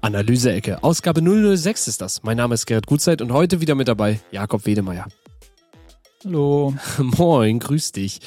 [0.00, 0.82] Analyse-Ecke.
[0.82, 1.20] Ausgabe
[1.56, 2.22] 006 ist das.
[2.22, 5.06] Mein Name ist Gerrit Gutzeit und heute wieder mit dabei Jakob Wedemeyer.
[6.24, 6.74] Hallo.
[6.98, 8.20] Moin, grüß dich.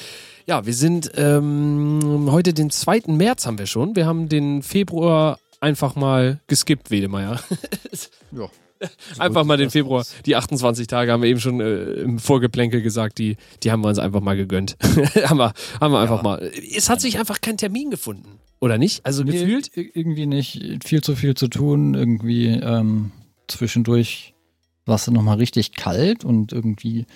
[0.46, 3.02] Ja, wir sind ähm, heute den 2.
[3.06, 3.94] März haben wir schon.
[3.96, 7.40] Wir haben den Februar einfach mal geskippt, Wedemeyer.
[8.34, 8.48] Ja.
[9.18, 10.04] einfach mal den Februar.
[10.26, 13.88] Die 28 Tage haben wir eben schon äh, im Vorgeplänkel gesagt, die, die haben wir
[13.88, 14.76] uns einfach mal gegönnt.
[14.82, 16.22] haben wir, haben wir einfach Ja.
[16.22, 16.50] mal.
[16.74, 18.40] Es hat sich einfach kein Termin gefunden.
[18.62, 19.04] Oder nicht?
[19.04, 19.76] Also gefühlt?
[19.76, 20.84] ir- irgendwie nicht.
[20.84, 21.94] Viel zu viel zu tun.
[21.94, 23.10] Irgendwie ähm,
[23.48, 24.34] zwischendurch
[24.86, 27.06] war es dann nochmal richtig kalt und irgendwie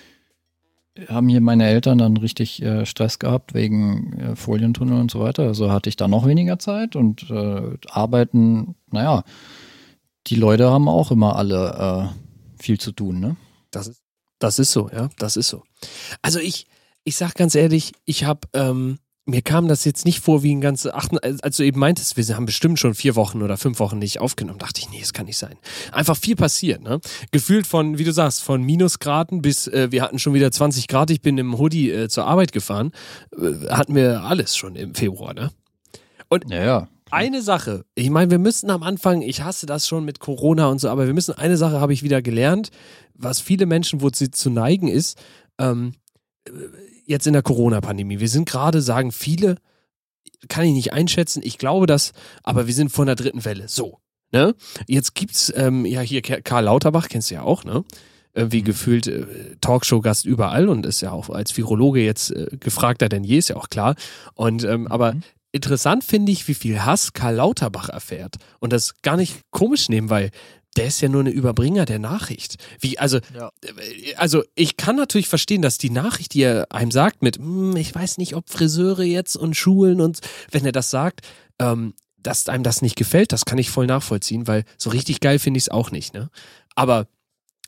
[1.07, 5.43] haben hier meine Eltern dann richtig äh, Stress gehabt wegen äh, Folientunnel und so weiter.
[5.43, 9.23] Also hatte ich da noch weniger Zeit und äh, arbeiten, naja,
[10.27, 13.37] die Leute haben auch immer alle äh, viel zu tun, ne?
[13.71, 14.01] Das ist,
[14.39, 15.63] das ist so, ja, das ist so.
[16.21, 16.67] Also ich,
[17.05, 18.97] ich sag ganz ehrlich, ich habe, ähm,
[19.27, 22.35] mir kam das jetzt nicht vor wie ein ganze achten, als du eben meintest, wir
[22.35, 25.25] haben bestimmt schon vier Wochen oder fünf Wochen nicht aufgenommen, dachte ich, nee, das kann
[25.25, 25.57] nicht sein.
[25.91, 26.99] Einfach viel passiert, ne?
[27.31, 31.11] Gefühlt von, wie du sagst, von Minusgraden bis, äh, wir hatten schon wieder 20 Grad,
[31.11, 32.91] ich bin im Hoodie äh, zur Arbeit gefahren,
[33.37, 35.51] äh, hatten wir alles schon im Februar, ne?
[36.49, 36.87] Ja, ja.
[37.09, 40.79] Eine Sache, ich meine, wir müssen am Anfang, ich hasse das schon mit Corona und
[40.79, 42.69] so, aber wir müssen, eine Sache habe ich wieder gelernt,
[43.13, 45.17] was viele Menschen, wo sie zu neigen ist,
[45.57, 45.93] ähm,
[46.45, 46.51] äh,
[47.07, 48.19] jetzt in der Corona-Pandemie.
[48.19, 49.55] Wir sind gerade, sagen viele,
[50.49, 52.11] kann ich nicht einschätzen, ich glaube das,
[52.43, 53.67] aber wir sind vor einer dritten Welle.
[53.67, 53.99] So,
[54.31, 54.53] ne?
[54.87, 57.83] Jetzt gibt's, ähm, ja hier Karl Lauterbach, kennst du ja auch, ne?
[58.33, 58.65] Irgendwie Mhm.
[58.65, 59.25] gefühlt äh,
[59.61, 63.55] Talkshow-Gast überall und ist ja auch als Virologe jetzt äh, gefragter denn je, ist ja
[63.55, 63.95] auch klar.
[64.35, 65.23] Und ähm, aber Mhm.
[65.53, 68.35] interessant finde ich, wie viel Hass Karl Lauterbach erfährt.
[68.59, 70.29] Und das gar nicht komisch nehmen, weil
[70.77, 72.57] der ist ja nur eine Überbringer der Nachricht.
[72.79, 73.51] Wie, also, Ja.
[73.63, 77.75] äh, also ich kann natürlich verstehen, dass die Nachricht, die er einem sagt, mit, "Hm,
[77.75, 80.19] ich weiß nicht, ob Friseure jetzt und Schulen und
[80.51, 81.21] wenn er das sagt,
[81.59, 85.39] ähm, dass einem das nicht gefällt, das kann ich voll nachvollziehen, weil so richtig geil
[85.39, 86.29] finde ich es auch nicht, ne?
[86.75, 87.07] Aber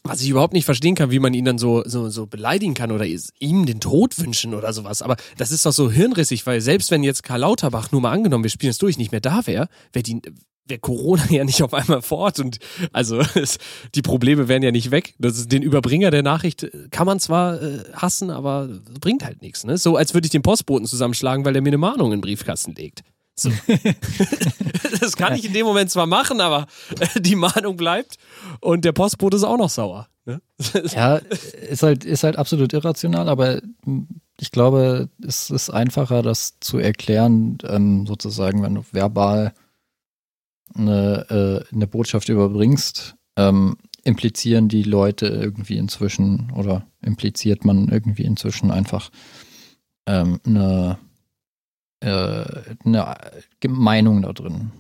[0.04, 2.92] was ich überhaupt nicht verstehen kann, wie man ihn dann so, so, so beleidigen kann
[2.92, 5.02] oder ihm den Tod wünschen oder sowas.
[5.02, 8.44] Aber das ist doch so hirnrissig, weil selbst wenn jetzt Karl Lauterbach, nur mal angenommen,
[8.44, 10.22] wir spielen es durch, nicht mehr da wäre, wäre die,
[10.70, 12.60] wäre Corona ja nicht auf einmal fort und
[12.94, 13.58] also es,
[13.96, 15.16] die Probleme wären ja nicht weg.
[15.20, 18.70] Das ist, den Überbringer der Nachricht äh, kann man zwar äh, hassen, aber
[19.00, 19.64] bringt halt nichts.
[19.66, 19.78] Ne?
[19.78, 22.76] So als würde ich den Postboten zusammenschlagen, weil er mir eine Mahnung in den Briefkasten
[22.76, 23.04] legt.
[23.36, 23.52] So.
[25.00, 26.68] das kann ich in dem Moment zwar machen, aber
[27.00, 28.18] äh, die Mahnung bleibt
[28.60, 30.08] und der Postbote ist auch noch sauer.
[30.26, 30.42] Ne?
[30.94, 33.62] Ja, ist halt, ist halt absolut irrational, aber
[34.40, 39.54] ich glaube, es ist einfacher, das zu erklären, ähm, sozusagen, wenn du verbal
[40.76, 48.24] eine, äh, eine Botschaft überbringst, ähm, implizieren die Leute irgendwie inzwischen oder impliziert man irgendwie
[48.24, 49.10] inzwischen einfach
[50.06, 50.98] ähm, eine,
[52.00, 53.16] äh, eine
[53.68, 54.72] Meinung da drin.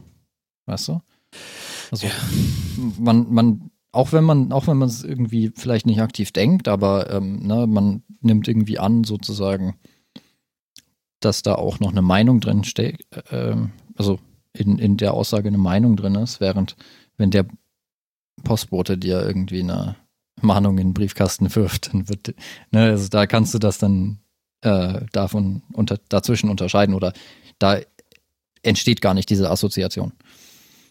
[0.65, 1.01] Weißt du?
[1.91, 2.07] Also
[2.97, 7.09] man, man, auch wenn man, auch wenn man es irgendwie vielleicht nicht aktiv denkt, aber
[7.11, 9.75] ähm, ne, man nimmt irgendwie an, sozusagen,
[11.19, 14.19] dass da auch noch eine Meinung drin steckt, äh, ähm, also
[14.53, 16.75] in, in der Aussage eine Meinung drin ist, während
[17.17, 17.45] wenn der
[18.43, 19.95] Postbote dir irgendwie eine
[20.41, 22.33] Mahnung in den Briefkasten wirft, dann wird,
[22.71, 24.19] ne, also da kannst du das dann
[24.61, 27.13] äh, davon unter, dazwischen unterscheiden oder
[27.59, 27.79] da
[28.61, 30.13] entsteht gar nicht diese Assoziation.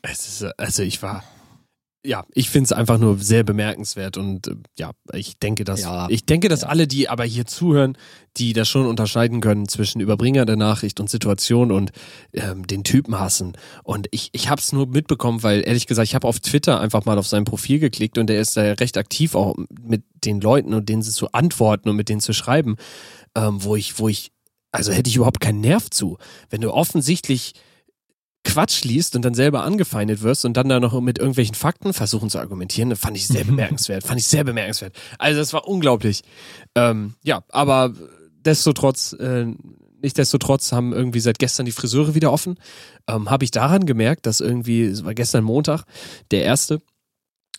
[0.03, 1.25] Es ist, also ich war,
[2.05, 6.07] ja, ich finde es einfach nur sehr bemerkenswert und äh, ja, ich denke, dass Ja.
[6.09, 6.69] ich denke, dass Ja.
[6.69, 7.99] alle, die aber hier zuhören,
[8.37, 11.91] die das schon unterscheiden können zwischen Überbringer der Nachricht und Situation und
[12.33, 13.55] ähm, den Typen hassen.
[13.83, 17.05] Und ich, ich habe es nur mitbekommen, weil ehrlich gesagt, ich habe auf Twitter einfach
[17.05, 20.75] mal auf sein Profil geklickt und er ist da recht aktiv auch mit den Leuten
[20.75, 22.77] und denen zu antworten und mit denen zu schreiben,
[23.35, 24.31] ähm, wo ich, wo ich,
[24.71, 26.17] also hätte ich überhaupt keinen Nerv zu,
[26.49, 27.55] wenn du offensichtlich
[28.45, 32.31] Quatsch liest und dann selber angefeindet wirst und dann da noch mit irgendwelchen Fakten versuchen
[32.31, 34.05] zu argumentieren, fand ich sehr bemerkenswert.
[34.05, 34.95] Fand ich sehr bemerkenswert.
[35.19, 36.23] Also das war unglaublich.
[36.75, 37.93] Ähm, ja, aber
[38.45, 39.47] destotrotz, äh,
[40.01, 42.59] nichtsdestotrotz haben irgendwie seit gestern die Friseure wieder offen.
[43.09, 45.85] Ähm, Habe ich daran gemerkt, dass irgendwie, es war gestern Montag,
[46.31, 46.81] der erste,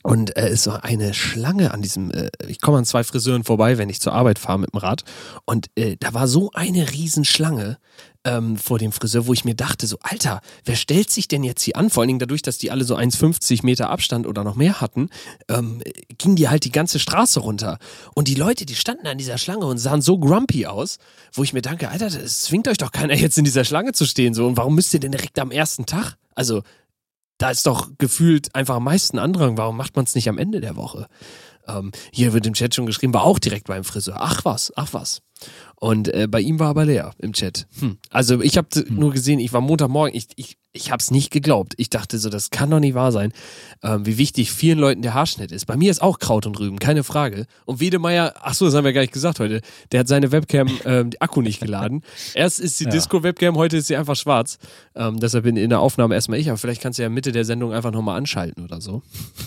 [0.02, 3.78] und äh, es war eine Schlange an diesem, äh, ich komme an zwei Friseuren vorbei,
[3.78, 5.04] wenn ich zur Arbeit fahre mit dem Rad.
[5.46, 7.78] Und äh, da war so eine Riesenschlange
[8.26, 11.64] ähm, vor dem Friseur, wo ich mir dachte, so, Alter, wer stellt sich denn jetzt
[11.64, 11.90] hier an?
[11.90, 15.10] Vor allen Dingen dadurch, dass die alle so 1,50 Meter Abstand oder noch mehr hatten,
[15.48, 15.82] ähm,
[16.18, 17.78] ging die halt die ganze Straße runter.
[18.16, 20.98] Und die Leute, die standen an dieser Schlange und sahen so grumpy aus,
[21.34, 24.06] wo ich mir danke, Alter, es zwingt euch doch keiner jetzt in dieser Schlange zu
[24.06, 24.34] stehen.
[24.34, 26.16] So, und warum müsst ihr denn direkt am ersten Tag?
[26.36, 26.64] Also,
[27.38, 29.58] da ist doch gefühlt einfach am meisten Andrang.
[29.58, 31.08] Warum macht man es nicht am Ende der Woche?
[31.70, 34.18] Ähm, hier wird im Chat schon geschrieben, war auch direkt beim Friseur.
[34.20, 35.22] Ach was, ach was.
[35.76, 37.68] Und äh, bei ihm war aber leer im Chat.
[37.80, 37.98] Hm.
[38.10, 41.74] Also ich habe nur gesehen, ich war Montagmorgen, ich, ich ich habe es nicht geglaubt.
[41.78, 43.34] Ich dachte so, das kann doch nicht wahr sein,
[43.82, 45.66] ähm, wie wichtig vielen Leuten der Haarschnitt ist.
[45.66, 47.48] Bei mir ist auch Kraut und Rüben, keine Frage.
[47.66, 49.62] Und Wiedemeyer, ach so, das haben wir gar nicht gesagt heute,
[49.92, 52.04] der hat seine Webcam, ähm, die Akku nicht geladen.
[52.36, 52.92] Erst ist die ja.
[52.92, 54.60] Disco-Webcam, heute ist sie einfach schwarz.
[54.96, 57.46] Ähm, deshalb bin in der Aufnahme erstmal ich, aber vielleicht kannst du ja Mitte der
[57.46, 59.02] Sendung einfach nochmal anschalten oder so.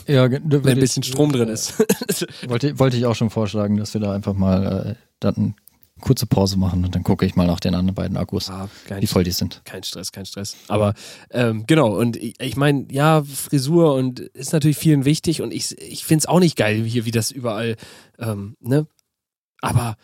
[0.09, 1.75] Ja, wenn ein bisschen Strom drin ist.
[2.49, 5.55] wollte, wollte ich auch schon vorschlagen, dass wir da einfach mal äh, dann
[6.02, 8.69] kurze Pause machen und dann gucke ich mal nach den anderen beiden Akkus, ah,
[8.99, 9.62] wie voll die sind.
[9.64, 10.56] Kein Stress, kein Stress.
[10.69, 10.93] Aber
[11.31, 15.78] ähm, genau, und ich, ich meine, ja, Frisur und ist natürlich vielen wichtig und ich,
[15.81, 17.76] ich finde es auch nicht geil hier, wie das überall,
[18.19, 18.87] ähm, ne?
[19.62, 19.96] Aber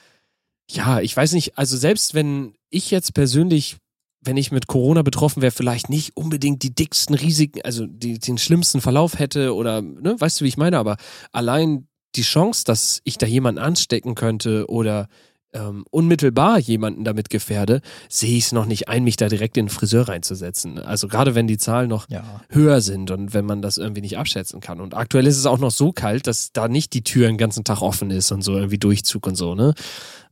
[0.71, 3.77] ja, ich weiß nicht, also selbst wenn ich jetzt persönlich
[4.21, 8.37] wenn ich mit Corona betroffen wäre, vielleicht nicht unbedingt die dicksten Risiken, also die, den
[8.37, 10.97] schlimmsten Verlauf hätte oder, ne, weißt du, wie ich meine, aber
[11.33, 11.87] allein
[12.17, 15.09] die Chance, dass ich da jemanden anstecken könnte oder
[15.53, 19.67] ähm, unmittelbar jemanden damit gefährde, sehe ich es noch nicht ein, mich da direkt in
[19.67, 20.79] den Friseur reinzusetzen.
[20.79, 22.43] Also gerade wenn die Zahlen noch ja.
[22.51, 24.81] höher sind und wenn man das irgendwie nicht abschätzen kann.
[24.81, 27.65] Und aktuell ist es auch noch so kalt, dass da nicht die Tür den ganzen
[27.65, 29.75] Tag offen ist und so irgendwie Durchzug und so, ne?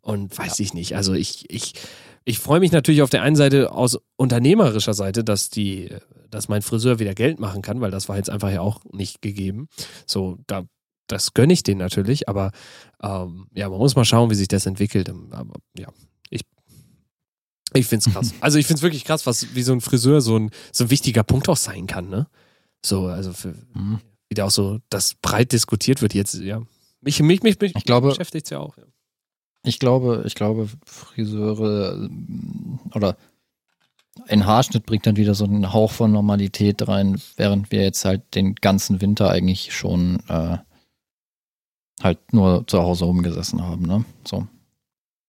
[0.02, 0.64] Und weiß ja.
[0.64, 0.94] ich nicht.
[0.94, 1.72] Also ich, ich,
[2.24, 5.90] ich freue mich natürlich auf der einen Seite aus unternehmerischer Seite, dass die,
[6.30, 9.22] dass mein Friseur wieder Geld machen kann, weil das war jetzt einfach ja auch nicht
[9.22, 9.68] gegeben.
[10.06, 10.64] So, da
[11.06, 12.52] das gönne ich denen natürlich, aber
[13.02, 15.08] ähm, ja, man muss mal schauen, wie sich das entwickelt.
[15.08, 15.88] Ähm, aber ja,
[16.30, 16.42] ich,
[17.72, 18.34] ich finde es krass.
[18.40, 20.90] also ich finde es wirklich krass, was wie so ein Friseur so ein, so ein
[20.90, 22.26] wichtiger Punkt auch sein kann, ne?
[22.84, 24.00] So, also für, mhm.
[24.28, 26.62] wie da auch so das breit diskutiert wird jetzt, ja.
[27.00, 28.76] Mich, mich, mich, mich ich glaube, beschäftigt es ja auch.
[28.76, 28.84] Ja.
[29.64, 32.08] Ich glaube, ich glaube, Friseure
[32.94, 33.16] oder
[34.28, 38.34] ein Haarschnitt bringt dann wieder so einen Hauch von Normalität rein, während wir jetzt halt
[38.34, 40.58] den ganzen Winter eigentlich schon äh,
[42.02, 44.04] halt nur zu Hause rumgesessen haben, ne?
[44.24, 44.46] So.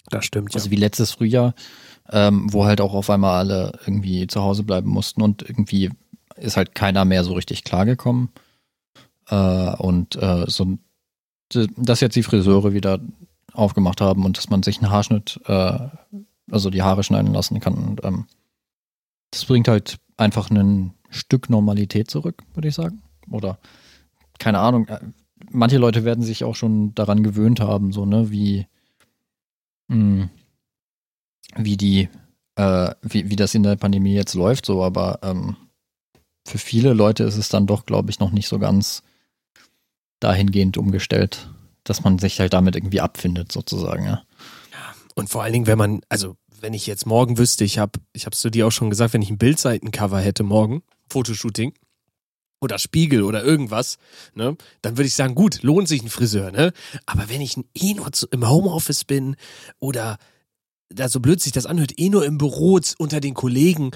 [0.09, 0.55] Das stimmt.
[0.55, 0.71] Also ja.
[0.71, 1.53] wie letztes Frühjahr,
[2.09, 5.91] ähm, wo halt auch auf einmal alle irgendwie zu Hause bleiben mussten und irgendwie
[6.35, 8.29] ist halt keiner mehr so richtig klargekommen.
[9.29, 10.77] Äh, und äh, so,
[11.49, 12.99] dass jetzt die Friseure wieder
[13.53, 15.79] aufgemacht haben und dass man sich einen Haarschnitt, äh,
[16.51, 17.73] also die Haare schneiden lassen kann.
[17.73, 18.27] Und, ähm,
[19.31, 23.01] das bringt halt einfach ein Stück Normalität zurück, würde ich sagen.
[23.29, 23.59] Oder
[24.39, 24.99] keine Ahnung, äh,
[25.51, 28.67] manche Leute werden sich auch schon daran gewöhnt haben, so, ne, wie,
[29.87, 30.29] mh, hm,
[31.55, 32.09] wie die,
[32.55, 35.55] äh, wie, wie das in der Pandemie jetzt läuft, so, aber ähm,
[36.45, 39.03] für viele Leute ist es dann doch, glaube ich, noch nicht so ganz
[40.19, 41.49] dahingehend umgestellt,
[41.83, 44.23] dass man sich halt damit irgendwie abfindet, sozusagen, ja.
[45.15, 48.25] Und vor allen Dingen, wenn man, also wenn ich jetzt morgen wüsste, ich habe, ich
[48.25, 51.73] habe es dir auch schon gesagt, wenn ich ein Bildseitencover hätte morgen, Fotoshooting,
[52.59, 53.97] oder Spiegel oder irgendwas,
[54.33, 56.73] ne, dann würde ich sagen, gut, lohnt sich ein Friseur, ne?
[57.05, 59.35] Aber wenn ich eh nur im Homeoffice bin
[59.79, 60.17] oder
[60.89, 63.91] da so blöd sich das anhört, eh nur im Büro unter den Kollegen,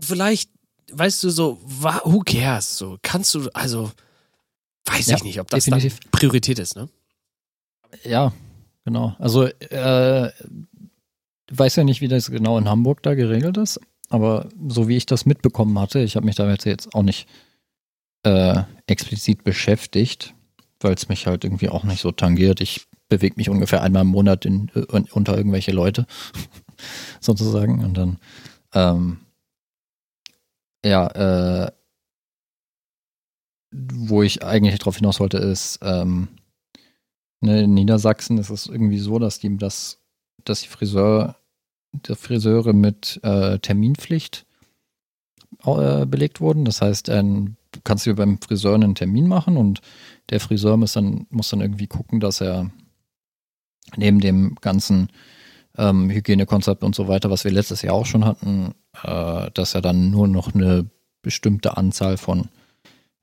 [0.00, 0.50] vielleicht,
[0.92, 1.60] weißt du, so,
[2.04, 2.78] who cares?
[2.78, 3.90] So, kannst du, also,
[4.86, 6.00] weiß ja, ich nicht, ob das definitiv.
[6.00, 6.88] dann Priorität ist, ne?
[8.04, 8.32] Ja,
[8.84, 9.16] genau.
[9.18, 10.30] Also, äh,
[11.50, 15.06] weiß ja nicht, wie das genau in Hamburg da geregelt ist, aber so wie ich
[15.06, 17.28] das mitbekommen hatte, ich habe mich da jetzt auch nicht
[18.22, 20.34] äh, explizit beschäftigt,
[20.80, 22.60] weil es mich halt irgendwie auch nicht so tangiert.
[22.60, 26.06] Ich bewege mich ungefähr einmal im Monat in, in, äh, unter irgendwelche Leute,
[27.20, 27.84] sozusagen.
[27.84, 28.18] Und dann,
[28.72, 29.20] ähm,
[30.84, 31.72] ja, äh,
[33.72, 36.28] wo ich eigentlich darauf hinaus wollte, ist, ähm,
[37.40, 40.00] ne, in Niedersachsen ist es irgendwie so, dass die, dass,
[40.44, 41.36] dass die Friseur,
[41.92, 44.46] die Friseure mit äh, Terminpflicht
[45.64, 46.64] äh, belegt wurden.
[46.64, 49.80] Das heißt, ein kannst dir beim Friseur einen Termin machen und
[50.30, 52.70] der Friseur muss dann, muss dann irgendwie gucken, dass er
[53.96, 55.08] neben dem ganzen
[55.76, 59.80] ähm, Hygienekonzept und so weiter, was wir letztes Jahr auch schon hatten, äh, dass er
[59.80, 60.88] dann nur noch eine
[61.22, 62.48] bestimmte Anzahl von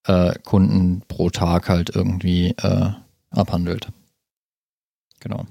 [0.06, 2.92] äh, Kunden pro Tag halt irgendwie äh,
[3.32, 3.90] abhandelt.
[5.20, 5.46] Genau.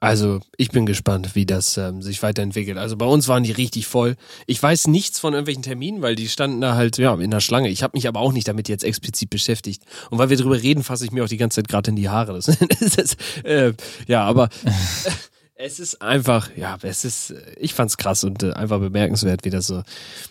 [0.00, 2.78] Also ich bin gespannt, wie das ähm, sich weiterentwickelt.
[2.78, 4.14] Also bei uns waren die richtig voll.
[4.46, 7.68] Ich weiß nichts von irgendwelchen Terminen, weil die standen da halt ja in der Schlange.
[7.68, 9.82] Ich habe mich aber auch nicht damit jetzt explizit beschäftigt.
[10.10, 12.08] Und weil wir drüber reden, fasse ich mir auch die ganze Zeit gerade in die
[12.08, 12.34] Haare.
[12.34, 12.46] Das,
[12.80, 13.72] das ist, äh,
[14.06, 14.70] ja, aber äh,
[15.56, 19.66] es ist einfach, ja, es ist, ich fand's krass und äh, einfach bemerkenswert, wie das
[19.66, 19.82] so,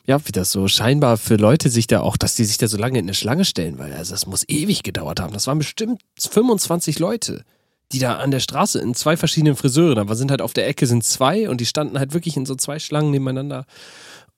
[0.06, 2.78] ja, wie das so scheinbar für Leute sich da auch, dass die sich da so
[2.78, 5.34] lange in eine Schlange stellen, weil also das muss ewig gedauert haben.
[5.34, 7.44] Das waren bestimmt 25 Leute
[7.92, 10.88] die da an der Straße in zwei verschiedenen Friseuren, aber sind halt auf der Ecke
[10.88, 13.66] sind zwei und die standen halt wirklich in so zwei Schlangen nebeneinander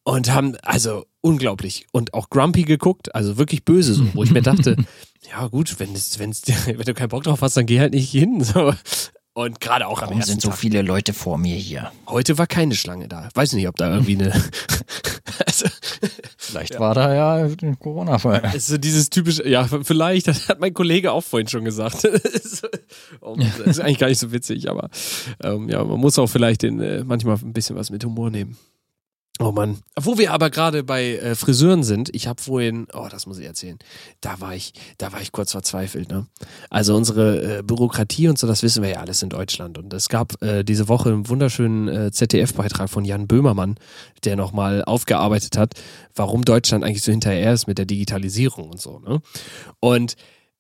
[0.03, 4.41] und haben also unglaublich und auch grumpy geguckt, also wirklich böse so, wo ich mir
[4.41, 4.75] dachte,
[5.31, 7.93] ja gut, wenn es, wenn es, wenn du keinen Bock drauf hast, dann geh halt
[7.93, 8.73] nicht hin, so.
[9.33, 10.57] Und gerade auch am Warum ersten sind so Tag.
[10.57, 11.91] viele Leute vor mir hier?
[12.07, 13.29] Heute war keine Schlange da.
[13.33, 14.33] Weiß nicht, ob da irgendwie eine.
[15.45, 15.67] also,
[16.37, 18.51] Vielleicht war da ja ein Corona-Fall.
[18.55, 22.05] ist so dieses typische, ja, vielleicht, das hat mein Kollege auch vorhin schon gesagt.
[23.21, 24.89] oh, das ist eigentlich gar nicht so witzig, aber
[25.43, 28.57] ähm, ja, man muss auch vielleicht den, äh, manchmal ein bisschen was mit Humor nehmen.
[29.41, 29.77] Oh Mann.
[29.97, 33.45] Wo wir aber gerade bei äh, Friseuren sind, ich habe vorhin, oh, das muss ich
[33.45, 33.79] erzählen,
[34.19, 36.27] da war ich, da war ich kurz verzweifelt, ne?
[36.69, 39.77] Also unsere äh, Bürokratie und so, das wissen wir ja alles in Deutschland.
[39.77, 43.75] Und es gab äh, diese Woche einen wunderschönen äh, ZDF-Beitrag von Jan Böhmermann,
[44.25, 45.73] der nochmal aufgearbeitet hat,
[46.15, 49.21] warum Deutschland eigentlich so hinterher ist mit der Digitalisierung und so, ne?
[49.79, 50.17] Und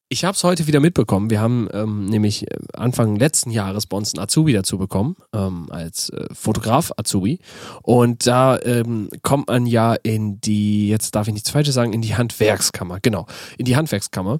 [0.09, 1.29] ich habe es heute wieder mitbekommen.
[1.29, 5.67] Wir haben ähm, nämlich äh, Anfang letzten Jahres bei uns einen Azubi dazu bekommen, ähm,
[5.69, 7.39] als äh, Fotograf Azubi.
[7.83, 12.01] Und da ähm, kommt man ja in die, jetzt darf ich nichts Falsches sagen, in
[12.01, 13.27] die Handwerkskammer, genau,
[13.59, 14.39] in die Handwerkskammer.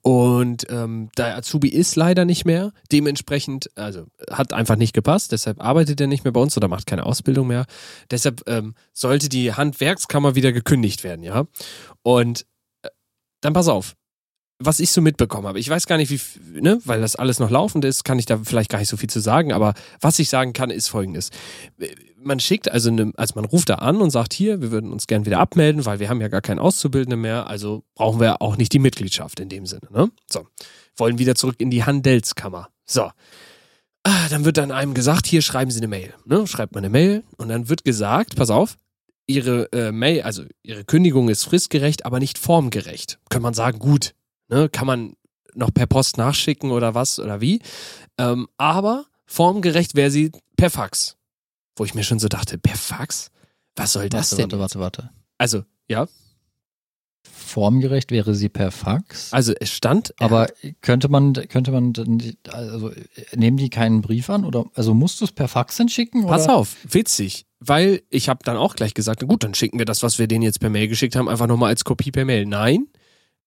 [0.00, 2.72] Und ähm, der Azubi ist leider nicht mehr.
[2.90, 5.32] Dementsprechend, also hat einfach nicht gepasst.
[5.32, 7.66] Deshalb arbeitet er nicht mehr bei uns oder macht keine Ausbildung mehr.
[8.10, 11.44] Deshalb ähm, sollte die Handwerkskammer wieder gekündigt werden, ja.
[12.00, 12.46] Und
[12.80, 12.88] äh,
[13.42, 13.96] dann pass auf
[14.64, 15.58] was ich so mitbekommen habe.
[15.58, 18.38] Ich weiß gar nicht, wie, ne, weil das alles noch laufend ist, kann ich da
[18.42, 21.30] vielleicht gar nicht so viel zu sagen, aber was ich sagen kann, ist folgendes.
[22.16, 25.06] Man schickt also, eine, also man ruft da an und sagt, hier, wir würden uns
[25.06, 28.56] gern wieder abmelden, weil wir haben ja gar keinen Auszubildenden mehr, also brauchen wir auch
[28.56, 30.10] nicht die Mitgliedschaft in dem Sinne, ne?
[30.30, 30.46] So.
[30.96, 32.68] Wollen wieder zurück in die Handelskammer.
[32.84, 33.10] So.
[34.04, 36.46] Ah, dann wird dann einem gesagt, hier schreiben Sie eine Mail, ne?
[36.46, 38.76] Schreibt man eine Mail und dann wird gesagt, pass auf,
[39.26, 43.18] Ihre äh, Mail, also Ihre Kündigung ist fristgerecht, aber nicht formgerecht.
[43.30, 44.14] Kann man sagen, gut,
[44.52, 45.16] ne, kann man
[45.54, 47.60] noch per Post nachschicken oder was oder wie.
[48.18, 51.16] Ähm, aber formgerecht wäre sie per Fax.
[51.76, 53.30] Wo ich mir schon so dachte, per Fax?
[53.76, 54.60] Was soll das Warte, denn?
[54.60, 55.10] warte, warte, warte.
[55.38, 56.06] Also, ja,
[57.24, 59.32] Formgerecht wäre sie per Fax.
[59.32, 60.48] also es stand, Aber
[60.80, 62.18] könnte man, könnte man, dann
[62.48, 62.90] also
[63.34, 66.26] nehmen die keinen Brief an oder, also musst du es per Fax hinschicken?
[66.26, 66.56] Pass oder?
[66.56, 70.18] auf, witzig, weil ich habe dann auch gleich gesagt, gut, dann schicken wir das, was
[70.18, 72.46] wir denen jetzt per Mail geschickt haben, einfach nochmal als Kopie per Mail.
[72.46, 72.86] Nein,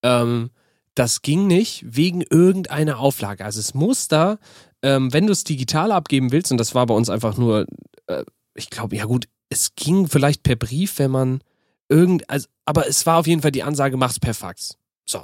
[0.04, 0.52] ähm,
[0.96, 3.46] das ging nicht wegen irgendeiner Auflage.
[3.46, 4.40] Also es muss da,
[4.82, 7.66] ähm, wenn du es digital abgeben willst, und das war bei uns einfach nur,
[8.08, 8.24] äh,
[8.56, 11.42] ich glaube, ja gut, es ging vielleicht per Brief, wenn man
[11.90, 14.78] irgend, also, aber es war auf jeden Fall die Ansage, mach's per Fax.
[15.06, 15.24] So.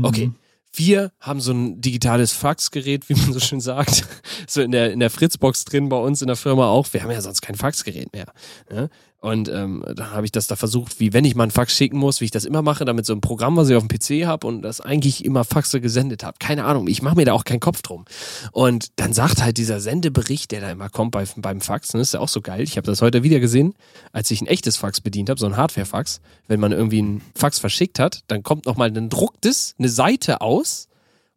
[0.00, 0.28] Okay.
[0.28, 0.36] Mhm.
[0.72, 4.06] Wir haben so ein digitales Faxgerät, wie man so schön sagt,
[4.46, 6.92] so in der, in der Fritzbox drin bei uns in der Firma auch.
[6.92, 8.32] Wir haben ja sonst kein Faxgerät mehr.
[8.70, 8.90] Ne?
[9.20, 11.98] Und ähm, dann habe ich das da versucht, wie wenn ich mal einen Fax schicken
[11.98, 14.26] muss, wie ich das immer mache, damit so ein Programm, was ich auf dem PC
[14.26, 16.36] habe und das eigentlich immer Faxe gesendet habe.
[16.38, 18.04] Keine Ahnung, ich mache mir da auch keinen Kopf drum.
[18.52, 22.14] Und dann sagt halt dieser Sendebericht, der da immer kommt bei, beim Fax, ne, ist
[22.14, 22.62] ja auch so geil.
[22.62, 23.74] Ich habe das heute wieder gesehen,
[24.12, 26.20] als ich ein echtes Fax bedient habe, so ein Hardware-Fax.
[26.46, 30.87] Wenn man irgendwie einen Fax verschickt hat, dann kommt nochmal ein drucktes, eine Seite aus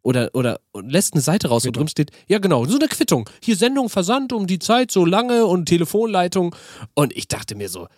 [0.02, 3.28] oder, oder lässt eine Seite raus, wo drin steht, ja genau, so eine Quittung.
[3.42, 6.54] Hier Sendung, Versand um die Zeit so lange und Telefonleitung.
[6.94, 7.88] Und ich dachte mir so,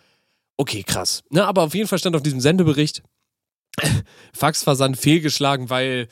[0.57, 1.23] okay, krass.
[1.31, 3.03] Ne, aber auf jeden Fall stand auf diesem Sendebericht,
[4.33, 6.09] Faxversand fehlgeschlagen, weil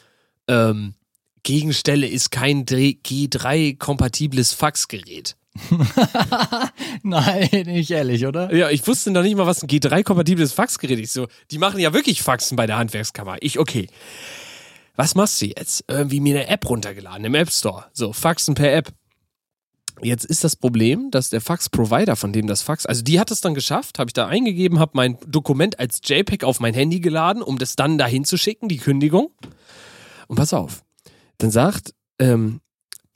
[0.48, 0.94] ähm,
[1.42, 5.36] Gegenstelle ist kein G3-kompatibles Faxgerät.
[7.02, 8.54] Nein, nicht ehrlich, oder?
[8.54, 11.12] Ja, ich wusste noch nicht mal, was ein G3-kompatibles Faxgerät ist.
[11.12, 13.36] So, die machen ja wirklich Faxen bei der Handwerkskammer.
[13.40, 13.88] Ich, okay.
[14.94, 15.84] Was machst du jetzt?
[15.88, 17.86] Irgendwie mir eine App runtergeladen im App Store.
[17.92, 18.92] So, Faxen per App.
[20.02, 23.40] Jetzt ist das Problem, dass der Fax-Provider, von dem das Fax, also die hat es
[23.40, 27.42] dann geschafft, habe ich da eingegeben, habe mein Dokument als JPEG auf mein Handy geladen,
[27.42, 29.30] um das dann dahin zu schicken, die Kündigung.
[30.26, 30.82] Und pass auf,
[31.38, 32.60] dann sagt ähm,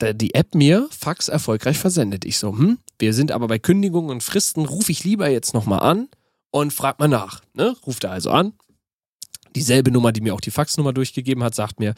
[0.01, 2.23] die App mir, Fax erfolgreich versendet.
[2.23, 5.81] Ich so, hm, wir sind aber bei Kündigungen und Fristen, rufe ich lieber jetzt nochmal
[5.81, 6.07] an
[6.51, 7.41] und frag mal nach.
[7.53, 7.75] Ne?
[7.85, 8.53] Ruft er also an.
[9.57, 11.95] Dieselbe Nummer, die mir auch die Faxnummer durchgegeben hat, sagt mir,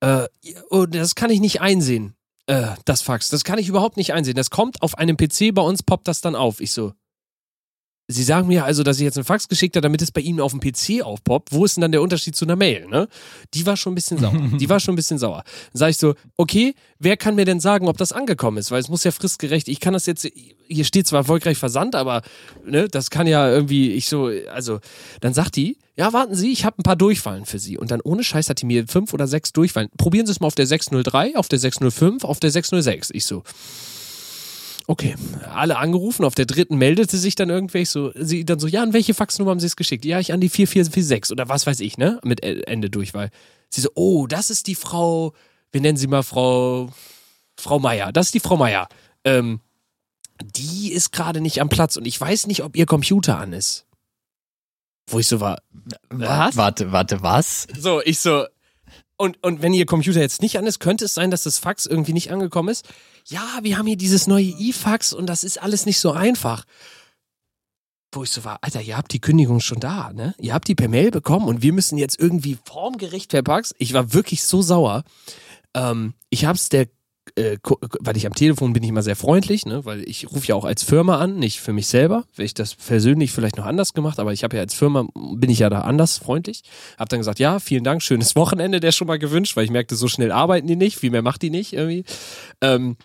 [0.00, 0.26] äh,
[0.70, 2.14] oh, das kann ich nicht einsehen,
[2.46, 3.28] äh, das Fax.
[3.28, 4.34] Das kann ich überhaupt nicht einsehen.
[4.34, 6.60] Das kommt auf einem PC, bei uns poppt das dann auf.
[6.60, 6.92] Ich so,
[8.12, 10.40] Sie sagen mir also, dass ich jetzt einen Fax geschickt habe, damit es bei Ihnen
[10.40, 11.52] auf dem PC aufpoppt.
[11.52, 12.86] Wo ist denn dann der Unterschied zu einer Mail?
[12.88, 13.08] Ne?
[13.54, 14.34] Die war schon ein bisschen sauer.
[14.58, 15.44] Die war schon ein bisschen sauer.
[15.72, 18.72] Dann sage ich so, okay, wer kann mir denn sagen, ob das angekommen ist?
[18.72, 19.68] Weil es muss ja fristgerecht.
[19.68, 20.28] Ich kann das jetzt,
[20.68, 22.22] hier steht zwar erfolgreich versandt, aber
[22.66, 24.80] ne, das kann ja irgendwie, ich so, also,
[25.20, 27.78] dann sagt die, ja, warten Sie, ich habe ein paar Durchfallen für Sie.
[27.78, 29.88] Und dann ohne Scheiß hat die mir fünf oder sechs Durchfallen.
[29.98, 33.10] Probieren Sie es mal auf der 603, auf der 605, auf der 606.
[33.12, 33.44] Ich so,
[34.90, 35.14] Okay,
[35.48, 36.24] alle angerufen.
[36.24, 39.52] Auf der dritten meldete sich dann irgendwer so, sie dann so, ja, an welche Faxnummer
[39.52, 40.04] haben Sie es geschickt?
[40.04, 42.18] Ja, ich an die 4446 oder was weiß ich, ne?
[42.24, 43.30] Mit Ende Durchwahl.
[43.68, 45.32] Sie so, oh, das ist die Frau,
[45.70, 46.90] wir nennen sie mal Frau,
[47.56, 48.10] Frau Meier.
[48.10, 48.88] Das ist die Frau Meier.
[49.22, 49.60] Ähm,
[50.42, 53.86] die ist gerade nicht am Platz und ich weiß nicht, ob ihr Computer an ist.
[55.06, 55.62] Wo ich so war,
[56.08, 56.56] Was?
[56.56, 57.68] Warte, warte, was?
[57.78, 58.44] so, ich so,
[59.20, 61.84] Und, und wenn Ihr Computer jetzt nicht an ist, könnte es sein, dass das Fax
[61.84, 62.88] irgendwie nicht angekommen ist.
[63.26, 66.64] Ja, wir haben hier dieses neue E-Fax und das ist alles nicht so einfach.
[68.12, 70.34] Wo ich so war, Alter, ihr habt die Kündigung schon da, ne?
[70.38, 73.74] Ihr habt die per Mail bekommen und wir müssen jetzt irgendwie formgerecht verpackt.
[73.76, 75.04] Ich war wirklich so sauer.
[75.74, 76.88] Ähm, ich hab's der
[77.36, 77.58] äh,
[78.00, 79.84] weil ich am Telefon bin ich immer sehr freundlich, ne?
[79.84, 82.24] weil ich rufe ja auch als Firma an, nicht für mich selber.
[82.34, 85.50] Wäre ich das persönlich vielleicht noch anders gemacht, aber ich habe ja als Firma, bin
[85.50, 86.62] ich ja da anders freundlich.
[86.98, 89.96] Hab dann gesagt, ja, vielen Dank, schönes Wochenende, der schon mal gewünscht, weil ich merkte,
[89.96, 92.04] so schnell arbeiten die nicht, viel mehr macht die nicht irgendwie.
[92.60, 92.96] Ähm,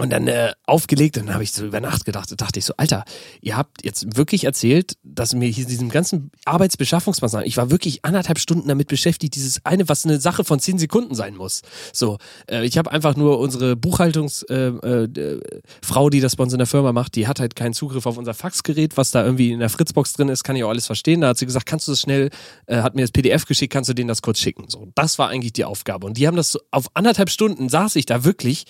[0.00, 3.04] und dann äh, aufgelegt, dann habe ich so über Nacht gedacht, dachte ich so, Alter,
[3.42, 8.38] ihr habt jetzt wirklich erzählt, dass mir hier diesem ganzen Arbeitsbeschaffungsmaßnahmen, ich war wirklich anderthalb
[8.38, 11.60] Stunden damit beschäftigt, dieses eine, was eine Sache von zehn Sekunden sein muss.
[11.92, 12.16] So,
[12.50, 15.40] äh, ich habe einfach nur unsere Buchhaltungsfrau, äh, äh,
[15.82, 18.16] Frau, die das bei uns in der Firma macht, die hat halt keinen Zugriff auf
[18.16, 21.20] unser Faxgerät, was da irgendwie in der Fritzbox drin ist, kann ich auch alles verstehen.
[21.20, 22.30] Da hat sie gesagt, kannst du das schnell,
[22.66, 24.64] äh, hat mir das PDF geschickt, kannst du denen das kurz schicken.
[24.68, 26.06] So, das war eigentlich die Aufgabe.
[26.06, 28.64] Und die haben das so, auf anderthalb Stunden saß ich da wirklich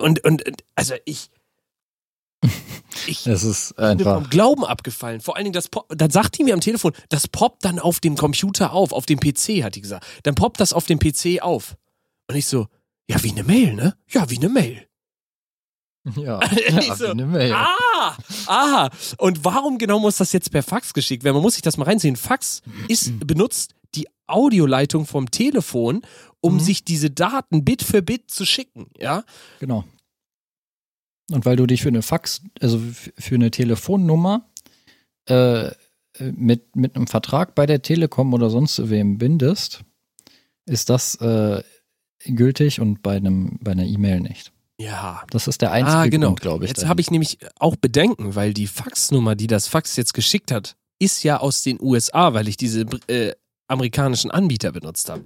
[0.00, 1.30] und, und, also ich.
[3.08, 4.14] Ich es ist einfach.
[4.22, 5.20] vom Glauben abgefallen.
[5.20, 8.00] Vor allen Dingen, das Pop, dann sagt die mir am Telefon, das poppt dann auf
[8.00, 10.04] dem Computer auf, auf dem PC, hat die gesagt.
[10.24, 11.76] Dann poppt das auf dem PC auf.
[12.26, 12.66] Und ich so,
[13.08, 13.96] ja, wie eine Mail, ne?
[14.08, 14.88] Ja, wie eine Mail.
[16.16, 17.52] Ja, ja so, wie eine Mail.
[17.52, 18.90] Ah, aha.
[19.18, 21.36] Und warum genau muss das jetzt per Fax geschickt werden?
[21.36, 22.16] Man muss sich das mal reinziehen.
[22.16, 26.02] Fax ist benutzt die Audioleitung vom Telefon,
[26.40, 26.60] um mhm.
[26.60, 29.24] sich diese Daten Bit für Bit zu schicken, ja?
[29.60, 29.84] Genau.
[31.30, 32.80] Und weil du dich für eine Fax, also
[33.18, 34.48] für eine Telefonnummer
[35.28, 35.70] äh,
[36.18, 39.82] mit, mit einem Vertrag bei der Telekom oder sonst wem bindest,
[40.66, 41.62] ist das äh,
[42.24, 44.52] gültig und bei einem bei einer E-Mail nicht.
[44.78, 45.24] Ja.
[45.30, 46.26] Das ist der einzige ah, genau.
[46.28, 46.70] Grund, glaube ich.
[46.70, 50.76] Jetzt habe ich nämlich auch Bedenken, weil die Faxnummer, die das Fax jetzt geschickt hat,
[50.98, 53.32] ist ja aus den USA, weil ich diese äh,
[53.68, 55.24] amerikanischen Anbieter benutzt habe.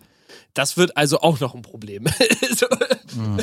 [0.55, 2.07] Das wird also auch noch ein Problem.
[2.57, 2.67] so.
[3.15, 3.39] mhm.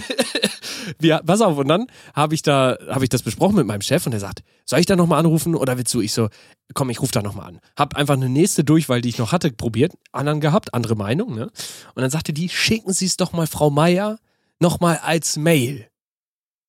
[1.00, 4.06] Wir, pass auf, und dann habe ich da, habe ich das besprochen mit meinem Chef
[4.06, 6.02] und der sagt, soll ich da nochmal anrufen oder willst du?
[6.02, 6.30] Ich so,
[6.74, 7.60] komm, ich rufe da nochmal an.
[7.78, 11.50] Hab einfach eine nächste Durchwahl, die ich noch hatte, probiert, anderen gehabt, andere Meinung, ne?
[11.96, 14.20] Und dann sagte die, schicken Sie es doch mal Frau Meier
[14.60, 15.90] nochmal als Mail.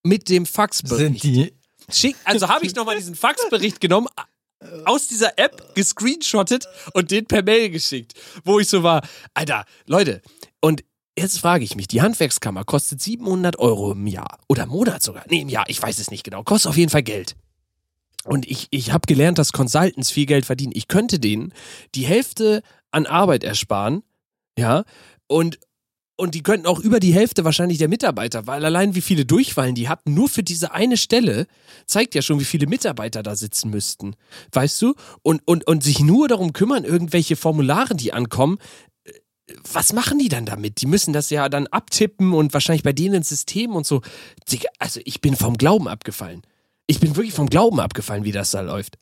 [0.05, 1.23] Mit dem Faxbericht.
[1.23, 1.53] Sind die
[1.91, 4.09] Schick, also habe ich nochmal diesen Faxbericht genommen,
[4.85, 10.21] aus dieser App gescreenshottet und den per Mail geschickt, wo ich so war, Alter, Leute,
[10.61, 10.85] und
[11.17, 15.25] jetzt frage ich mich, die Handwerkskammer kostet 700 Euro im Jahr oder im Monat sogar,
[15.29, 17.37] nee, im Jahr, ich weiß es nicht genau, kostet auf jeden Fall Geld.
[18.25, 20.73] Und ich, ich habe gelernt, dass Consultants viel Geld verdienen.
[20.75, 21.55] Ich könnte denen
[21.95, 24.03] die Hälfte an Arbeit ersparen,
[24.59, 24.85] ja,
[25.29, 25.59] und,
[26.19, 29.77] und die könnten auch über die Hälfte wahrscheinlich der Mitarbeiter, weil allein wie viele Durchwahlen
[29.77, 31.47] die hatten, nur für diese eine Stelle,
[31.87, 34.17] zeigt ja schon, wie viele Mitarbeiter da sitzen müssten.
[34.51, 34.95] Weißt du?
[35.23, 38.59] Und, und, und sich nur darum kümmern, irgendwelche Formulare, die ankommen,
[39.05, 39.13] äh,
[39.73, 40.81] was machen die dann damit?
[40.81, 44.03] Die müssen das ja dann abtippen und wahrscheinlich bei denen ins System und so.
[44.81, 46.43] Also ich bin vom Glauben abgefallen.
[46.89, 48.99] Ich bin wirklich vom Glauben abgefallen, wie das da läuft.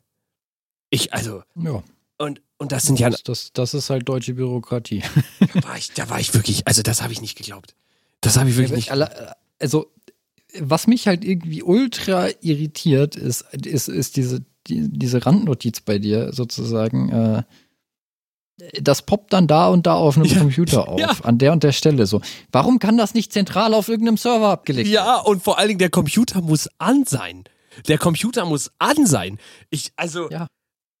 [0.91, 1.41] Ich, also.
[1.55, 1.81] Ja.
[2.19, 3.09] Und, und das sind ja.
[3.09, 5.03] Das, das ist halt deutsche Bürokratie.
[5.53, 7.73] Da war ich, da war ich wirklich, also das habe ich nicht geglaubt.
[8.21, 9.09] Das habe ich wirklich nicht.
[9.59, 9.87] Also,
[10.59, 16.31] was mich halt irgendwie ultra irritiert, ist, ist, ist diese, die, diese Randnotiz bei dir
[16.33, 17.09] sozusagen.
[17.09, 17.43] Äh,
[18.81, 21.11] das poppt dann da und da auf einem ja, Computer auf, ja.
[21.23, 22.21] an der und der Stelle so.
[22.51, 25.05] Warum kann das nicht zentral auf irgendeinem Server abgelegt werden?
[25.05, 27.43] Ja, und vor allen Dingen der Computer muss an sein.
[27.87, 29.37] Der Computer muss an sein.
[29.69, 30.47] Ich, also, ja.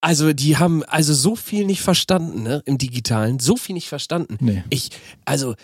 [0.01, 4.37] Also die haben also so viel nicht verstanden, ne, im Digitalen, so viel nicht verstanden.
[4.39, 4.63] Nee.
[4.69, 4.91] Ich,
[5.25, 5.55] also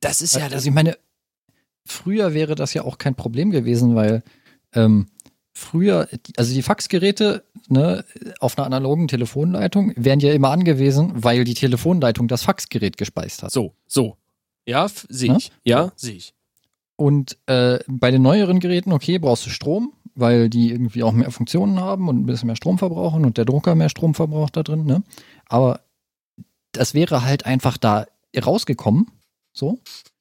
[0.00, 0.54] das ist ja das.
[0.54, 0.98] Also ich meine,
[1.86, 4.22] früher wäre das ja auch kein Problem gewesen, weil
[4.72, 5.06] ähm,
[5.52, 8.04] früher, also die Faxgeräte ne,
[8.40, 13.52] auf einer analogen Telefonleitung wären ja immer angewiesen, weil die Telefonleitung das Faxgerät gespeist hat.
[13.52, 14.16] So, so.
[14.66, 15.52] Ja, sehe ich.
[15.62, 16.34] Ja, ja sehe ich.
[16.96, 21.30] Und äh, bei den neueren Geräten, okay, brauchst du Strom, weil die irgendwie auch mehr
[21.30, 24.62] Funktionen haben und ein bisschen mehr Strom verbrauchen und der Drucker mehr Strom verbraucht da
[24.62, 25.02] drin, ne?
[25.46, 25.80] Aber
[26.72, 29.10] das wäre halt einfach da rausgekommen,
[29.52, 29.80] so.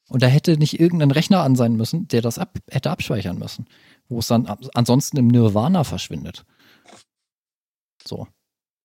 [0.10, 3.66] Und da hätte nicht irgendein Rechner an sein müssen, der das ab, hätte abspeichern müssen.
[4.10, 6.46] Wo es dann ansonsten im Nirvana verschwindet.
[8.06, 8.28] So.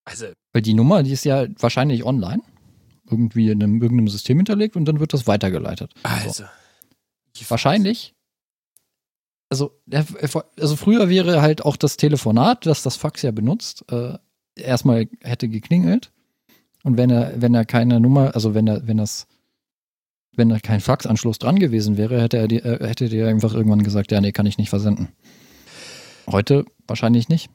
[0.05, 0.27] Also.
[0.53, 2.43] Weil die Nummer, die ist ja wahrscheinlich online.
[3.11, 5.93] Irgendwie in einem, irgendeinem System hinterlegt und dann wird das weitergeleitet.
[6.03, 6.45] Also.
[7.35, 7.51] So.
[7.51, 8.15] Wahrscheinlich
[9.51, 9.73] also,
[10.59, 14.19] also früher wäre halt auch das Telefonat, das das Fax ja benutzt, äh,
[14.57, 16.13] erstmal hätte geklingelt.
[16.85, 19.27] Und wenn er, wenn er keine Nummer, also wenn er, wenn das,
[20.37, 23.83] wenn da kein Faxanschluss dran gewesen wäre, hätte er die, äh, hätte dir einfach irgendwann
[23.83, 25.09] gesagt, ja, nee, kann ich nicht versenden.
[26.27, 27.51] Heute wahrscheinlich nicht.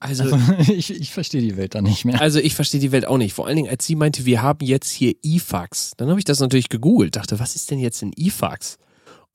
[0.00, 0.38] Also, Also
[0.72, 2.20] ich, ich verstehe die Welt da nicht mehr.
[2.20, 3.34] also ich verstehe die Welt auch nicht.
[3.34, 5.92] Vor allen Dingen, als sie meinte, wir haben jetzt hier E-Fax.
[5.96, 8.78] Dann habe ich das natürlich gegoogelt, dachte, was ist denn jetzt ein E-Fax?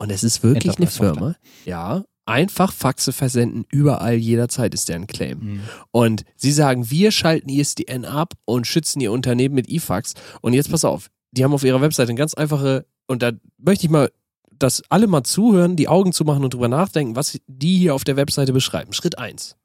[0.03, 1.37] Und es ist wirklich eine Firma.
[1.63, 5.39] Ja, einfach Faxe versenden, überall, jederzeit ist deren Claim.
[5.39, 5.59] Mhm.
[5.91, 10.15] Und sie sagen, wir schalten ISDN ab und schützen ihr Unternehmen mit E-Fax.
[10.41, 13.85] Und jetzt pass auf, die haben auf ihrer Webseite eine ganz einfache, und da möchte
[13.85, 14.11] ich mal,
[14.51, 18.17] dass alle mal zuhören, die Augen zumachen und drüber nachdenken, was die hier auf der
[18.17, 18.91] Webseite beschreiben.
[18.91, 19.55] Schritt eins: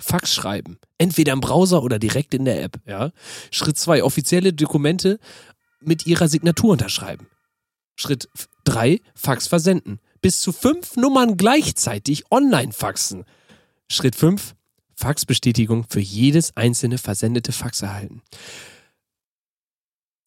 [0.00, 0.78] Fax schreiben.
[0.98, 2.80] Entweder im Browser oder direkt in der App.
[2.84, 3.12] Ja?
[3.52, 5.20] Schritt zwei: offizielle Dokumente
[5.80, 7.28] mit ihrer Signatur unterschreiben.
[7.94, 8.28] Schritt
[8.68, 10.00] f- drei: Fax versenden.
[10.20, 13.24] Bis zu fünf Nummern gleichzeitig online faxen.
[13.90, 14.54] Schritt fünf:
[14.94, 18.22] Faxbestätigung für jedes einzelne versendete Fax erhalten.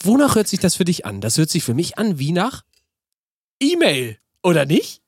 [0.03, 1.21] Wonach hört sich das für dich an?
[1.21, 2.63] Das hört sich für mich an wie nach
[3.61, 5.01] E-Mail, oder nicht?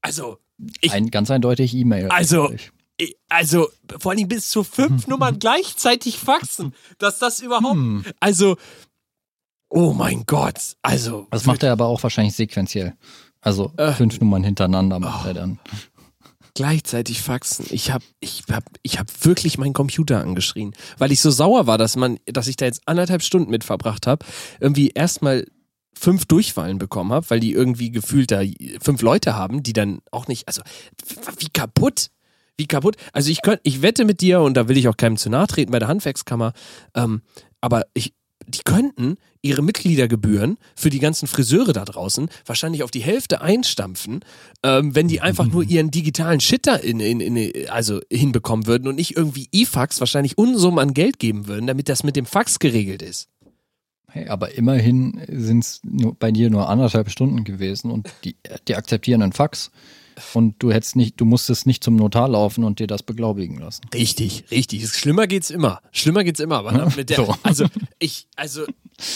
[0.00, 0.38] Also,
[0.80, 2.08] ich- Ein, ganz eindeutig E-Mail.
[2.08, 2.52] Also-
[2.96, 3.68] ich- also
[4.00, 8.04] vor allem bis zu fünf Nummern gleichzeitig faxen, dass das überhaupt, Hm.
[8.18, 8.56] also,
[9.68, 11.26] oh mein Gott, also.
[11.30, 12.94] Das macht er aber auch wahrscheinlich sequenziell.
[13.40, 13.92] Also Äh.
[13.92, 15.28] fünf Nummern hintereinander macht Oh.
[15.28, 15.58] er dann.
[16.54, 17.66] gleichzeitig faxen.
[17.70, 21.76] Ich habe ich hab, ich hab wirklich meinen Computer angeschrien, weil ich so sauer war,
[21.78, 24.24] dass man, dass ich da jetzt anderthalb Stunden mit verbracht habe,
[24.58, 25.44] irgendwie erstmal
[25.92, 28.40] fünf Durchfallen bekommen habe, weil die irgendwie gefühlt da
[28.80, 30.62] fünf Leute haben, die dann auch nicht, also
[31.38, 32.08] wie kaputt,
[32.56, 32.96] wie kaputt.
[33.12, 35.46] Also ich könnte, ich wette mit dir und da will ich auch keinem zu nahe
[35.46, 36.52] treten bei der Handwerkskammer,
[36.94, 37.20] ähm,
[37.60, 38.14] aber ich,
[38.46, 44.20] die könnten ihre Mitgliedergebühren für die ganzen Friseure da draußen wahrscheinlich auf die Hälfte einstampfen,
[44.62, 48.96] ähm, wenn die einfach nur ihren digitalen Shitter in, in, in, also hinbekommen würden und
[48.96, 53.02] nicht irgendwie E-Fax wahrscheinlich Unsummen an Geld geben würden, damit das mit dem Fax geregelt
[53.02, 53.28] ist.
[54.08, 55.80] Hey, aber immerhin sind es
[56.18, 58.36] bei dir nur anderthalb Stunden gewesen und die,
[58.68, 59.70] die akzeptieren einen Fax.
[60.34, 63.82] Und du hättest nicht, du musstest nicht zum Notar laufen und dir das beglaubigen lassen.
[63.92, 64.88] Richtig, richtig.
[64.88, 65.80] Schlimmer geht's immer.
[65.92, 66.56] Schlimmer geht's immer.
[66.58, 67.34] Aber mit der, so.
[67.42, 67.66] also
[67.98, 68.64] ich, also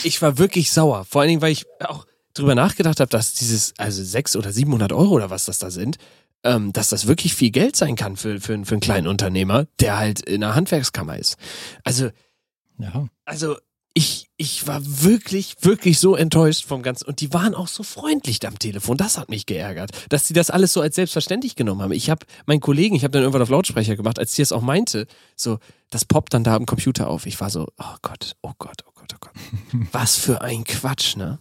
[0.05, 1.05] ich war wirklich sauer.
[1.05, 4.93] Vor allen Dingen, weil ich auch drüber nachgedacht habe, dass dieses, also 600 oder 700
[4.93, 5.97] Euro oder was das da sind,
[6.45, 9.99] ähm, dass das wirklich viel Geld sein kann für, für, für einen kleinen Unternehmer, der
[9.99, 11.37] halt in einer Handwerkskammer ist.
[11.85, 12.11] Also
[12.79, 13.07] Ja.
[13.25, 13.57] also
[13.93, 17.07] ich, ich war wirklich, wirklich so enttäuscht vom Ganzen.
[17.09, 18.97] Und die waren auch so freundlich am Telefon.
[18.97, 21.93] Das hat mich geärgert, dass sie das alles so als selbstverständlich genommen haben.
[21.93, 24.63] Ich habe meinen Kollegen, ich habe dann irgendwann auf Lautsprecher gemacht, als sie es auch
[24.63, 25.59] meinte, so,
[25.91, 27.27] das poppt dann da am Computer auf.
[27.27, 29.33] Ich war so, oh Gott, oh Gott, oh Gott, oh Gott.
[29.93, 31.41] Was für ein Quatsch, ne?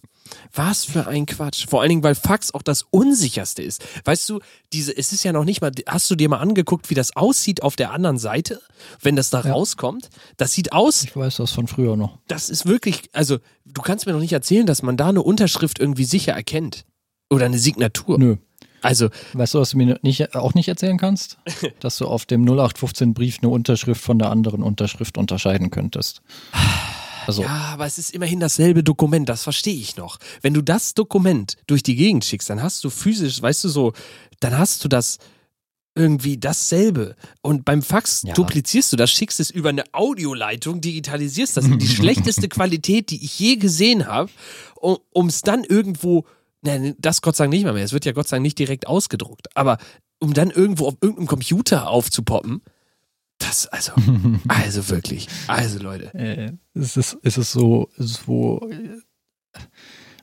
[0.53, 1.67] Was für ein Quatsch.
[1.67, 3.83] Vor allen Dingen, weil Fax auch das unsicherste ist.
[4.05, 4.39] Weißt du,
[4.73, 7.63] diese, es ist ja noch nicht mal, hast du dir mal angeguckt, wie das aussieht
[7.63, 8.61] auf der anderen Seite,
[9.01, 9.51] wenn das da Ja.
[9.53, 10.09] rauskommt?
[10.37, 12.17] Das sieht aus, Ich weiß das von früher noch.
[12.27, 15.79] das ist wirklich, also du kannst mir noch nicht erzählen, dass man da eine Unterschrift
[15.79, 16.85] irgendwie sicher erkennt.
[17.29, 18.17] Oder eine Signatur.
[18.17, 18.35] Nö.
[18.81, 21.37] Also, Weißt du, was du mir nicht, auch nicht erzählen kannst?
[21.81, 26.21] Dass du auf dem 0815-Brief eine Unterschrift von der anderen Unterschrift unterscheiden könntest.
[27.29, 30.17] Also, ja, aber es ist immerhin dasselbe Dokument, das verstehe ich noch.
[30.41, 33.93] Wenn du das Dokument durch die Gegend schickst, dann hast du physisch, weißt du so,
[34.39, 35.17] dann hast du das
[35.95, 37.15] irgendwie dasselbe.
[37.41, 38.33] Und beim Fax Ja.
[38.33, 43.23] duplizierst du das, schickst es über eine Audioleitung, digitalisierst das in die schlechteste Qualität, die
[43.23, 44.29] ich je gesehen habe,
[44.79, 46.25] um es dann irgendwo,
[46.61, 48.59] nein, das Gott sei Dank nicht mal mehr, es wird ja Gott sei Dank nicht
[48.59, 49.77] direkt ausgedruckt, aber
[50.19, 52.61] um dann irgendwo auf irgendeinem Computer aufzupoppen,
[53.49, 53.91] das, also,
[54.47, 56.13] also wirklich, also Leute.
[56.13, 59.59] äh, es ist, es ist so, so äh,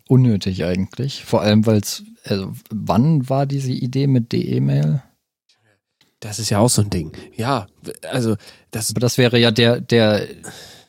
[0.09, 1.25] unnötig eigentlich.
[1.25, 5.03] Vor allem, weil es, also, wann war diese Idee mit DE-Mail?
[6.21, 7.13] Das ist ja auch so ein Ding.
[7.37, 7.67] Ja,
[8.11, 8.37] also
[8.71, 8.91] das.
[8.91, 10.27] Aber das wäre ja der, der,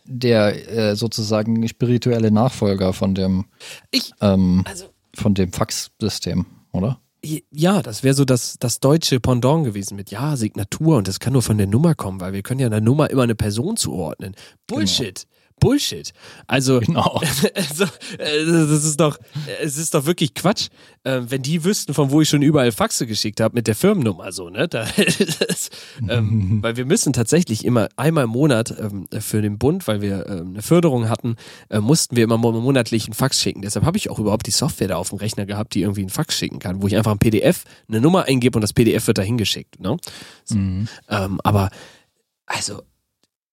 [0.06, 3.46] der äh, sozusagen spirituelle Nachfolger von dem,
[3.92, 7.02] Ich, ähm, also von dem Fax-System, oder?
[7.24, 11.34] Ja, das wäre so das, das deutsche Pendant gewesen mit ja, Signatur und das kann
[11.34, 14.36] nur von der Nummer kommen, weil wir können ja einer Nummer immer eine Person zuordnen.
[14.68, 15.28] Bullshit.
[15.60, 16.14] Bullshit.
[16.46, 17.20] Also, Genau.
[17.56, 17.86] also,
[18.20, 19.18] äh, das ist doch,
[19.62, 20.68] es ist doch wirklich Quatsch,
[21.04, 24.32] äh, wenn die wüssten, von wo ich schon überall Faxe geschickt habe mit der Firmennummer
[24.32, 24.68] so, ne?
[24.68, 24.86] Da,
[25.48, 25.70] das,
[26.08, 30.28] ähm, weil wir müssen tatsächlich immer einmal im Monat ähm, für den Bund, weil wir
[30.28, 31.36] ähm, eine Förderung hatten,
[31.70, 33.64] äh, mussten wir immer mo- monatlich einen Fax schicken.
[33.64, 36.10] Deshalb habe ich auch überhaupt die Software da auf dem Rechner gehabt, die irgendwie einen
[36.12, 39.18] Fax schicken kann, wo ich einfach ein PDF, eine Nummer eingebe und das PDF wird
[39.18, 39.80] dahin geschickt.
[39.80, 39.98] Ne?
[40.50, 40.88] Mhm.
[41.10, 41.72] Ähm, aber
[42.46, 42.84] also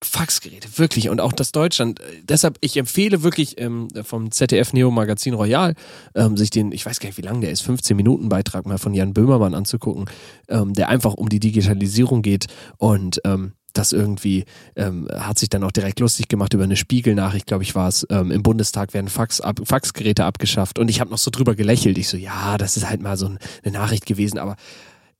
[0.05, 1.09] Faxgeräte, wirklich.
[1.09, 2.01] Und auch das Deutschland.
[2.01, 5.75] äh, Deshalb, ich empfehle wirklich ähm, vom ZDF Neo Magazin Royal,
[6.15, 8.79] ähm, sich den, ich weiß gar nicht, wie lang der ist, 15 Minuten Beitrag mal
[8.79, 10.07] von Jan Böhmermann anzugucken,
[10.49, 12.47] ähm, der einfach um die Digitalisierung geht
[12.79, 14.45] und ähm, das irgendwie
[14.77, 18.07] ähm, hat sich dann auch direkt lustig gemacht über eine Spiegelnachricht, glaube ich, war es.
[18.09, 21.99] Ähm, Im Bundestag werden Fax ab, Faxgeräte abgeschafft und ich habe noch so drüber gelächelt.
[21.99, 24.57] Ich so, ja, das ist halt mal so ein, eine Nachricht gewesen, aber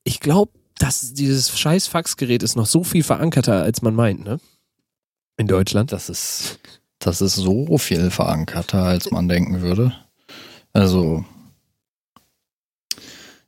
[0.05, 4.39] ich glaube, das, dieses scheiß Faxgerät ist noch so viel verankerter, als man meint, ne?
[5.37, 5.93] In Deutschland.
[5.93, 6.59] Das ist,
[6.99, 9.93] das ist so viel verankerter, als man denken würde.
[10.73, 11.25] Also,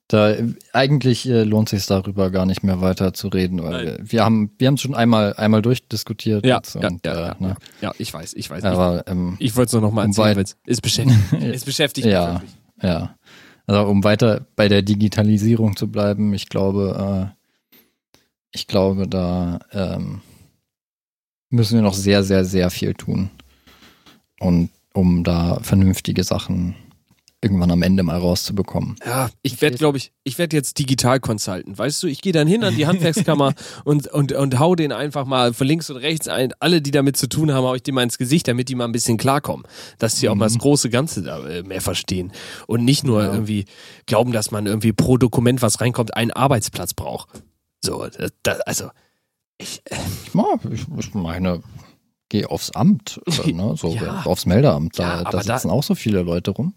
[0.08, 0.34] da
[0.72, 4.52] eigentlich äh, lohnt sich darüber gar nicht mehr weiter zu reden, weil wir, wir haben
[4.58, 6.46] wir haben schon einmal einmal durchdiskutiert.
[6.46, 7.56] Ja, und, ja, äh, ja, ne?
[7.80, 8.62] ja, ich weiß, ich weiß.
[8.62, 12.04] Aber ähm, ich wollte es nur noch mal erzählen, weil es es beschäftigt, es beschäftigt
[12.06, 12.34] mich Ja.
[12.34, 12.56] wirklich.
[12.82, 13.16] Ja.
[13.66, 17.76] Also um weiter bei der Digitalisierung zu bleiben, ich glaube, äh,
[18.52, 20.20] ich glaube, da ähm,
[21.56, 23.30] müssen wir noch sehr, sehr, sehr viel tun.
[24.38, 26.74] Und um da vernünftige Sachen
[27.42, 28.96] irgendwann am Ende mal rauszubekommen.
[29.04, 31.78] Ja, ich werde, glaube ich, ich werde jetzt digital Consultant.
[31.78, 33.52] Weißt du, ich gehe dann hin an die Handwerkskammer
[33.84, 36.54] und, und, und hau den einfach mal von links und rechts ein.
[36.60, 38.86] Alle, die damit zu tun haben, hau ich die mal ins Gesicht, damit die mal
[38.86, 39.66] ein bisschen klarkommen.
[39.98, 42.32] Dass sie auch mal das große Ganze da äh, mehr verstehen.
[42.66, 43.32] Und nicht nur Ja.
[43.32, 43.66] irgendwie
[44.06, 47.28] glauben, dass man irgendwie pro Dokument, was reinkommt, einen Arbeitsplatz braucht.
[47.84, 48.88] So, das, das, also,
[49.58, 49.96] ich, äh,
[50.72, 51.62] ich, ich meine,
[52.28, 53.74] geh aufs Amt, äh, ne?
[53.76, 54.22] so, Ja.
[54.24, 54.98] aufs Meldeamt.
[54.98, 56.74] Da, Ja, da aber da- sitzen auch so viele Leute rum.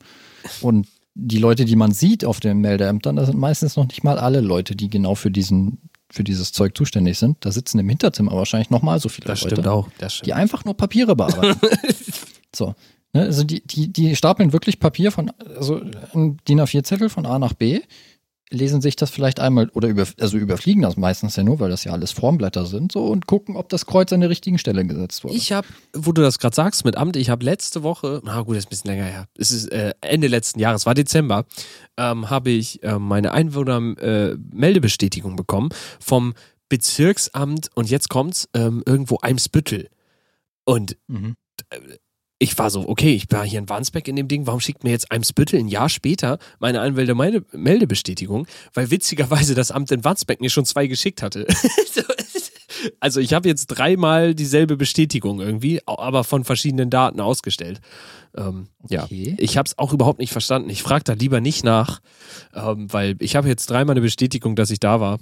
[0.61, 4.17] Und die Leute, die man sieht auf den Meldeämtern, das sind meistens noch nicht mal
[4.19, 7.37] alle Leute, die genau für diesen für dieses Zeug zuständig sind.
[7.45, 9.89] Da sitzen im Hinterzimmer wahrscheinlich noch mal so viele das Leute, stimmt auch.
[9.99, 10.33] Das die stimmt.
[10.37, 11.59] einfach nur Papiere bearbeiten.
[12.55, 12.73] so.
[13.13, 15.81] Ne, also die, die, die stapeln wirklich Papier von, also
[16.15, 17.81] ein DIN A4-Zettel von A nach B,
[18.51, 21.83] lesen sich das vielleicht einmal oder über, also überfliegen das meistens ja nur, weil das
[21.83, 25.23] ja alles Formblätter sind, so und gucken, ob das Kreuz an der richtigen Stelle gesetzt
[25.23, 25.35] wurde.
[25.35, 28.55] Ich habe, wo du das gerade sagst mit Amt, ich habe letzte Woche, na gut,
[28.55, 31.45] das ist ein bisschen länger her, es ist äh, Ende letzten Jahres, war Dezember,
[31.97, 36.33] ähm, habe ich äh, meine Einwohner-Meldebestätigung bekommen vom
[36.69, 39.89] Bezirksamt und jetzt kommt's ähm, irgendwo Eimsbüttel.
[40.65, 41.35] Und Mhm.
[42.41, 44.91] Ich war so, okay, ich war hier in Warnsbeck in dem Ding, warum schickt mir
[44.91, 48.47] jetzt Eimsbüttel ein Jahr später meine Anwälde-Meldebestätigung?
[48.73, 51.45] Weil witzigerweise das Amt in Warnsbeck mir schon zwei geschickt hatte.
[51.91, 52.01] So,
[53.01, 57.81] also ich habe jetzt dreimal dieselbe Bestätigung irgendwie, aber von verschiedenen Daten ausgestellt.
[58.37, 59.35] Ähm, Ja, Okay.
[59.37, 60.69] ich habe es auch überhaupt nicht verstanden.
[60.69, 61.99] Ich frage da lieber nicht nach,
[62.53, 65.19] ähm, weil ich habe jetzt dreimal eine Bestätigung, dass ich da war.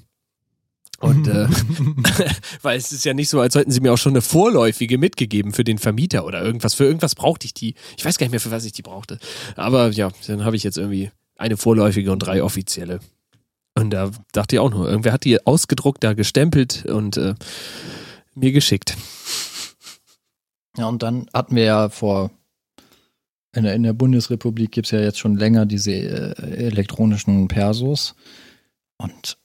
[0.99, 1.47] Und äh,
[2.62, 5.53] weil es ist ja nicht so, als hätten sie mir auch schon eine vorläufige mitgegeben
[5.53, 6.73] für den Vermieter oder irgendwas.
[6.73, 7.75] Für irgendwas brauchte ich die.
[7.97, 9.19] Ich weiß gar nicht mehr, für was ich die brauchte.
[9.55, 12.99] Aber ja, dann habe ich jetzt irgendwie eine vorläufige und drei offizielle.
[13.75, 17.36] Und da dachte ich auch nur, irgendwer hat die ausgedruckt, da gestempelt und äh,
[18.33, 18.97] mir geschickt.
[20.77, 22.31] Ja, und dann hatten wir ja vor,
[23.53, 28.15] in der, in der Bundesrepublik gibt es ja jetzt schon länger diese äh, elektronischen Persos.
[28.97, 29.38] Und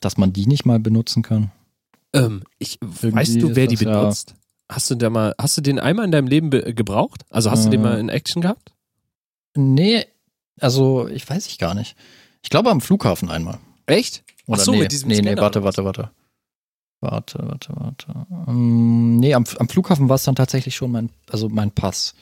[0.00, 1.50] dass man die nicht mal benutzen kann.
[2.12, 4.34] Ähm, ich, Irgendwie weißt du, wer die das ja- benutzt?
[4.70, 7.24] Hast du da mal, hast du den einmal in deinem Leben be- gebraucht?
[7.30, 7.84] Also hast du den Äh.
[7.84, 8.72] mal in Action gehabt?
[9.56, 10.06] Nee,
[10.60, 11.96] also ich weiß ich gar nicht.
[12.42, 13.58] Ich glaube am Flughafen einmal.
[13.86, 14.22] Echt?
[14.44, 16.10] Ach Oder so, nee, mit diesem nee, nee, warte, warte, warte.
[17.00, 18.26] Warte, warte, warte.
[18.48, 22.14] Ähm, nee, am, am Flughafen war es dann tatsächlich schon mein, also mein Pass.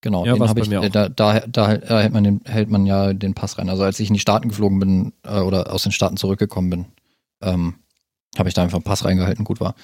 [0.00, 3.12] Genau, Ja, den habe ich, äh, da, da, da hält, man den, hält man ja
[3.12, 3.68] den Pass rein.
[3.68, 6.84] Also als ich in die Staaten geflogen bin äh, oder aus den Staaten zurückgekommen bin,
[7.42, 7.74] ähm,
[8.38, 9.74] habe ich da einfach einen Pass reingehalten, gut war.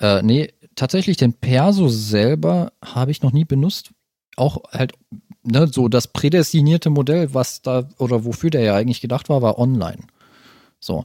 [0.00, 3.90] Äh, nee, tatsächlich den Perso selber habe ich noch nie benutzt.
[4.36, 4.92] Auch halt,
[5.42, 9.58] ne, so das prädestinierte Modell, was da oder wofür der ja eigentlich gedacht war, war
[9.58, 10.04] online.
[10.78, 11.04] So.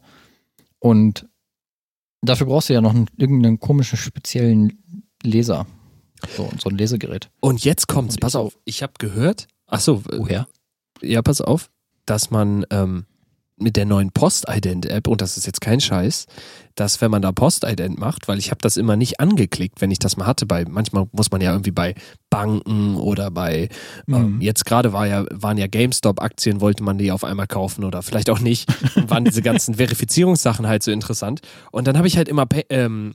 [0.79, 1.27] Und
[2.21, 4.83] dafür brauchst du ja noch einen, irgendeinen komischen speziellen
[5.23, 5.65] Leser.
[6.35, 7.29] So, so ein Lesegerät.
[7.39, 10.47] Und jetzt kommt's, pass auf, ich habe gehört, ach so, äh, Woher?
[11.01, 11.69] ja, pass auf,
[12.05, 13.05] dass man ähm,
[13.55, 16.25] mit der neuen Post-Ident-App, und das ist jetzt kein Scheiß,
[16.75, 19.99] dass wenn man da Post-Ident macht, weil ich habe das immer nicht angeklickt, wenn ich
[19.99, 21.93] das mal hatte, bei manchmal muss man ja irgendwie bei
[22.31, 23.69] Banken oder bei
[24.07, 24.41] ähm, Mhm.
[24.41, 28.31] jetzt gerade war ja, waren ja GameStop-Aktien, wollte man die auf einmal kaufen oder vielleicht
[28.31, 28.67] auch nicht.
[28.95, 31.41] Und waren diese ganzen Verifizierungssachen halt so interessant.
[31.71, 33.13] Und dann habe ich halt immer ähm,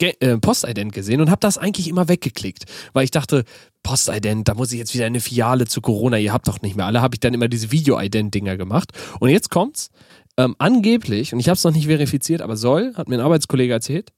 [0.00, 3.44] Äh, Postident gesehen und habe das eigentlich immer weggeklickt, weil ich dachte,
[3.82, 6.76] Postident, da muss ich jetzt wieder in eine Filiale zu Corona, ihr habt doch nicht
[6.76, 8.92] mehr alle, habe ich dann immer diese Video-Ident-Dinger gemacht.
[9.20, 9.90] Und jetzt kommt's,
[10.36, 13.72] ähm, angeblich, und ich habe es noch nicht verifiziert, aber soll, hat mir ein Arbeitskollege
[13.72, 14.12] erzählt,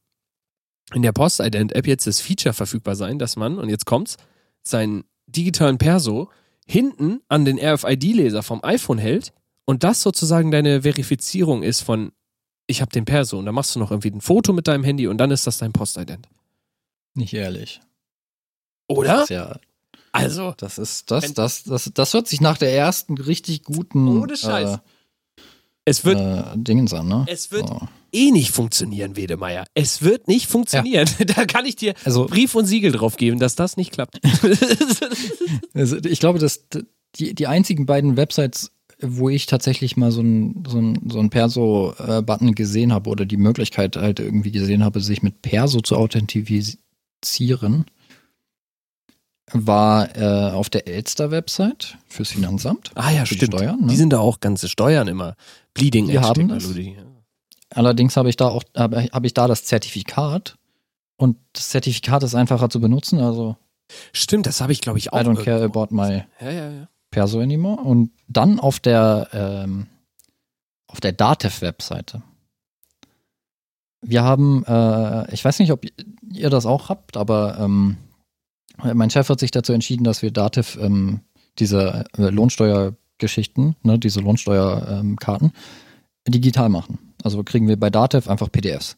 [0.94, 4.16] in der Postident-App jetzt das Feature verfügbar sein, dass man, und jetzt kommt's,
[4.62, 6.30] seinen digitalen Perso
[6.66, 9.32] hinten an den RFID-Leser vom iPhone hält
[9.66, 12.12] und das sozusagen deine Verifizierung ist von
[12.66, 15.06] ich habe den Perso und dann machst du noch irgendwie ein Foto mit deinem Handy
[15.06, 16.28] und dann ist das dein Postident.
[17.14, 17.80] Nicht ehrlich.
[18.88, 19.12] Oder?
[19.14, 19.58] Das ist ja,
[20.12, 24.36] Also, das ist, das, das, das, das hört sich nach der ersten richtig guten Ohne
[24.36, 24.78] Scheiß.
[25.84, 27.24] es wird Äh, äh, Dingens an, ne?
[27.28, 27.80] Es wird- So.
[28.12, 29.64] eh nicht funktionieren, Wedemeyer.
[29.74, 31.08] Es wird nicht funktionieren.
[31.36, 34.20] Da kann ich dir Also, Brief und Siegel drauf geben, dass das nicht klappt.
[35.74, 36.66] Also ich glaube, dass
[37.16, 38.70] die, die einzigen beiden Websites
[39.06, 43.36] wo ich tatsächlich mal so ein, so ein, so ein Perso-Button gesehen habe oder die
[43.36, 47.86] Möglichkeit halt irgendwie gesehen habe, sich mit Perso zu authentifizieren,
[49.52, 52.90] war äh, auf der Elster-Website fürs Finanzamt.
[52.94, 53.42] Ah ja, stimmt.
[53.42, 53.86] Die, Steuern, ne?
[53.88, 55.36] Die sind da auch ganze Steuern immer.
[55.74, 56.64] Bleeding Edge haben das.
[56.64, 56.96] Technologie.
[57.70, 60.56] Allerdings habe ich da auch habe hab ich da das Zertifikat
[61.16, 63.20] und das Zertifikat ist einfacher zu benutzen.
[63.20, 63.56] Also
[64.12, 65.20] Stimmt, das habe ich glaube ich auch.
[65.20, 66.88] I don't care about my Ja, ja, ja.
[67.14, 67.80] Perso anymore.
[67.80, 69.86] Und dann auf der ähm,
[70.88, 72.22] auf der Datev-Webseite.
[74.02, 75.84] Wir haben, äh, ich weiß nicht, ob
[76.32, 77.96] ihr das auch habt, aber ähm,
[78.82, 81.20] mein Chef hat sich dazu entschieden, dass wir Dativ ähm,
[81.58, 85.52] diese äh, Lohnsteuergeschichten, ne, diese Lohnsteuerkarten
[86.28, 86.98] digital machen.
[87.22, 88.96] Also kriegen wir bei Dativ einfach PDFs.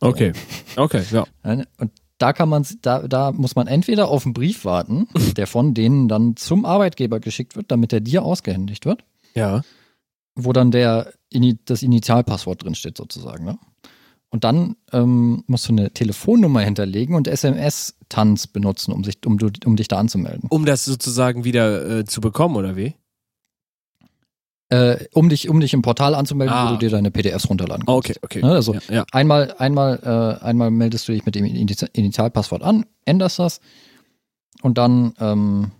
[0.00, 0.32] Okay.
[0.76, 1.24] Okay, ja.
[1.42, 5.74] Und da kann man, da, da muss man entweder auf einen Brief warten, der von
[5.74, 9.04] denen dann zum Arbeitgeber geschickt wird, damit er dir ausgehändigt wird,
[9.34, 9.62] Ja.
[10.34, 11.12] wo dann der,
[11.64, 13.44] das Initialpasswort drinsteht sozusagen.
[13.44, 13.58] Ne?
[14.30, 19.50] Und dann ähm, musst du eine Telefonnummer hinterlegen und SMS-Tanz benutzen, um, sich, um, du-
[19.64, 20.48] um dich da anzumelden.
[20.50, 22.94] Um das sozusagen wieder äh, zu bekommen, oder wie?
[24.70, 26.66] Äh, um, dich, um dich im Portal anzumelden, Ah.
[26.68, 28.10] wo du dir deine PDFs runterladen kannst.
[28.10, 28.42] Okay, okay.
[28.42, 29.04] Ne, also ja, ja.
[29.12, 29.98] Einmal, einmal,
[30.42, 33.60] äh, einmal meldest du dich mit dem Initia- Initialpasswort an, änderst das
[34.60, 35.70] und dann ähm,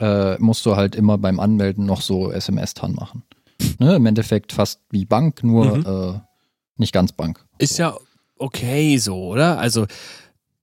[0.00, 3.24] äh, musst du halt immer beim Anmelden noch so SMS-TAN machen.
[3.78, 3.96] Ne?
[3.96, 5.86] Im Endeffekt fast wie Bank, nur Mhm.
[6.14, 6.20] äh,
[6.76, 7.44] nicht ganz Bank.
[7.58, 7.96] Ist ja
[8.38, 9.58] okay so, oder?
[9.58, 9.86] Also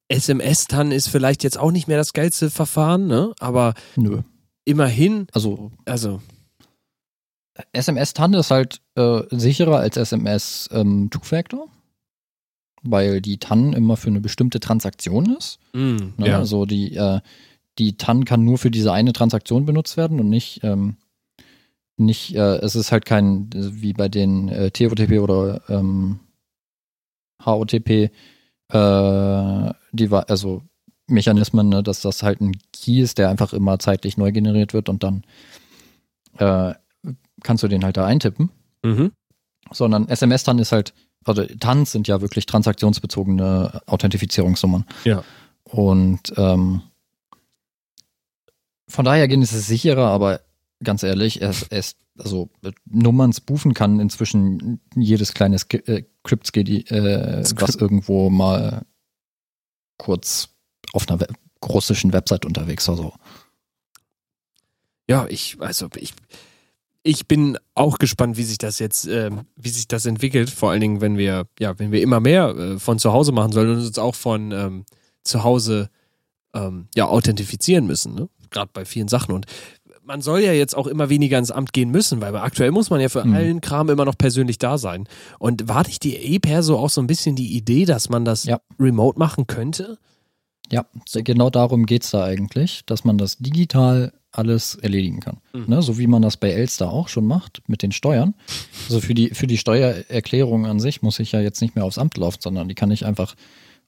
[0.08, 3.34] SMS-TAN ist vielleicht jetzt auch nicht mehr das geilste Verfahren, ne?
[3.40, 4.22] Aber Nö.
[4.64, 6.22] immerhin, Also also
[7.74, 11.68] SMS-TAN ist halt äh, sicherer als SMS ähm, Two-Factor,
[12.84, 15.60] weil die TAN immer für eine bestimmte Transaktion ist.
[15.74, 16.28] mh, Ne?
[16.28, 16.38] ja.
[16.38, 17.20] Also die, äh,
[17.80, 20.98] die TAN kann nur für diese eine Transaktion benutzt werden und nicht, ähm,
[21.98, 26.20] nicht, äh, es ist halt kein, wie bei den äh, TOTP oder ähm,
[27.44, 28.10] HOTP, äh,
[28.70, 30.62] die war, also
[31.08, 34.90] Mechanismen, ne, dass das halt ein Key ist, der einfach immer zeitlich neu generiert wird
[34.90, 35.24] und dann
[36.38, 36.74] äh,
[37.44, 38.50] kannst du den halt da eintippen
[38.84, 39.12] Mhm.
[39.72, 40.94] sondern SMS-TAN ist halt,
[41.26, 44.86] also TANs sind ja wirklich transaktionsbezogene Authentifizierungsnummern.
[45.04, 45.24] Ja.
[45.64, 46.82] Und ähm,
[48.88, 50.42] von daher gehen ist es sicherer, aber
[50.84, 52.50] ganz ehrlich, es, es also
[52.86, 58.86] Nummern spoofen kann inzwischen jedes kleine Sk äh, äh, was irgendwo mal
[59.98, 60.50] kurz
[60.94, 62.96] auf einer Web russischen Website unterwegs war.
[62.96, 63.14] So.
[65.10, 66.14] Ja, ich, also ich,
[67.08, 70.50] ich bin auch gespannt, wie sich das jetzt, ähm, wie sich das entwickelt.
[70.50, 73.52] Vor allen Dingen, wenn wir, ja, wenn wir immer mehr äh, von zu Hause machen
[73.54, 74.86] sollen und uns auch von ähm,
[75.24, 75.90] zu Hause
[76.54, 78.30] ähm, ja authentifizieren müssen, ne?
[78.50, 79.34] Gerade bei vielen Sachen.
[79.34, 79.46] Und
[80.04, 83.00] man soll ja jetzt auch immer weniger ins Amt gehen müssen, weil aktuell muss man
[83.02, 83.34] ja für Mhm.
[83.34, 85.08] allen Kram immer noch persönlich da sein.
[85.40, 88.60] Und war nicht die E-Perso auch so ein bisschen die Idee, dass man das Ja.
[88.80, 89.98] remote machen könnte?
[90.72, 95.38] Ja, genau darum geht's da eigentlich, dass man das digital alles erledigen kann.
[95.54, 95.66] Mhm.
[95.68, 98.34] Ne, so wie man das bei Elster auch schon macht mit den Steuern.
[98.88, 101.98] Also für die, für die Steuererklärung an sich muss ich ja jetzt nicht mehr aufs
[101.98, 103.36] Amt laufen, sondern die kann ich einfach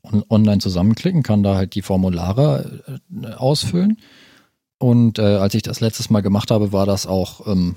[0.03, 3.97] on online zusammenklicken, kann da halt die Formulare äh, ausfüllen.
[4.77, 7.75] Und äh, als ich das letztes Mal gemacht habe, war das auch, ähm,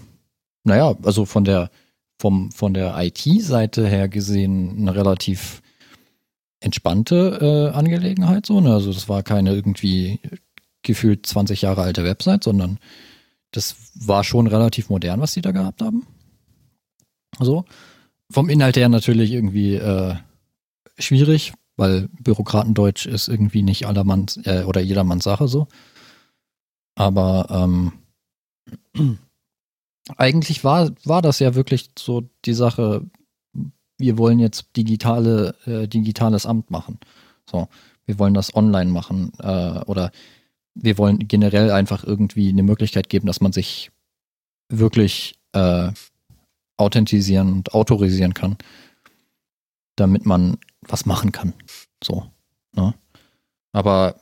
[0.64, 1.70] naja, also von der,
[2.18, 5.62] vom, von der IT-Seite her gesehen eine relativ
[6.60, 8.60] entspannte äh, Angelegenheit so.
[8.60, 8.72] Ne?
[8.72, 10.20] Also das war keine irgendwie
[10.82, 12.78] gefühlt 20 Jahre alte Website, sondern
[13.52, 16.06] das war schon relativ modern, was die da gehabt haben.
[17.38, 17.64] So.
[18.30, 20.16] Vom Inhalt her natürlich irgendwie äh,
[20.98, 25.68] schwierig, weil Bürokratendeutsch ist irgendwie nicht allermanns äh, oder jedermanns Sache so.
[26.94, 27.92] Aber ähm,
[30.16, 33.04] eigentlich war, war das ja wirklich so die Sache,
[33.98, 36.98] wir wollen jetzt digitale, äh, digitales Amt machen.
[37.50, 37.68] So,
[38.06, 40.10] wir wollen das online machen äh, oder
[40.74, 43.90] wir wollen generell einfach irgendwie eine Möglichkeit geben, dass man sich
[44.68, 45.92] wirklich äh,
[46.76, 48.56] authentisieren und autorisieren kann,
[49.96, 51.52] damit man was machen kann.
[52.02, 52.26] So.
[52.74, 52.94] Ne?
[53.72, 54.16] Aber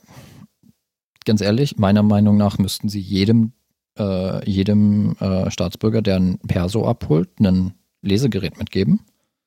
[1.25, 3.53] ganz ehrlich, meiner Meinung nach müssten sie jedem,
[3.97, 9.01] äh, jedem äh, Staatsbürger, der ein Perso abholt, ein Lesegerät mitgeben.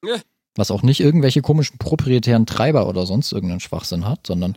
[0.04, 0.16] Ja.
[0.56, 4.56] Was auch nicht irgendwelche komischen proprietären Treiber oder sonst irgendeinen Schwachsinn hat, sondern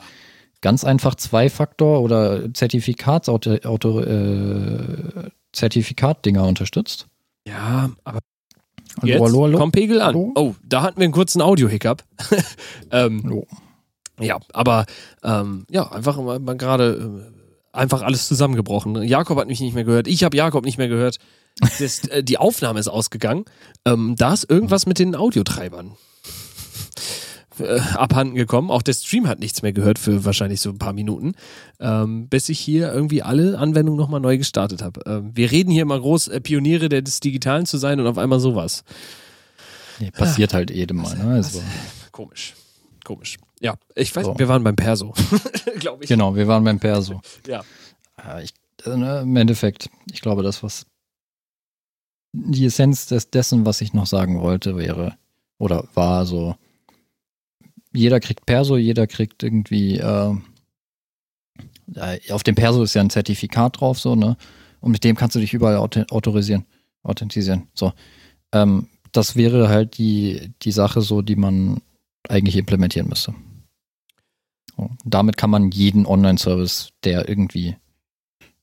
[0.62, 7.08] ganz einfach Zwei-Faktor- oder Zertifikats-Auto, Auto, äh, Zertifikat-Dinger unterstützt.
[7.48, 8.20] Ja, aber
[9.04, 9.58] jetzt hallo, hallo.
[9.58, 10.08] kommt Pegel an.
[10.08, 10.32] Hallo?
[10.36, 12.04] Oh, da hatten wir einen kurzen Audio-Hiccup.
[12.92, 13.44] ähm,
[14.20, 14.86] ja, aber
[15.24, 19.04] ähm, ja, einfach mal, mal gerade äh, einfach alles zusammengebrochen.
[19.04, 20.08] Jakob hat mich nicht mehr gehört.
[20.08, 21.18] Ich habe Jakob nicht mehr gehört.
[21.80, 23.46] das, äh, die Aufnahme ist ausgegangen.
[23.86, 25.96] Ähm, da ist irgendwas mit den Audiotreibern
[27.60, 28.72] äh, abhanden gekommen.
[28.72, 31.34] Auch der Stream hat nichts mehr gehört für wahrscheinlich so ein paar Minuten,
[31.80, 35.02] ähm, bis ich hier irgendwie alle Anwendungen nochmal neu gestartet habe.
[35.06, 38.40] Ähm, wir reden hier immer groß, äh, Pioniere des Digitalen zu sein und auf einmal
[38.40, 38.84] sowas.
[40.00, 41.18] Nee, passiert halt jedem Mal.
[41.18, 41.36] Ne?
[41.36, 41.62] Also,
[42.12, 42.54] Komisch.
[43.04, 43.38] Komisch.
[43.60, 44.38] Ja, ich weiß, So.
[44.38, 45.14] wir waren beim Perso,
[45.80, 46.10] glaube ich.
[46.10, 47.22] genau, wir waren beim Perso.
[47.48, 47.64] Ja.
[48.24, 48.52] Ja, ich,
[48.86, 50.86] äh, ne, Im Endeffekt, ich glaube, das, was
[52.34, 55.16] die Essenz des, dessen, was ich noch sagen wollte, wäre
[55.58, 56.56] oder war so,
[57.94, 60.36] jeder kriegt Perso, jeder kriegt irgendwie, äh,
[61.96, 64.38] äh, auf dem Perso ist ja ein Zertifikat drauf, so, ne?
[64.80, 66.66] Und mit dem kannst du dich überall auto- autorisieren,
[67.04, 67.68] authentisieren.
[67.74, 67.94] So.
[68.52, 71.82] Ähm, das wäre halt die, die Sache so, die man
[72.30, 73.34] eigentlich implementieren müsste.
[74.76, 74.90] So.
[75.06, 77.78] Damit kann man jeden Online-Service, der irgendwie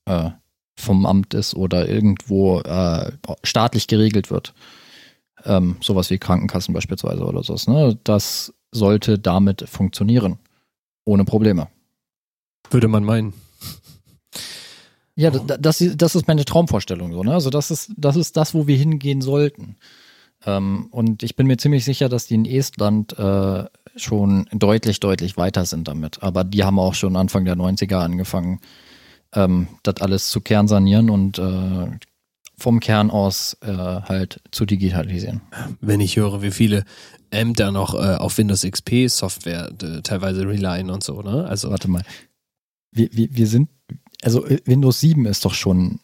[0.04, 0.30] äh,
[0.76, 3.12] vom Amt ist oder irgendwo äh,
[3.42, 4.54] staatlich geregelt wird,
[5.44, 7.98] ähm, sowas wie Krankenkassen beispielsweise oder sowas, ne?
[8.04, 10.38] das sollte damit funktionieren.
[11.06, 11.68] Ohne Probleme.
[12.70, 13.32] Würde man meinen.
[15.16, 17.32] Ja, da- das, ist- das ist meine Traumvorstellung so, ne?
[17.34, 19.76] Also das ist, das ist das, wo wir hingehen sollten.
[20.44, 23.64] Ähm, und ich bin mir ziemlich sicher, dass die in Estland äh,
[23.96, 26.22] schon deutlich, deutlich weiter sind damit.
[26.22, 28.60] Aber die haben auch schon Anfang der 90er angefangen,
[29.34, 31.86] ähm, das alles zu kernsanieren und äh,
[32.56, 35.42] vom Kern aus äh, halt zu digitalisieren.
[35.80, 36.84] Wenn ich höre, wie viele
[37.34, 41.46] Ämter noch äh, auf Windows XP Software äh, teilweise relyen und so, ne?
[41.46, 42.02] Also Warte mal.
[42.90, 43.68] Wir, wir, wir sind,
[44.22, 46.00] also äh, Windows 7 ist doch schon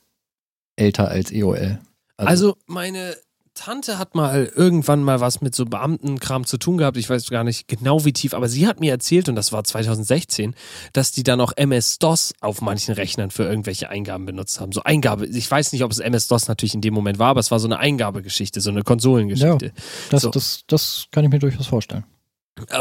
[0.77, 1.79] älter als EOL.
[2.17, 3.17] Also meine
[3.61, 6.97] Tante hat mal irgendwann mal was mit so Beamtenkram zu tun gehabt.
[6.97, 9.63] Ich weiß gar nicht genau wie tief, aber sie hat mir erzählt, und das war
[9.65, 10.55] 2016,
[10.95, 14.73] dass die dann auch MS-DOS auf manchen Rechnern für irgendwelche Eingaben benutzt haben.
[14.73, 17.51] So Eingabe, ich weiß nicht, ob es MS-DOS natürlich in dem Moment war, aber es
[17.51, 19.75] war so eine Eingabegeschichte, so eine Konsolengeschichte.
[20.09, 20.31] das, so.
[20.31, 22.05] das, das kann ich mir durchaus vorstellen.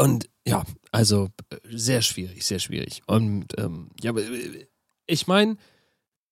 [0.00, 3.02] Und ja, also äh, sehr schwierig, sehr schwierig.
[3.06, 4.66] Und ähm, ja, aber, äh,
[5.06, 5.58] ich meine,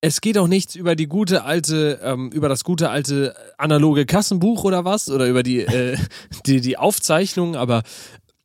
[0.01, 4.65] es geht auch nichts über die gute alte, ähm, über das gute alte analoge Kassenbuch
[4.65, 5.11] oder was?
[5.11, 5.97] Oder über die äh,
[6.47, 7.83] die, die Aufzeichnung, aber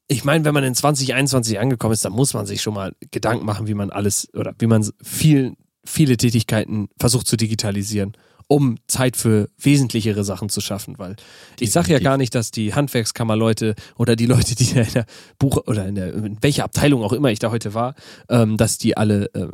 [0.08, 3.46] ich meine, wenn man in 2021 angekommen ist, dann muss man sich schon mal Gedanken
[3.46, 5.54] machen, wie man alles oder wie man viel,
[5.86, 8.14] viele Tätigkeiten versucht zu digitalisieren,
[8.54, 11.16] um Zeit für wesentlichere Sachen zu schaffen, weil
[11.60, 15.08] ich sage ja gar nicht, dass die Handwerkskammerleute oder die Leute, die in der
[15.40, 17.96] Buch oder in der in welcher Abteilung auch immer ich da heute war,
[18.30, 19.50] ähm, dass die alle äh, äh,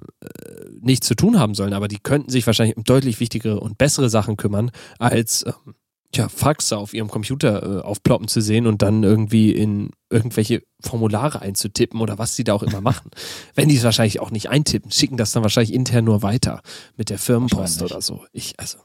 [0.82, 4.10] nichts zu tun haben sollen, aber die könnten sich wahrscheinlich um deutlich wichtigere und bessere
[4.10, 5.76] Sachen kümmern, als ähm,
[6.12, 11.42] tja, Faxe auf ihrem Computer äh, aufploppen zu sehen und dann irgendwie in irgendwelche Formulare
[11.42, 13.12] einzutippen oder was sie da auch immer machen.
[13.56, 16.62] Wenn die es wahrscheinlich auch nicht eintippen, schicken das dann wahrscheinlich intern nur weiter
[16.98, 18.26] mit der Firmenpost oder so.
[18.34, 18.80] Ich, also,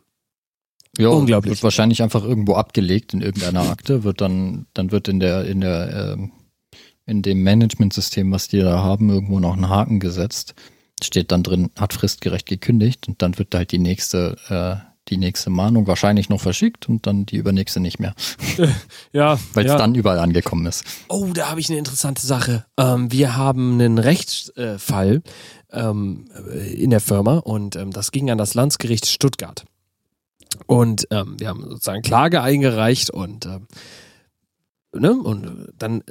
[0.98, 1.52] Ja, Unglaublich.
[1.52, 5.60] Wird wahrscheinlich einfach irgendwo abgelegt in irgendeiner Akte, wird dann, dann wird in der, in
[5.60, 6.32] der, ähm,
[7.06, 10.54] in dem Managementsystem, was die da haben, irgendwo noch ein Haken gesetzt.
[11.02, 14.76] Steht dann drin, hat fristgerecht gekündigt und dann wird halt die nächste, äh,
[15.08, 18.14] die nächste Mahnung wahrscheinlich noch verschickt und dann die übernächste nicht mehr,
[19.12, 19.76] ja, weil es ja.
[19.76, 20.84] dann überall angekommen ist.
[21.08, 22.64] Oh, da habe ich eine interessante Sache.
[22.78, 25.22] Ähm, wir haben einen Rechtsfall
[25.72, 26.26] ähm,
[26.72, 29.64] in der Firma und ähm, das ging an das Landesgericht Stuttgart.
[30.66, 33.66] Und ähm, wir haben sozusagen Klage eingereicht und ähm,
[34.96, 35.12] Ne?
[35.12, 36.02] Und dann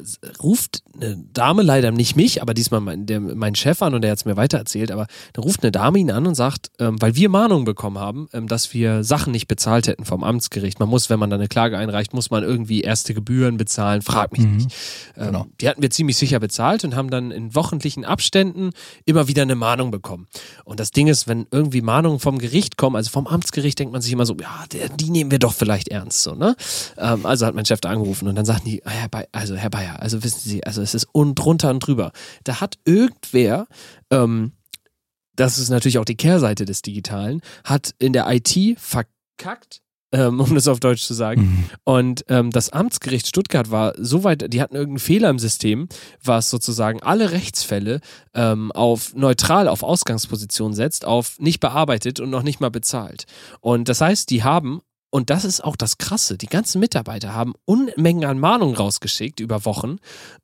[0.42, 4.12] ruft eine Dame leider nicht mich, aber diesmal mein, der, mein Chef an und der
[4.12, 7.16] hat es mir weitererzählt, aber dann ruft eine Dame ihn an und sagt, ähm, weil
[7.16, 10.80] wir Mahnungen bekommen haben, ähm, dass wir Sachen nicht bezahlt hätten vom Amtsgericht.
[10.80, 14.32] Man muss, wenn man da eine Klage einreicht, muss man irgendwie erste Gebühren bezahlen, frag
[14.32, 14.56] mich Mhm.
[14.58, 14.70] nicht.
[15.18, 15.46] Ähm, Genau.
[15.62, 18.70] Die hatten wir ziemlich sicher bezahlt und haben dann in wochentlichen Abständen
[19.06, 20.28] immer wieder eine Mahnung bekommen.
[20.64, 24.02] Und das Ding ist, wenn irgendwie Mahnungen vom Gericht kommen, also vom Amtsgericht, denkt man
[24.02, 26.56] sich immer so, ja, der, die nehmen wir doch vielleicht ernst, so, ne?
[26.98, 29.56] Ähm, also hat mein Chef da angerufen und dann sagten die, ah, Herr Bayer, also
[29.56, 32.12] Herr Bayer, also wissen Sie, also es ist un drunter und drüber.
[32.44, 33.68] Da hat irgendwer,
[34.10, 34.54] ähm,
[35.36, 39.82] das ist natürlich auch die Kehrseite des Digitalen, hat in der IT verkackt,
[40.14, 41.42] ähm, um das auf Deutsch zu sagen.
[41.42, 41.66] Mhm.
[41.84, 45.90] Und ähm, das Amtsgericht Stuttgart war so weit, die hatten irgendeinen Fehler im System,
[46.24, 48.00] was sozusagen alle Rechtsfälle
[48.34, 53.26] ähm, auf neutral auf Ausgangsposition setzt, auf nicht bearbeitet und noch nicht mal bezahlt.
[53.60, 54.82] Und das heißt, die haben
[55.14, 56.40] und das ist auch das Krasse.
[56.40, 59.98] Die ganzen Mitarbeiter haben Unmengen an Mahnungen rausgeschickt über Wochen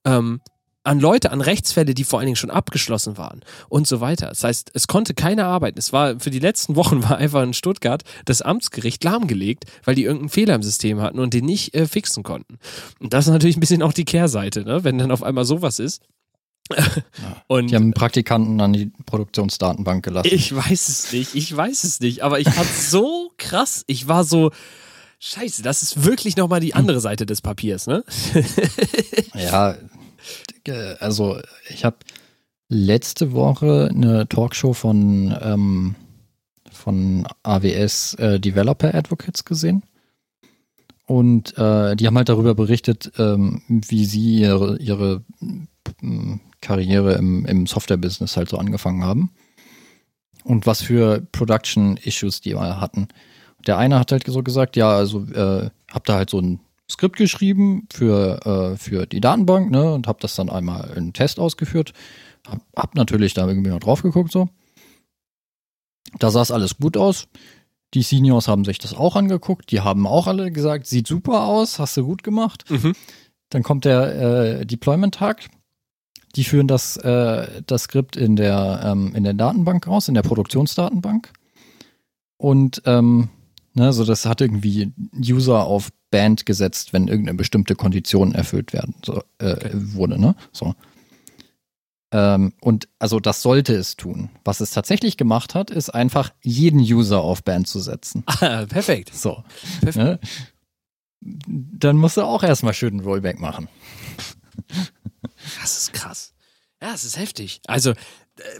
[0.06, 0.42] ähm,
[0.84, 4.28] an Leute, an Rechtsfälle, die vor allen Dingen schon abgeschlossen waren und so weiter.
[4.28, 5.80] Das heißt, es konnte keiner arbeiten.
[5.80, 10.04] Es war für die letzten Wochen war einfach in Stuttgart das Amtsgericht lahmgelegt, weil die
[10.04, 12.60] irgendeinen Fehler im System hatten und den nicht äh, fixen konnten.
[13.00, 14.84] Und das ist natürlich ein bisschen auch die Kehrseite, ne?
[14.84, 16.04] wenn dann auf einmal sowas ist.
[17.48, 20.30] und Die haben Praktikanten an die Produktionsdatenbank gelassen.
[20.32, 23.84] ich weiß es nicht, ich weiß es nicht, aber ich fand so krass.
[23.88, 24.52] Ich war so,
[25.20, 28.04] scheiße, das ist wirklich nochmal die andere Seite des Papiers, ne?
[29.36, 29.76] ja,
[31.00, 31.40] also
[31.70, 31.98] ich habe
[32.70, 35.96] letzte Woche eine Talkshow von, ähm,
[36.72, 39.84] von AWS äh, Developer Advocates gesehen.
[41.06, 45.24] Und äh, die haben halt darüber berichtet, ähm, wie sie ihre, ihre
[46.62, 49.32] Karriere im, im Software-Business halt so angefangen haben.
[50.44, 53.08] Und was für Production-Issues die mal hatten.
[53.68, 56.60] Der eine hat halt so gesagt, ja, also äh, hab da halt so ein
[56.90, 61.40] Skript geschrieben für, äh, für die Datenbank, ne, und hab das dann einmal in Test
[61.40, 61.94] ausgeführt.
[62.48, 64.50] Hab, hab natürlich da irgendwie noch drauf geguckt, so.
[66.18, 67.28] Da sah es alles gut aus.
[67.94, 69.72] Die Seniors haben sich das auch angeguckt.
[69.72, 72.66] Die haben auch alle gesagt, sieht super aus, hast du gut gemacht.
[72.70, 72.96] Mhm.
[73.50, 75.50] Dann kommt der äh, Deployment-Tag.
[76.36, 80.22] Die führen das, äh, das Skript in der, ähm, in der Datenbank raus, in der
[80.22, 81.32] Produktionsdatenbank.
[82.38, 83.30] Und ähm,
[83.74, 88.96] ne, so das hat irgendwie User auf Band gesetzt, wenn irgendeine bestimmte Kondition erfüllt werden
[89.04, 89.72] so, äh, okay.
[89.74, 90.20] wurde.
[90.20, 90.36] Ne?
[90.52, 90.76] So.
[92.12, 94.30] Ähm, und also das sollte es tun.
[94.44, 98.24] Was es tatsächlich gemacht hat, ist einfach jeden User auf Band zu setzen.
[98.26, 99.14] Ah, perfekt.
[99.14, 99.44] So.
[99.82, 99.98] Perfekt.
[99.98, 100.20] Ne?
[101.48, 103.68] Dann musst du auch erstmal schön ein Rollback machen.
[105.62, 106.34] Das ist krass.
[106.82, 107.62] Ja, es ist heftig.
[107.68, 107.94] Also,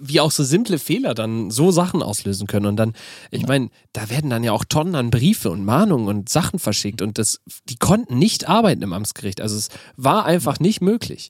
[0.02, 2.66] wie auch so simple Fehler dann so Sachen auslösen können.
[2.66, 2.94] Und dann,
[3.32, 7.02] ich meine, da werden dann ja auch Tonnen an Briefe und Mahnungen und Sachen verschickt
[7.02, 9.42] und das, die konnten nicht arbeiten im Amtsgericht.
[9.42, 11.30] Also es war einfach nicht möglich.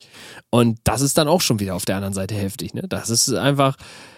[0.50, 2.74] Und das ist dann auch schon wieder auf der anderen Seite heftig.
[2.74, 2.84] Ne?
[2.88, 3.78] Das ist einfach,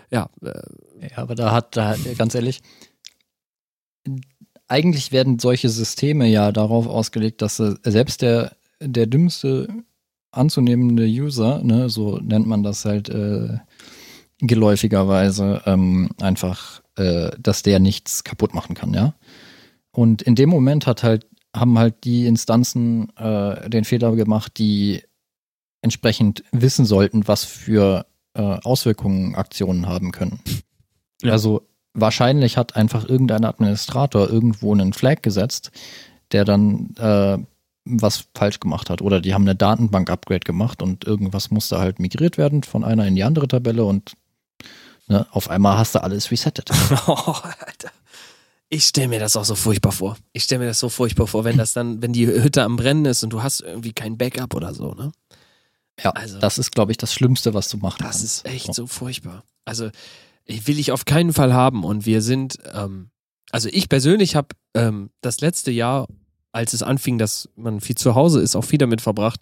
[0.09, 0.29] ja.
[0.41, 0.61] Äh,
[1.01, 2.61] ja, aber da hat, da ganz ehrlich,
[4.67, 9.67] eigentlich werden solche Systeme ja darauf ausgelegt, dass selbst der, der dümmste
[10.31, 13.57] anzunehmende User, ne, so nennt man das halt, äh,
[14.41, 19.13] geläufigerweise ähm, einfach, äh, dass der nichts kaputt machen kann, ja.
[19.91, 25.03] Und in dem Moment hat halt, haben halt die Instanzen äh, den Fehler gemacht, die
[25.81, 30.39] entsprechend wissen sollten, was für äh, Auswirkungen Aktionen haben können.
[31.21, 31.33] Ja.
[31.33, 35.71] Also wahrscheinlich hat einfach irgendein Administrator irgendwo einen Flag gesetzt,
[36.31, 37.37] der dann äh,
[37.85, 39.01] was falsch gemacht hat.
[39.01, 43.15] Oder die haben eine Datenbank-Upgrade gemacht und irgendwas musste halt migriert werden von einer in
[43.15, 44.15] die andere Tabelle und
[45.11, 45.27] Ne?
[45.31, 46.69] Auf einmal hast du alles resettet.
[47.07, 47.91] oh, Alter.
[48.69, 50.15] Ich stelle mir das auch so furchtbar vor.
[50.31, 53.03] Ich stelle mir das so furchtbar vor, wenn das dann, wenn die Hütte am Brennen
[53.03, 55.11] ist und du hast irgendwie kein Backup oder so, ne?
[56.01, 58.23] Ja, also, das ist, glaube ich, das Schlimmste, was du machen das kannst.
[58.23, 58.73] Das ist echt so.
[58.73, 59.43] so furchtbar.
[59.65, 59.89] Also,
[60.47, 61.83] will ich auf keinen Fall haben.
[61.83, 63.09] Und wir sind, ähm,
[63.51, 66.07] also ich persönlich habe ähm, das letzte Jahr
[66.51, 69.41] als es anfing, dass man viel zu Hause ist, auch viel damit verbracht,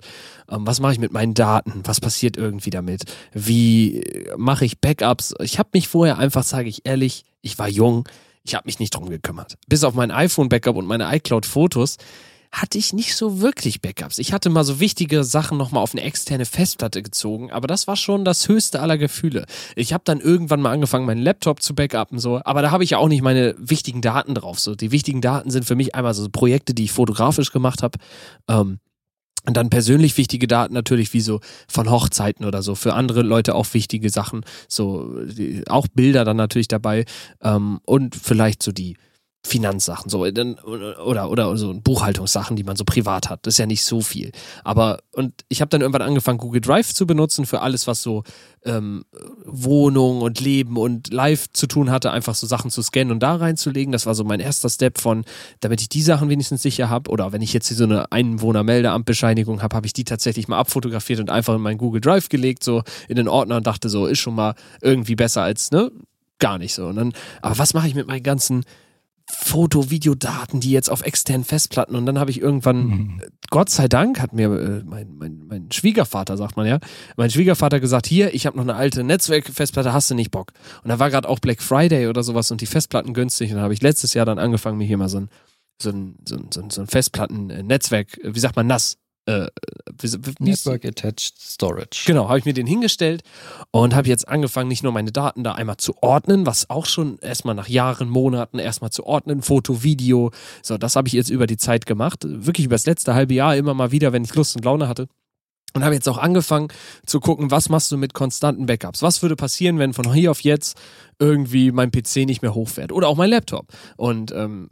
[0.50, 3.04] ähm, was mache ich mit meinen Daten, was passiert irgendwie damit,
[3.34, 5.34] wie äh, mache ich Backups.
[5.42, 8.08] Ich habe mich vorher einfach, sage ich ehrlich, ich war jung,
[8.44, 9.58] ich habe mich nicht drum gekümmert.
[9.68, 11.98] Bis auf mein iPhone-Backup und meine iCloud-Fotos
[12.52, 14.18] hatte ich nicht so wirklich Backups.
[14.18, 17.96] Ich hatte mal so wichtige Sachen nochmal auf eine externe Festplatte gezogen, aber das war
[17.96, 19.46] schon das höchste aller Gefühle.
[19.76, 22.92] Ich habe dann irgendwann mal angefangen, meinen Laptop zu backuppen, so, aber da habe ich
[22.92, 24.60] ja auch nicht meine wichtigen Daten drauf.
[24.60, 28.00] So, die wichtigen Daten sind für mich einmal so Projekte, die ich fotografisch gemacht habe.
[28.48, 28.80] Ähm,
[29.46, 32.76] und dann persönlich wichtige Daten natürlich wie so von Hochzeiten oder so.
[32.76, 34.44] Für andere Leute auch wichtige Sachen.
[34.68, 37.06] So, die, auch Bilder dann natürlich dabei.
[37.42, 38.98] Ähm, und vielleicht so die
[39.46, 43.46] Finanzsachen, so oder oder so Buchhaltungssachen, die man so privat hat.
[43.46, 44.32] Das ist ja nicht so viel.
[44.66, 48.24] Aber und ich habe dann irgendwann angefangen, Google Drive zu benutzen für alles, was so
[48.66, 49.06] ähm,
[49.46, 53.36] Wohnung und Leben und Live zu tun hatte, einfach so Sachen zu scannen und da
[53.36, 53.94] reinzulegen.
[53.94, 55.24] Das war so mein erster Step von,
[55.62, 57.10] damit ich die Sachen wenigstens sicher habe.
[57.10, 61.22] Oder wenn ich jetzt hier so eine Einwohnermeldeamtbescheinigung habe, habe ich die tatsächlich mal abfotografiert
[61.22, 64.20] und einfach in meinen Google Drive gelegt, so in den Ordner und dachte so, ist
[64.20, 65.92] schon mal irgendwie besser als ne
[66.40, 66.88] gar nicht so.
[66.88, 68.64] Und dann, aber was mache ich mit meinen ganzen
[69.32, 73.22] Foto, Videodaten, die jetzt auf externen Festplatten und dann habe ich irgendwann, mhm.
[73.50, 76.80] Gott sei Dank, hat mir äh, mein, mein, mein Schwiegervater, sagt man ja,
[77.16, 80.52] mein Schwiegervater gesagt, hier, ich habe noch eine alte Netzwerkfestplatte, hast du nicht Bock?
[80.84, 83.64] Und da war gerade auch Black Friday oder sowas und die Festplatten günstig und dann
[83.64, 85.30] habe ich letztes Jahr dann angefangen, mir hier mal so ein,
[85.82, 88.98] so ein, so ein, so ein Festplatten-Netzwerk, wie sagt man, NAS,
[89.30, 89.48] äh,
[90.40, 92.04] Network Attached Storage.
[92.06, 93.22] Genau, habe ich mir den hingestellt
[93.72, 97.20] und habe jetzt angefangen, nicht nur meine Daten da einmal zu ordnen, was auch schon
[97.20, 100.32] erstmal nach Jahren, Monaten erstmal zu ordnen, Foto, Video.
[100.64, 102.24] So, das habe ich jetzt über die Zeit gemacht.
[102.26, 105.08] Wirklich über das letzte halbe Jahr immer mal wieder, wenn ich Lust und Laune hatte.
[105.74, 106.70] Und habe jetzt auch angefangen
[107.06, 109.04] zu gucken, was machst du mit konstanten Backups?
[109.04, 110.78] Was würde passieren, wenn von hier auf jetzt
[111.20, 113.68] irgendwie mein PC nicht mehr hochfährt oder auch mein Laptop?
[113.96, 114.70] Und ähm,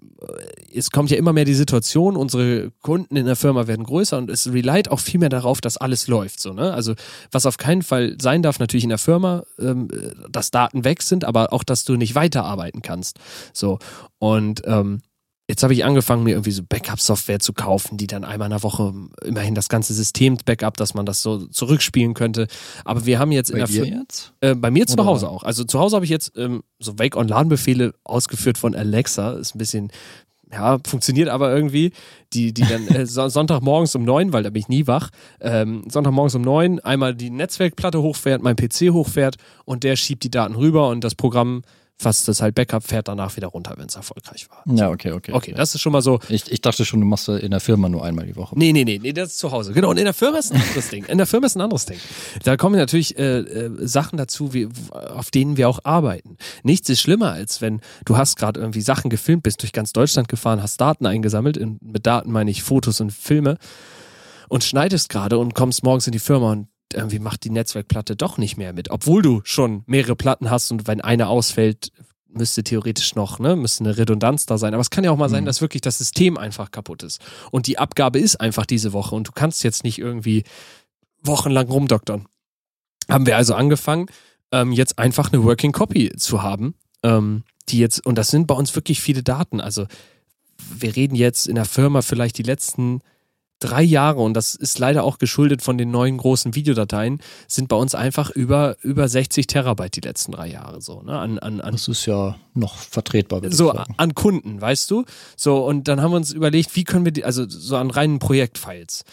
[0.74, 4.32] es kommt ja immer mehr die Situation, unsere Kunden in der Firma werden größer und
[4.32, 6.39] es relied auch viel mehr darauf, dass alles läuft.
[6.39, 6.74] So, ne?
[6.74, 6.95] Also
[7.32, 9.89] was auf keinen Fall sein darf, natürlich in der Firma, ähm,
[10.32, 13.20] dass Daten weg sind, aber auch, dass du nicht weiterarbeiten kannst.
[13.54, 13.78] So
[14.18, 15.02] und ähm,
[15.50, 18.64] Jetzt habe ich angefangen, mir irgendwie so Backup-Software zu kaufen, die dann einmal in der
[18.64, 18.93] Woche
[19.24, 22.48] immerhin das ganze System Backup, dass man das so zurückspielen könnte.
[22.84, 24.34] Aber wir haben jetzt Bei in der dir Fir- jetzt?
[24.41, 25.43] äh, bei mir zu Oder- Hause auch.
[25.43, 29.32] Also zu Hause habe ich jetzt ähm, so Wake-on-LAN-Befehle ausgeführt von Alexa.
[29.38, 29.89] Ist ein bisschen,
[30.52, 31.91] ja, funktioniert aber irgendwie.
[32.34, 35.84] Die, die dann äh, so, Sonntagmorgens um neun, weil da bin ich nie wach, ähm,
[35.89, 40.56] Sonntagmorgens um neun einmal die Netzwerkplatte hochfährt, mein PC hochfährt und der schiebt die Daten
[40.56, 41.62] rüber und das Programm,
[42.00, 44.64] was das halt Backup, fährt danach wieder runter, wenn es erfolgreich war.
[44.76, 45.32] Ja, okay, okay.
[45.34, 46.20] Okay, das ist schon mal so.
[46.30, 48.58] Ich, ich dachte schon, du machst in der Firma nur einmal die Woche.
[48.58, 49.74] Nee, nee, nee, nee, das ist zu Hause.
[49.74, 51.06] Genau, und in der Firma ist ein anderes Ding.
[51.06, 51.98] In der Firma ist ein anderes Ding.
[52.43, 56.38] Da kommen natürlich äh, äh, Sachen dazu, wie, auf denen wir auch arbeiten.
[56.64, 60.28] Nichts ist schlimmer, als wenn du hast gerade irgendwie Sachen gefilmt, bist durch ganz Deutschland
[60.28, 61.58] gefahren, hast Daten eingesammelt.
[61.58, 63.58] In, mit Daten meine ich Fotos und Filme
[64.50, 68.38] und schneidest gerade und kommst morgens in die Firma und irgendwie macht die Netzwerkplatte doch
[68.38, 71.91] nicht mehr mit, obwohl du schon mehrere Platten hast und wenn eine ausfällt,
[72.29, 74.73] müsste theoretisch noch, ne, müsste eine Redundanz da sein.
[74.73, 75.47] Aber es kann ja auch mal sein, Mhm.
[75.47, 77.21] dass wirklich das System einfach kaputt ist.
[77.51, 80.43] Und die Abgabe ist einfach diese Woche und du kannst jetzt nicht irgendwie
[81.23, 82.27] wochenlang rumdoktern.
[83.09, 84.07] Haben wir also angefangen,
[84.51, 88.55] ähm, jetzt einfach eine Working Copy zu haben, ähm, die jetzt, und das sind bei
[88.55, 89.59] uns wirklich viele Daten.
[89.59, 89.88] Also
[90.73, 93.01] wir reden jetzt in der Firma vielleicht die letzten
[93.60, 97.76] drei Jahre, und das ist leider auch geschuldet von den neuen großen Videodateien, sind bei
[97.76, 101.18] uns einfach über, über 60 Terabyte die letzten drei Jahre so, ne?
[101.18, 103.41] An, an, an Das ist ja noch vertretbar.
[103.49, 105.05] so an Kunden, weißt du?
[105.36, 108.20] So, und dann haben wir uns überlegt, wie können wir die, also so an reinen
[108.20, 109.03] Projektfiles.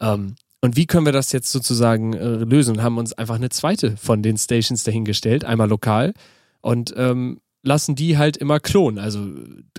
[0.00, 2.76] Ähm, und wie können wir das jetzt sozusagen äh, lösen?
[2.76, 6.14] Und haben uns einfach eine zweite von den Stations dahingestellt, einmal lokal
[6.60, 9.28] und ähm, lassen die halt immer klonen, also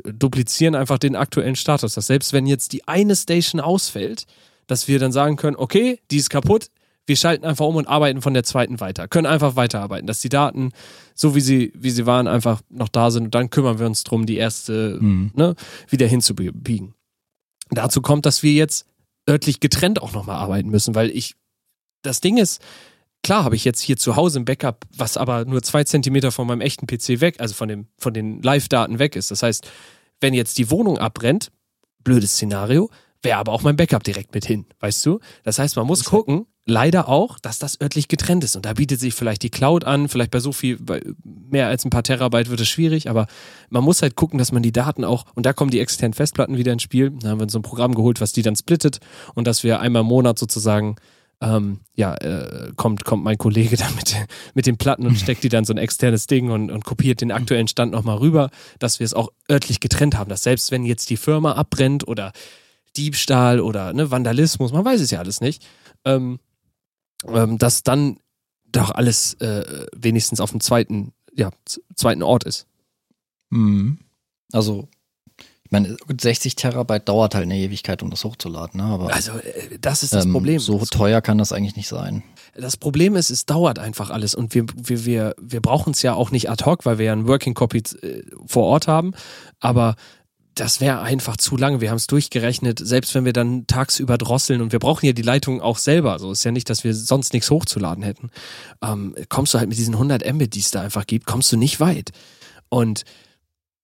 [0.05, 1.95] duplizieren einfach den aktuellen Status.
[1.95, 4.25] Dass selbst wenn jetzt die eine Station ausfällt,
[4.67, 6.69] dass wir dann sagen können, okay, die ist kaputt,
[7.07, 10.29] wir schalten einfach um und arbeiten von der zweiten weiter, können einfach weiterarbeiten, dass die
[10.29, 10.71] Daten,
[11.15, 14.03] so wie sie, wie sie waren, einfach noch da sind und dann kümmern wir uns
[14.03, 15.31] drum, die erste Mhm.
[15.33, 15.55] ne,
[15.89, 16.93] wieder hinzubiegen.
[17.71, 18.85] Dazu kommt, dass wir jetzt
[19.27, 21.35] örtlich getrennt auch nochmal arbeiten müssen, weil ich,
[22.03, 22.61] das Ding ist,
[23.23, 26.47] klar habe ich jetzt hier zu Hause ein Backup, was aber nur zwei Zentimeter von
[26.47, 29.31] meinem echten PC weg, also von, dem, von den Live-Daten weg ist.
[29.31, 29.69] Das heißt,
[30.21, 31.51] wenn jetzt die Wohnung abbrennt,
[32.03, 32.89] blödes Szenario,
[33.21, 35.19] wäre aber auch mein Backup direkt mit hin, weißt du?
[35.43, 38.55] Das heißt, man muss gucken, leider auch, dass das örtlich getrennt ist.
[38.55, 41.83] Und da bietet sich vielleicht die Cloud an, vielleicht bei so viel, bei mehr als
[41.83, 43.27] ein paar Terabyte wird es schwierig, aber
[43.69, 46.57] man muss halt gucken, dass man die Daten auch, und da kommen die externen Festplatten
[46.57, 47.11] wieder ins Spiel.
[47.11, 48.99] Da haben wir uns so ein Programm geholt, was die dann splittet
[49.35, 50.95] und dass wir einmal im Monat sozusagen
[51.41, 54.15] ähm, ja, äh, kommt, kommt mein Kollege dann mit,
[54.53, 57.31] mit den Platten und steckt die dann so ein externes Ding und, und kopiert den
[57.31, 61.09] aktuellen Stand nochmal rüber, dass wir es auch örtlich getrennt haben, dass selbst wenn jetzt
[61.09, 62.33] die Firma abbrennt oder
[62.97, 65.65] Diebstahl oder ne, Vandalismus, man weiß es ja alles nicht,
[66.05, 66.39] ähm,
[67.27, 68.19] ähm, dass dann
[68.71, 71.49] doch alles äh, wenigstens auf dem zweiten, ja,
[71.95, 72.67] zweiten Ort ist.
[73.49, 73.99] Mhm.
[74.51, 74.87] Also,
[75.69, 78.87] ich meine, 60 Terabyte dauert halt eine Ewigkeit, um das hochzuladen, ne?
[78.87, 80.57] aber Also äh, das ist das ähm, Problem.
[80.57, 82.23] so teuer kann das eigentlich nicht sein.
[82.55, 86.15] Das Problem ist, es dauert einfach alles und wir, wir, wir, wir brauchen es ja
[86.15, 89.13] auch nicht ad hoc, weil wir ja einen Working Copy äh, vor Ort haben,
[89.59, 89.95] aber
[90.55, 91.81] das wäre einfach zu lange.
[91.81, 95.21] Wir haben es durchgerechnet, selbst wenn wir dann tagsüber drosseln und wir brauchen ja die
[95.21, 96.17] Leitung auch selber.
[96.17, 98.31] So ist ja nicht, dass wir sonst nichts hochzuladen hätten.
[98.83, 101.57] Ähm, kommst du halt mit diesen 100 Mbit, die es da einfach gibt, kommst du
[101.57, 102.09] nicht weit.
[102.69, 103.03] Und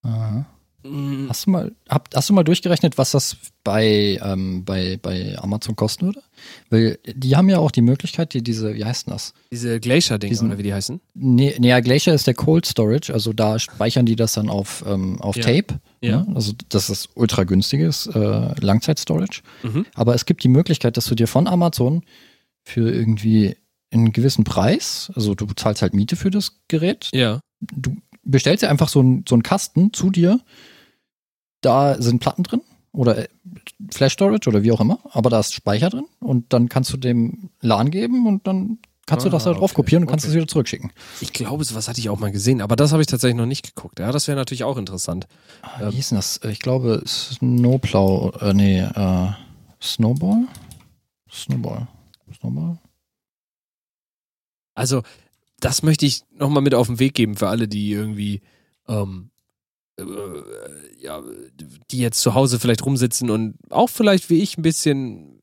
[0.01, 0.47] Aha.
[0.89, 5.35] Mh, Hast du mal, hab, hast du mal durchgerechnet, was das bei, ähm, bei, bei
[5.39, 6.21] Amazon kosten würde?
[6.69, 9.33] Weil die haben ja auch die Möglichkeit, die diese, wie heißt denn das?
[9.51, 10.99] diese Glacier-Dinger oder wie die heißen?
[11.15, 14.83] Nee, nee, ja, Glacier ist der Cold Storage, also da speichern die das dann auf,
[14.87, 15.43] ähm, auf Ja.
[15.43, 15.79] Tape.
[16.01, 16.21] Ja.
[16.23, 16.35] Ne?
[16.35, 19.41] Also das ist ultra günstiges äh, Langzeit-Storage.
[19.63, 19.85] Mhm.
[19.95, 22.03] Aber es gibt die Möglichkeit, dass du dir von Amazon
[22.63, 23.55] für irgendwie
[23.91, 27.39] einen gewissen Preis, also du zahlst halt Miete für das Gerät, Ja.
[27.61, 30.41] du bestellst dir einfach so, ein, so einen Kasten zu dir,
[31.65, 32.61] da sind Platten drin
[32.91, 33.27] oder äh,
[33.91, 36.97] Flash Storage oder wie auch immer, aber da ist Speicher drin und dann kannst du
[36.97, 40.25] dem LAN geben und dann kannst du Ah, das da drauf okay, kopieren und kannst
[40.25, 40.91] es wieder zurückschicken.
[41.21, 43.75] Ich glaube, sowas hatte ich auch mal gesehen, aber das habe ich tatsächlich noch nicht
[43.75, 43.99] geguckt.
[43.99, 45.27] Ja, das wäre natürlich auch interessant.
[45.61, 46.39] Ah, Wie hieß denn das?
[46.43, 49.27] Ich glaube Snowplow, äh, nee, äh,
[49.81, 50.47] Snowball?
[51.31, 51.87] Snowball.
[52.33, 52.79] Snowball?
[54.73, 55.03] Also,
[55.59, 58.41] das möchte ich nochmal mit auf den Weg geben für alle, die irgendwie,
[58.87, 59.34] ähm, äh,
[60.99, 61.23] ja,
[61.91, 65.41] die jetzt zu Hause vielleicht rumsitzen und auch vielleicht wie ich ein bisschen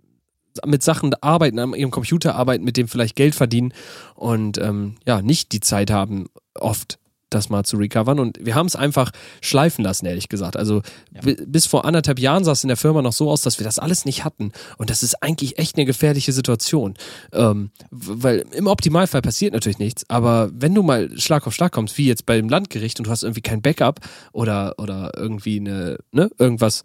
[0.66, 3.72] mit Sachen arbeiten, an ihrem Computer arbeiten, mit dem vielleicht Geld verdienen
[4.14, 6.98] und ähm, ja, nicht die Zeit haben, oft
[7.34, 8.18] das mal zu recovern.
[8.18, 9.10] Und wir haben es einfach
[9.40, 10.56] schleifen lassen, ehrlich gesagt.
[10.56, 11.34] Also ja.
[11.46, 13.78] bis vor anderthalb Jahren sah es in der Firma noch so aus, dass wir das
[13.78, 14.52] alles nicht hatten.
[14.78, 16.94] Und das ist eigentlich echt eine gefährliche Situation.
[17.32, 21.98] Ähm, weil im Optimalfall passiert natürlich nichts, aber wenn du mal Schlag auf Schlag kommst,
[21.98, 24.00] wie jetzt bei dem Landgericht und du hast irgendwie kein Backup
[24.32, 26.82] oder, oder irgendwie eine, ne, irgendwas,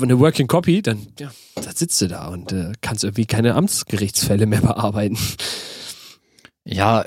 [0.00, 4.46] eine Working Copy, dann, ja, dann sitzt du da und äh, kannst irgendwie keine Amtsgerichtsfälle
[4.46, 5.18] mehr bearbeiten.
[6.64, 7.04] Ja,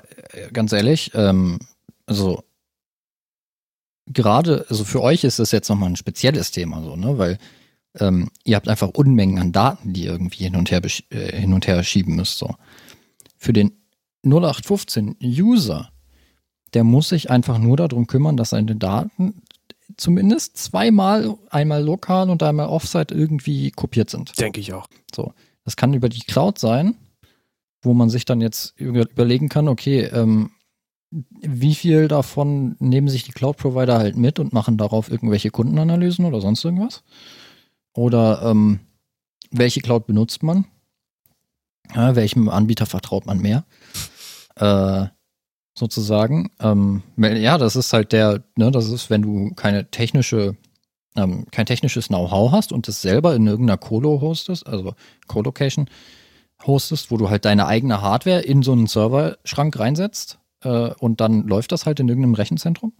[0.51, 1.59] ganz ehrlich, ähm,
[2.05, 2.43] also
[4.05, 7.17] gerade, also für euch ist das jetzt nochmal ein spezielles Thema, so, ne?
[7.17, 7.37] Weil
[7.99, 11.53] ähm, ihr habt einfach Unmengen an Daten, die ihr irgendwie hin und her, äh, hin
[11.53, 12.37] und her schieben müsst.
[12.37, 12.55] So.
[13.37, 13.71] Für den
[14.25, 15.89] 0815-User,
[16.73, 19.43] der muss sich einfach nur darum kümmern, dass seine Daten
[19.97, 24.39] zumindest zweimal, einmal lokal und einmal offsite irgendwie kopiert sind.
[24.39, 24.87] Denke ich auch.
[25.13, 25.33] So.
[25.65, 26.95] Das kann über die Cloud sein,
[27.81, 30.51] wo man sich dann jetzt überlegen kann, okay, ähm,
[31.41, 36.41] wie viel davon nehmen sich die Cloud-Provider halt mit und machen darauf irgendwelche Kundenanalysen oder
[36.41, 37.03] sonst irgendwas?
[37.93, 38.79] Oder ähm,
[39.51, 40.65] welche Cloud benutzt man?
[41.93, 43.65] Ja, welchem Anbieter vertraut man mehr?
[44.55, 45.07] Äh,
[45.77, 46.51] sozusagen.
[46.59, 50.55] Ähm, ja, das ist halt der, ne, das ist, wenn du keine technische,
[51.15, 54.95] ähm, kein technisches Know-how hast und das selber in irgendeiner Colo hostest, also
[55.27, 55.89] Colocation
[56.65, 61.47] hostest, wo du halt deine eigene Hardware in so einen Serverschrank reinsetzt äh, und dann
[61.47, 62.93] läuft das halt in irgendeinem Rechenzentrum.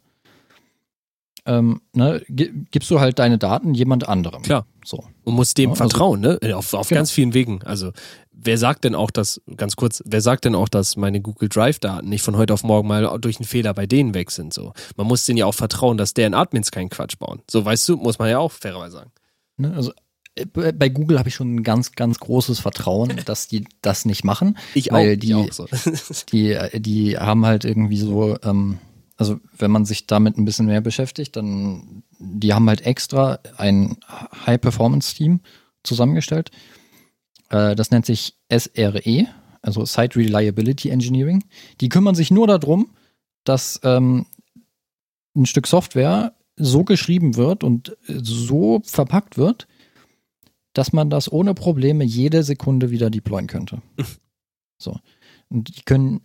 [1.45, 4.43] Ähm, ne, gibst du halt deine Daten jemand anderem.
[4.43, 4.66] Klar.
[4.86, 5.03] So.
[5.26, 6.55] Und musst dem ja, also vertrauen, also, ne?
[6.55, 6.99] Auf, auf genau.
[6.99, 7.61] ganz vielen Wegen.
[7.64, 7.91] Also,
[8.32, 12.07] wer sagt denn auch, dass, ganz kurz, wer sagt denn auch, dass meine Google Drive-Daten
[12.07, 14.53] nicht von heute auf morgen mal durch einen Fehler bei denen weg sind?
[14.53, 14.72] So.
[14.95, 17.41] Man muss denen ja auch vertrauen, dass deren Admins keinen Quatsch bauen.
[17.51, 19.11] So, weißt du, muss man ja auch fairerweise sagen.
[19.57, 19.91] Ne, also,
[20.54, 24.58] bei Google habe ich schon ein ganz, ganz großes Vertrauen, dass die das nicht machen.
[24.74, 25.68] Ich weil auch, die, auch so.
[26.32, 28.80] die, die haben halt irgendwie so, ähm,
[29.18, 33.98] also wenn man sich damit ein bisschen mehr beschäftigt, dann die haben halt extra ein
[34.46, 35.42] High-Performance-Team
[35.84, 36.50] zusammengestellt.
[37.50, 39.28] Äh, das nennt sich SRE,
[39.62, 41.44] also Site Reliability Engineering.
[41.80, 42.96] Die kümmern sich nur darum,
[43.44, 44.26] dass ähm,
[45.36, 49.68] ein Stück Software so geschrieben wird und so verpackt wird,
[50.74, 53.82] dass man das ohne Probleme jede Sekunde wieder deployen könnte.
[54.78, 54.99] so.
[55.49, 56.21] Und die können,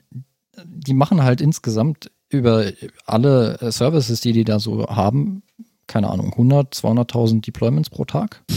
[0.65, 2.73] die machen halt insgesamt über
[3.07, 5.43] alle Services, die die da so haben,
[5.87, 8.45] keine Ahnung, 100, 200.000 Deployments pro Tag.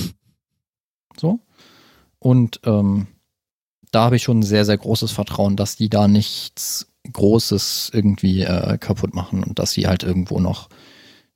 [1.19, 1.41] So.
[2.19, 3.07] Und ähm,
[3.91, 8.43] da habe ich schon ein sehr, sehr großes Vertrauen, dass die da nichts Großes irgendwie
[8.43, 10.69] äh, kaputt machen und dass sie halt irgendwo noch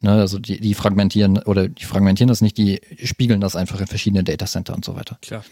[0.01, 3.87] Ne, also die, die fragmentieren oder die fragmentieren das nicht, die spiegeln das einfach in
[3.87, 5.17] verschiedene Datacenter und so weiter.
[5.21, 5.43] Klar.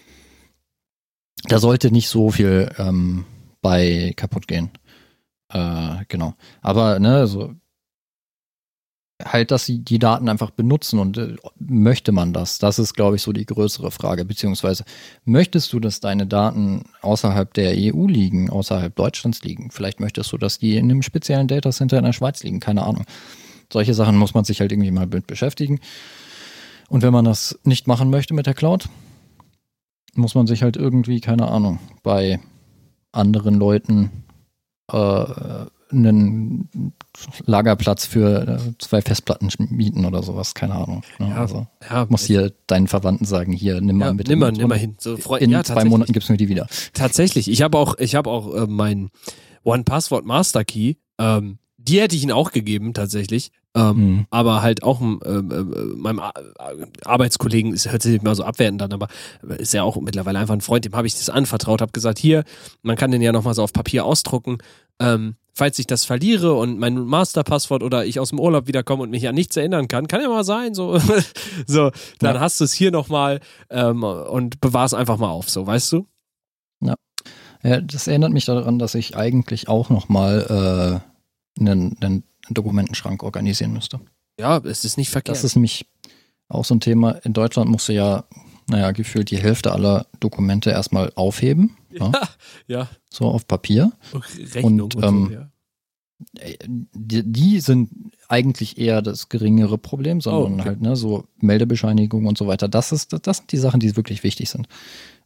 [1.45, 3.25] Da sollte nicht so viel ähm,
[3.61, 4.71] bei kaputt gehen.
[5.49, 6.35] Äh, genau.
[6.61, 7.55] Aber ne, also
[9.23, 12.59] halt, dass sie die Daten einfach benutzen und äh, möchte man das?
[12.59, 14.25] Das ist, glaube ich, so die größere Frage.
[14.25, 14.83] Beziehungsweise
[15.25, 19.71] möchtest du, dass deine Daten außerhalb der EU liegen, außerhalb Deutschlands liegen?
[19.71, 23.05] Vielleicht möchtest du, dass die in einem speziellen Datacenter in der Schweiz liegen, keine Ahnung.
[23.73, 25.79] Solche Sachen muss man sich halt irgendwie mal mit beschäftigen.
[26.89, 28.87] Und wenn man das nicht machen möchte mit der Cloud,
[30.13, 32.39] muss man sich halt irgendwie, keine Ahnung, bei
[33.11, 34.11] anderen Leuten
[34.91, 35.25] äh,
[35.91, 36.93] einen
[37.47, 41.01] Lagerplatz für äh, zwei Festplatten mieten oder sowas, keine Ahnung.
[41.17, 41.29] Ne?
[41.29, 44.27] Ja, also ja, muss hier deinen Verwandten sagen, hier nimm mal ja, mit.
[44.27, 44.97] Nimm mal, nimm mal hin.
[44.99, 46.67] So, in ja, zwei Monaten gibt's mir die wieder.
[46.93, 47.49] Tatsächlich.
[47.49, 49.09] Ich habe auch, ich habe auch äh, mein
[49.63, 50.95] One Password Master Key.
[51.17, 53.51] Ähm, die hätte ich ihn auch gegeben tatsächlich.
[53.75, 54.25] Ähm, mhm.
[54.29, 55.63] Aber halt auch äh, äh,
[55.95, 56.21] meinem
[57.05, 59.07] Arbeitskollegen, es hört sich nicht mal so abwertend an, aber
[59.57, 62.43] ist ja auch mittlerweile einfach ein Freund, dem habe ich das anvertraut, habe gesagt, hier,
[62.83, 64.59] man kann den ja nochmal so auf Papier ausdrucken.
[64.99, 69.09] Ähm, falls ich das verliere und mein Masterpasswort oder ich aus dem Urlaub wiederkomme und
[69.09, 70.99] mich an nichts erinnern kann, kann ja mal sein, so,
[71.67, 72.41] so dann ja.
[72.41, 73.39] hast du es hier nochmal
[73.71, 76.07] ähm, und bewahr es einfach mal auf, so, weißt du?
[76.79, 76.95] Ja.
[77.63, 77.81] ja.
[77.81, 81.01] Das erinnert mich daran, dass ich eigentlich auch nochmal
[81.57, 83.99] äh, einen, einen Dokumentenschrank organisieren müsste.
[84.39, 85.37] Ja, es ist nicht verkehrt.
[85.37, 85.85] Das ist nämlich
[86.47, 87.11] auch so ein Thema.
[87.23, 88.25] In Deutschland musst du ja,
[88.69, 91.77] naja, gefühlt die Hälfte aller Dokumente erstmal aufheben.
[91.91, 92.29] Ja, ja.
[92.67, 92.89] ja.
[93.09, 93.91] So auf Papier.
[94.53, 95.49] Rechnung und, und ähm, so, ja.
[96.93, 97.89] Die, die, sind
[98.29, 100.69] eigentlich eher das geringere Problem, sondern oh, okay.
[100.69, 102.69] halt, ne, so Meldebescheinigung und so weiter.
[102.69, 104.67] Das ist, das sind die Sachen, die wirklich wichtig sind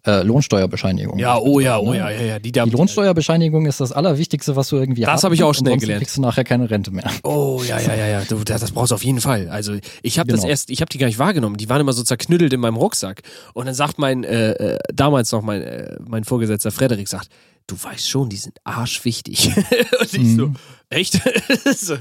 [0.08, 1.20] äh, Lohnsteuerbescheinigung.
[1.20, 2.40] Ja, oh ja, oh ja, ja, ja.
[2.40, 5.16] Die, die Lohnsteuerbescheinigung ist das Allerwichtigste, was du irgendwie hast.
[5.16, 6.02] Das habe ich auch schnell gelernt.
[6.02, 7.12] kriegst du nachher keine Rente mehr.
[7.24, 8.22] Oh ja, ja, ja, ja.
[8.22, 9.50] Du, das, das brauchst du auf jeden Fall.
[9.50, 10.42] Also ich habe genau.
[10.42, 11.58] das erst, ich habe die gar nicht wahrgenommen.
[11.58, 13.22] Die waren immer so zerknüttelt in meinem Rucksack.
[13.54, 17.30] Und dann sagt mein, äh, äh damals noch mein, äh, mein Vorgesetzter Frederik, sagt,
[17.68, 19.52] du weißt schon, die sind arschwichtig.
[20.00, 20.56] und ich so, Mhm.
[20.90, 21.14] echt?
[21.76, 21.96] so.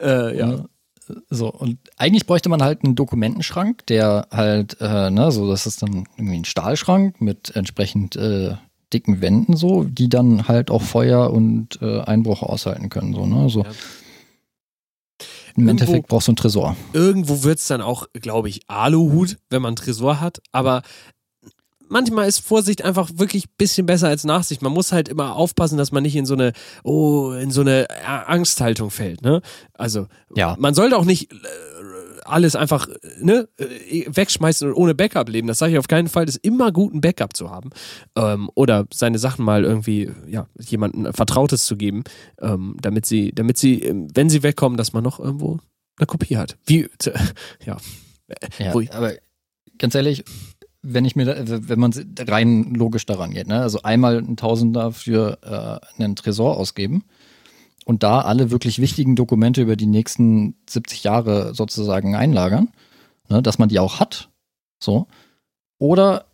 [0.00, 0.64] äh, ja.
[1.30, 5.82] So, und eigentlich bräuchte man halt einen Dokumentenschrank, der halt, äh, ne, so, das ist
[5.82, 8.54] dann irgendwie ein Stahlschrank mit entsprechend äh,
[8.92, 13.48] dicken Wänden, so, die dann halt auch Feuer und äh, Einbruch aushalten können, so, ne,
[13.48, 13.62] so.
[13.64, 13.70] Ja.
[15.56, 16.76] Im Irgendwo- Endeffekt brauchst du einen Tresor.
[16.92, 20.40] Irgendwo wird's dann auch, glaube ich, Aluhut, wenn man einen Tresor hat.
[20.52, 20.82] Aber
[21.88, 24.62] manchmal ist Vorsicht einfach wirklich ein bisschen besser als Nachsicht.
[24.62, 26.52] Man muss halt immer aufpassen, dass man nicht in so eine,
[26.84, 29.22] oh, in so eine Angsthaltung fällt.
[29.22, 29.40] Ne?
[29.74, 30.56] Also Ja.
[30.58, 31.36] man sollte auch nicht äh,
[32.24, 32.86] alles einfach
[33.20, 35.48] ne, äh, wegschmeißen und ohne Backup leben.
[35.48, 36.24] Das sage ich auf keinen Fall.
[36.24, 37.70] Es ist immer gut, ein Backup zu haben.
[38.16, 42.04] Ähm, oder seine Sachen mal irgendwie, ja, jemandem Vertrautes zu geben,
[42.40, 45.58] ähm, damit sie, damit sie, ähm, wenn sie wegkommen, dass man noch irgendwo
[45.98, 46.56] eine Kopie hat.
[46.66, 46.88] Wie,
[47.64, 47.76] ja.
[48.58, 49.14] Ja, aber
[49.78, 50.22] ganz ehrlich,
[50.82, 53.60] wenn ich mir, wenn man rein logisch daran geht, ne?
[53.60, 57.04] also einmal ein Tausender für äh, einen Tresor ausgeben
[57.84, 62.68] und da alle wirklich wichtigen Dokumente über die nächsten 70 Jahre sozusagen einlagern,
[63.28, 63.42] ne?
[63.42, 64.30] dass man die auch hat,
[64.82, 65.08] so.
[65.78, 66.26] Oder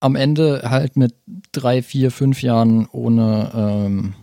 [0.00, 1.14] am Ende halt mit
[1.52, 4.14] drei, vier, fünf Jahren ohne, ähm,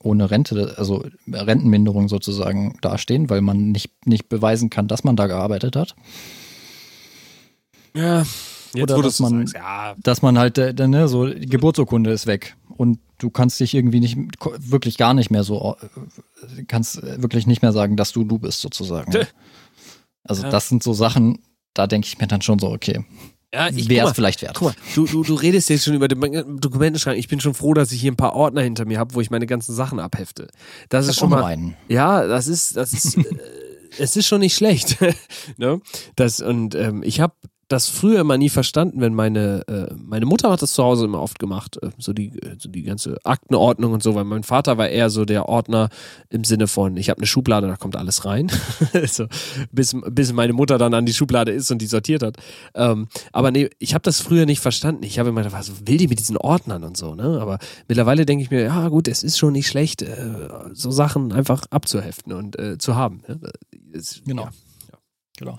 [0.00, 5.26] ohne Rente, also Rentenminderung sozusagen dastehen, weil man nicht, nicht beweisen kann, dass man da
[5.26, 5.94] gearbeitet hat.
[7.94, 8.24] Ja.
[8.74, 12.26] Jetzt, Oder dass man- sagst, ja, dass man halt, äh, ne, so, die Geburtsurkunde ist
[12.26, 14.16] weg und du kannst dich irgendwie nicht,
[14.58, 18.38] wirklich gar nicht mehr so, äh, kannst äh, wirklich nicht mehr sagen, dass du du
[18.38, 19.10] bist sozusagen.
[19.10, 19.24] Tö.
[20.24, 20.50] Also Ja.
[20.50, 21.38] das sind so Sachen,
[21.74, 23.04] da denke ich mir dann schon so, okay,
[23.54, 24.56] ja ich, wäre es vielleicht wert.
[24.58, 27.16] Guck mal, du, du, du redest jetzt schon über den Dokumentenschrank.
[27.18, 29.30] Ich bin schon froh, dass ich hier ein paar Ordner hinter mir habe, wo ich
[29.30, 30.48] meine ganzen Sachen abhefte.
[30.90, 31.44] Das Ich ist schon mal.
[31.44, 31.74] einen.
[31.88, 33.24] Ja, das ist, das ist, äh,
[33.98, 34.98] es ist schon nicht schlecht.
[35.56, 35.80] ne?
[36.16, 37.32] Das, und ähm, ich habe
[37.68, 41.20] das früher immer nie verstanden, wenn meine, äh, meine Mutter hat das zu Hause immer
[41.20, 44.78] oft gemacht, äh, so die, äh, so die ganze Aktenordnung und so, weil mein Vater
[44.78, 45.90] war eher so der Ordner
[46.30, 48.50] im Sinne von, ich habe eine Schublade, da kommt alles rein.
[49.06, 49.26] so,
[49.70, 52.36] bis, bis meine Mutter dann an die Schublade ist und die sortiert hat.
[52.74, 55.02] Ähm, aber nee, ich habe das früher nicht verstanden.
[55.02, 57.38] Ich habe immer gedacht, was will die mit diesen Ordnern und so, ne?
[57.40, 60.38] Aber mittlerweile denke ich mir, ja gut, es ist schon nicht schlecht, äh,
[60.72, 63.22] so Sachen einfach abzuheften und äh, zu haben.
[63.28, 63.40] Ne?
[63.92, 64.44] Es, Genau.
[64.44, 64.50] Ja.
[65.36, 65.58] Genau.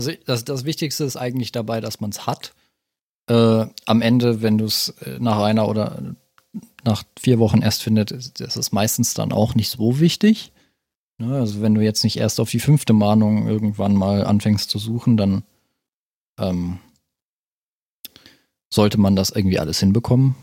[0.00, 2.54] Also das, das Wichtigste ist eigentlich dabei, dass man es hat.
[3.28, 6.16] Äh, am Ende, wenn du es äh, nach einer oder
[6.84, 10.52] nach vier Wochen erst findet, ist, ist meistens dann auch nicht so wichtig.
[11.18, 11.34] Ne?
[11.34, 15.18] Also wenn du jetzt nicht erst auf die fünfte Mahnung irgendwann mal anfängst zu suchen,
[15.18, 15.42] dann
[16.38, 16.78] ähm,
[18.70, 20.34] sollte man das irgendwie alles hinbekommen.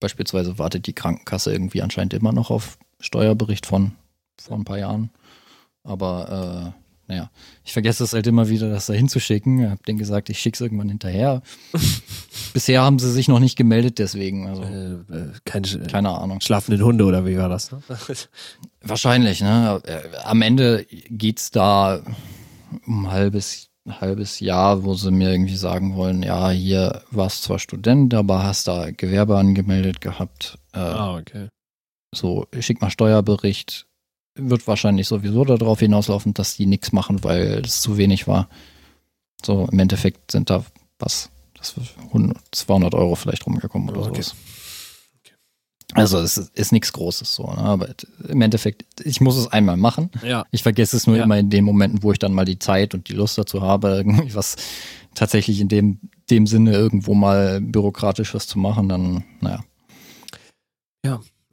[0.00, 3.92] Beispielsweise wartet die Krankenkasse irgendwie anscheinend immer noch auf Steuerbericht von
[4.40, 5.10] vor ein paar Jahren.
[5.82, 6.79] Aber äh,
[7.10, 7.28] naja,
[7.64, 9.58] ich vergesse es halt immer wieder, das da hinzuschicken.
[9.64, 11.42] Ich habe denen gesagt, ich schicke es irgendwann hinterher.
[12.54, 14.46] Bisher haben sie sich noch nicht gemeldet, deswegen.
[14.46, 16.40] Also Äh, äh, keine Sch- keine Ahnung.
[16.40, 17.72] schlafenden Hunde oder wie war das?
[17.72, 17.82] Ne?
[18.82, 19.80] Wahrscheinlich, ne?
[19.84, 22.00] Äh, Am Ende geht's da
[22.86, 27.58] um ein halbes, halbes Jahr, wo sie mir irgendwie sagen wollen, ja, hier warst zwar
[27.58, 30.58] Student, aber hast da Gewerbe angemeldet gehabt.
[30.72, 31.48] Äh, ah, okay.
[32.14, 33.86] So, schick mal Steuerbericht.
[34.48, 38.48] Wird wahrscheinlich sowieso darauf hinauslaufen, dass die nichts machen, weil es zu wenig war.
[39.44, 40.64] So, im Endeffekt sind da
[40.98, 44.22] was, das war 100, 200 Euro vielleicht rumgekommen oder Okay.
[44.22, 44.34] sowas.
[45.94, 47.58] Also es ist, ist nichts Großes so, ne?
[47.58, 47.88] aber
[48.28, 50.10] im Endeffekt, ich muss es einmal machen.
[50.22, 50.46] Ja.
[50.52, 51.24] Ich vergesse es nur Ja.
[51.24, 53.88] immer in den Momenten, wo ich dann mal die Zeit und die Lust dazu habe,
[53.88, 54.54] irgendwie was
[55.16, 55.98] tatsächlich in dem,
[56.30, 59.64] dem Sinne irgendwo mal bürokratisch was zu machen, dann, naja.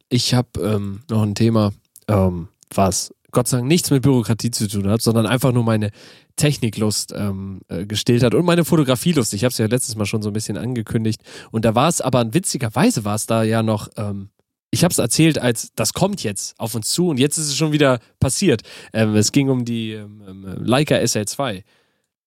[0.09, 1.73] Ich habe ähm, noch ein Thema,
[2.07, 5.91] ähm, was Gott sei Dank nichts mit Bürokratie zu tun hat, sondern einfach nur meine
[6.37, 9.33] Techniklust ähm, äh, gestillt hat und meine Fotografielust.
[9.33, 11.21] Ich habe es ja letztes Mal schon so ein bisschen angekündigt.
[11.51, 13.89] Und da war es aber witzigerweise war es da ja noch.
[13.97, 14.29] Ähm,
[14.71, 17.55] ich habe es erzählt, als das kommt jetzt auf uns zu und jetzt ist es
[17.55, 18.63] schon wieder passiert.
[18.93, 21.63] Ähm, es ging um die ähm, ähm, Leica SL2,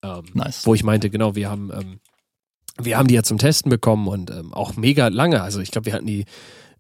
[0.03, 0.67] ähm, Nice.
[0.67, 2.01] wo ich meinte, genau, wir haben ähm,
[2.79, 5.43] wir haben die ja zum Testen bekommen und ähm, auch mega lange.
[5.43, 6.25] Also ich glaube, wir hatten die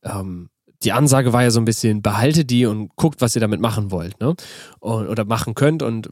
[0.02, 0.48] ähm,
[0.82, 3.90] die Ansage war ja so ein bisschen, behaltet die und guckt, was ihr damit machen
[3.90, 4.34] wollt, ne?
[4.80, 6.08] Oder machen könnt und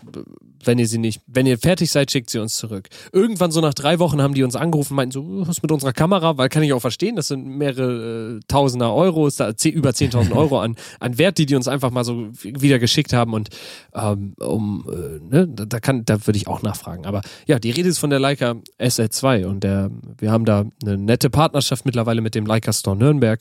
[0.65, 2.89] wenn ihr sie nicht, wenn ihr fertig seid, schickt sie uns zurück.
[3.13, 6.37] Irgendwann so nach drei Wochen haben die uns angerufen, meinten so, was mit unserer Kamera,
[6.37, 9.91] weil kann ich auch verstehen, das sind mehrere äh, Tausender Euro, ist da zeh, über
[9.91, 13.49] 10.000 Euro an, an Wert, die die uns einfach mal so wieder geschickt haben und
[13.95, 17.07] ähm, um, äh, ne, da, da kann, da würde ich auch nachfragen.
[17.07, 20.99] Aber ja, die Rede ist von der Leica SL2 und der, wir haben da eine
[20.99, 23.41] nette Partnerschaft mittlerweile mit dem Leica Store Nürnberg,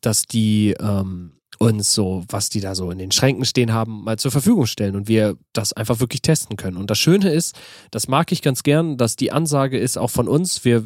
[0.00, 4.18] dass die ähm, uns so, was die da so in den Schränken stehen haben, mal
[4.18, 6.76] zur Verfügung stellen und wir das einfach wirklich testen können.
[6.76, 7.56] Und das Schöne ist,
[7.90, 10.84] das mag ich ganz gern, dass die Ansage ist auch von uns, wir,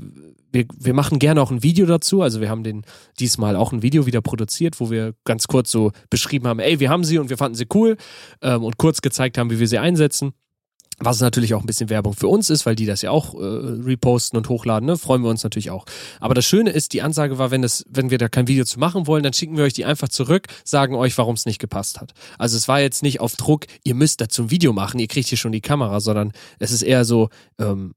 [0.51, 2.23] wir, wir machen gerne auch ein Video dazu.
[2.23, 2.85] Also wir haben den
[3.21, 6.89] diesmal auch ein Video wieder produziert, wo wir ganz kurz so beschrieben haben, ey, wir
[6.89, 7.97] haben sie und wir fanden sie cool
[8.41, 10.33] ähm, und kurz gezeigt haben, wie wir sie einsetzen.
[11.05, 13.39] Was natürlich auch ein bisschen Werbung für uns ist, weil die das ja auch äh,
[13.41, 14.97] reposten und hochladen, ne?
[14.97, 15.85] freuen wir uns natürlich auch.
[16.21, 18.79] Aber das Schöne ist, die Ansage war, wenn, das, wenn wir da kein Video zu
[18.79, 22.01] machen wollen, dann schicken wir euch die einfach zurück, sagen euch, warum es nicht gepasst
[22.01, 22.13] hat.
[22.39, 25.29] Also es war jetzt nicht auf Druck, ihr müsst dazu ein Video machen, ihr kriegt
[25.29, 27.95] hier schon die Kamera, sondern es ist eher so, ähm,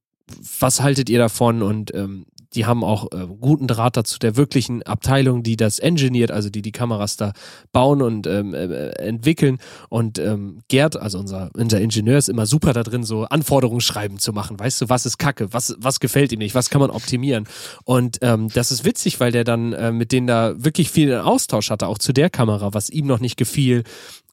[0.60, 2.26] was haltet ihr davon und ähm,
[2.56, 6.62] die haben auch äh, guten Draht dazu der wirklichen Abteilung, die das engineert, also die
[6.62, 7.34] die Kameras da
[7.72, 9.58] bauen und ähm, äh, entwickeln.
[9.89, 14.34] Und ähm, Gerd, also unser, unser Ingenieur, ist immer super da drin, so Anforderungsschreiben zu
[14.34, 14.60] machen.
[14.60, 15.51] Weißt du, was ist Kacke?
[15.51, 16.56] Was, was gefällt ihm nicht?
[16.56, 17.47] Was kann man optimieren?
[17.84, 21.70] Und ähm, das ist witzig, weil der dann äh, mit denen da wirklich viel Austausch
[21.70, 23.84] hatte, auch zu der Kamera, was ihm noch nicht gefiel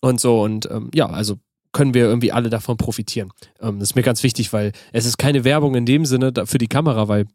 [0.01, 0.43] und so.
[0.43, 1.37] Und ähm, ja, also
[1.73, 3.31] können wir irgendwie alle davon profitieren.
[3.61, 6.59] Ähm, das ist mir ganz wichtig, weil es ist keine Werbung in dem Sinne für
[6.59, 7.27] die Kamera, weil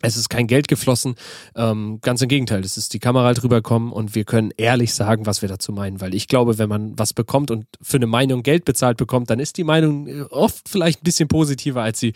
[0.00, 1.14] es ist kein Geld geflossen,
[1.56, 5.26] ähm, ganz im Gegenteil, es ist die Kamera halt rüberkommen und wir können ehrlich sagen,
[5.26, 8.42] was wir dazu meinen, weil ich glaube, wenn man was bekommt und für eine Meinung
[8.42, 12.12] Geld bezahlt bekommt, dann ist die Meinung äh, oft vielleicht ein bisschen positiver, als sie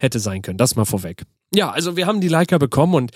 [0.00, 0.58] hätte sein können.
[0.58, 1.24] Das mal vorweg.
[1.54, 3.12] Ja, also wir haben die Leica bekommen und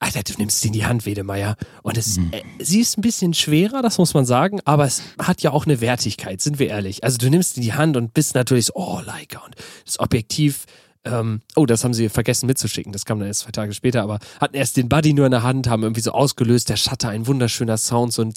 [0.00, 1.56] Alter, du nimmst sie in die Hand, Wedemeyer.
[1.82, 2.32] Und es, mhm.
[2.32, 5.66] äh, sie ist ein bisschen schwerer, das muss man sagen, aber es hat ja auch
[5.66, 7.02] eine Wertigkeit, sind wir ehrlich.
[7.02, 9.40] Also du nimmst in die Hand und bist natürlich so, oh, Leica.
[9.40, 10.66] Und das Objektiv
[11.08, 12.92] ähm, oh, das haben sie vergessen mitzuschicken.
[12.92, 15.42] Das kam dann erst zwei Tage später, aber hatten erst den Buddy nur in der
[15.42, 18.34] Hand, haben irgendwie so ausgelöst, der Shutter, ein wunderschöner Sound, so ein,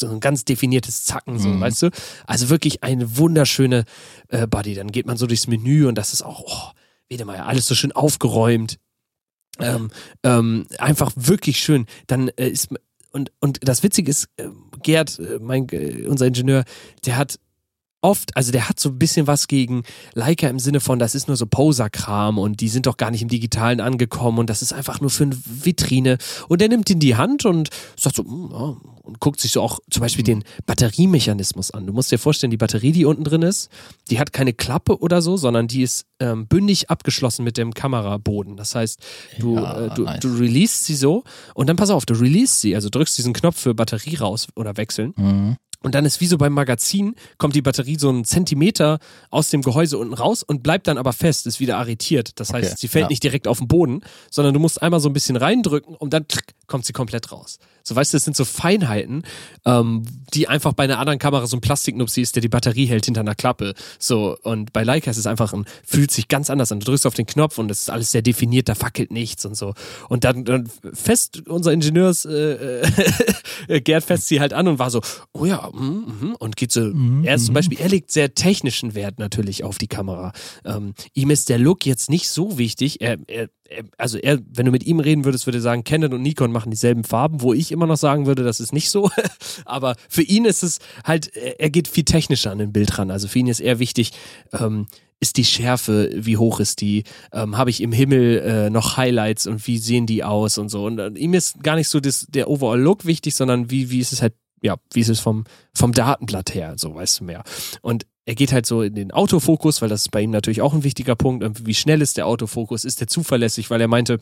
[0.00, 1.60] so ein ganz definiertes Zacken, so, mhm.
[1.60, 1.90] weißt du?
[2.26, 3.84] Also wirklich eine wunderschöne
[4.28, 4.74] äh, Buddy.
[4.74, 6.72] Dann geht man so durchs Menü und das ist auch, oh,
[7.08, 8.78] Wedemeyer, alles so schön aufgeräumt.
[9.58, 9.90] Ähm,
[10.22, 11.86] ähm, einfach wirklich schön.
[12.06, 12.68] Dann äh, ist
[13.12, 14.48] und, und das Witzige ist, äh,
[14.82, 16.64] Gerd, äh, mein, äh, unser Ingenieur,
[17.06, 17.38] der hat
[18.00, 19.82] oft, also der hat so ein bisschen was gegen
[20.14, 23.22] Leica im Sinne von, das ist nur so Poser-Kram und die sind doch gar nicht
[23.22, 26.18] im Digitalen angekommen und das ist einfach nur für eine Vitrine.
[26.48, 28.76] Und er nimmt in die Hand und sagt so, ja,
[29.06, 31.86] und guckt sich so auch zum Beispiel den Batteriemechanismus an.
[31.86, 33.70] Du musst dir vorstellen, die Batterie, die unten drin ist,
[34.10, 38.56] die hat keine Klappe oder so, sondern die ist ähm, bündig abgeschlossen mit dem Kameraboden.
[38.56, 39.00] Das heißt,
[39.38, 40.20] du, ja, äh, du, nice.
[40.20, 41.22] du release sie so
[41.54, 44.76] und dann pass auf, du release sie, also drückst diesen Knopf für Batterie raus oder
[44.76, 45.14] wechseln.
[45.16, 45.56] Mhm.
[45.82, 48.98] Und dann ist wie so beim Magazin, kommt die Batterie so einen Zentimeter
[49.30, 52.40] aus dem Gehäuse unten raus und bleibt dann aber fest, ist wieder arretiert.
[52.40, 53.08] Das heißt, okay, sie fällt ja.
[53.10, 54.00] nicht direkt auf den Boden,
[54.30, 56.26] sondern du musst einmal so ein bisschen reindrücken und dann
[56.66, 57.58] kommt sie komplett raus.
[57.82, 59.22] So weißt du, das sind so Feinheiten,
[59.64, 60.02] ähm,
[60.34, 63.20] die einfach bei einer anderen Kamera so ein Plastiknupsi ist, der die Batterie hält hinter
[63.20, 63.74] einer Klappe.
[64.00, 66.80] So, und bei Leica ist es einfach ein, fühlt sich ganz anders an.
[66.80, 69.54] Du drückst auf den Knopf und es ist alles sehr definiert, da fackelt nichts und
[69.56, 69.74] so.
[70.08, 72.80] Und dann, dann fest unser Ingenieurs äh,
[73.68, 75.00] äh, Gerd fest sie halt an und war so,
[75.32, 77.56] oh ja, mm, mm, und geht so, mm, er ist zum mhm.
[77.56, 80.32] Beispiel, er legt sehr technischen Wert natürlich auf die Kamera.
[80.64, 83.00] Ähm, ihm ist der Look jetzt nicht so wichtig.
[83.00, 83.48] Er, er
[83.98, 86.70] also er, wenn du mit ihm reden würdest, würde er sagen, Canon und Nikon machen
[86.70, 89.10] dieselben Farben, wo ich immer noch sagen würde, das ist nicht so.
[89.64, 93.10] Aber für ihn ist es halt, er geht viel technischer an den Bild ran.
[93.10, 94.12] Also für ihn ist eher wichtig,
[94.52, 94.86] ähm,
[95.18, 99.46] ist die Schärfe, wie hoch ist die, ähm, habe ich im Himmel äh, noch Highlights
[99.46, 100.84] und wie sehen die aus und so.
[100.84, 104.00] Und äh, ihm ist gar nicht so das, der Overall Look wichtig, sondern wie, wie
[104.00, 105.44] ist es halt, ja, wie ist es vom,
[105.74, 107.44] vom Datenblatt her, so weißt du mehr.
[107.82, 110.74] Und er geht halt so in den Autofokus, weil das ist bei ihm natürlich auch
[110.74, 111.66] ein wichtiger Punkt.
[111.66, 112.84] Wie schnell ist der Autofokus?
[112.84, 113.70] Ist der zuverlässig?
[113.70, 114.18] Weil er meinte,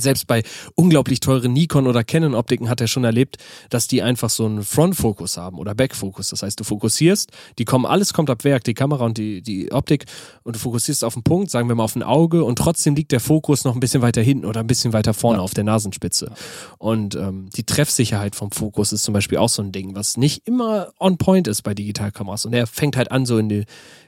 [0.00, 0.42] selbst bei
[0.74, 3.38] unglaublich teuren Nikon oder Canon Optiken hat er schon erlebt,
[3.70, 6.30] dass die einfach so einen Front-Fokus haben oder Back-Fokus.
[6.30, 9.72] Das heißt, du fokussierst, die kommen, alles kommt ab Werk, die Kamera und die, die
[9.72, 10.04] Optik
[10.42, 13.12] und du fokussierst auf den Punkt, sagen wir mal auf ein Auge und trotzdem liegt
[13.12, 15.44] der Fokus noch ein bisschen weiter hinten oder ein bisschen weiter vorne ja.
[15.44, 16.32] auf der Nasenspitze.
[16.78, 20.46] Und ähm, die Treffsicherheit vom Fokus ist zum Beispiel auch so ein Ding, was nicht
[20.46, 22.46] immer on point ist bei Digitalkameras.
[22.46, 23.64] Und er fängt halt an, so in die,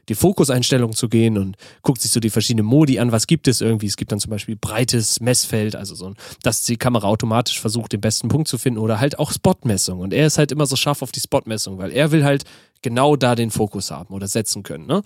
[0.09, 3.13] die Fokuseinstellung zu gehen und guckt sich so die verschiedenen Modi an.
[3.13, 3.87] Was gibt es irgendwie?
[3.87, 8.01] Es gibt dann zum Beispiel breites Messfeld, also so, dass die Kamera automatisch versucht, den
[8.01, 10.01] besten Punkt zu finden oder halt auch Spotmessung.
[10.01, 12.45] Und er ist halt immer so scharf auf die Spotmessung, weil er will halt
[12.83, 14.87] genau da den Fokus haben oder setzen können.
[14.87, 15.03] Ne?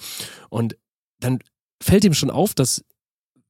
[0.51, 0.77] Und
[1.21, 1.41] dann
[1.83, 2.85] fällt ihm schon auf, dass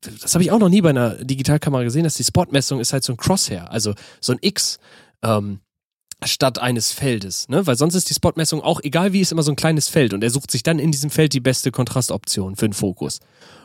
[0.02, 3.04] das habe ich auch noch nie bei einer Digitalkamera gesehen, dass die Spotmessung ist halt
[3.04, 4.80] so ein Crosshair, also so ein X.
[5.22, 5.60] Ähm,
[6.24, 7.66] statt eines Feldes, ne?
[7.66, 10.22] Weil sonst ist die Spotmessung auch, egal wie, ist immer so ein kleines Feld und
[10.22, 13.20] er sucht sich dann in diesem Feld die beste Kontrastoption für den Fokus.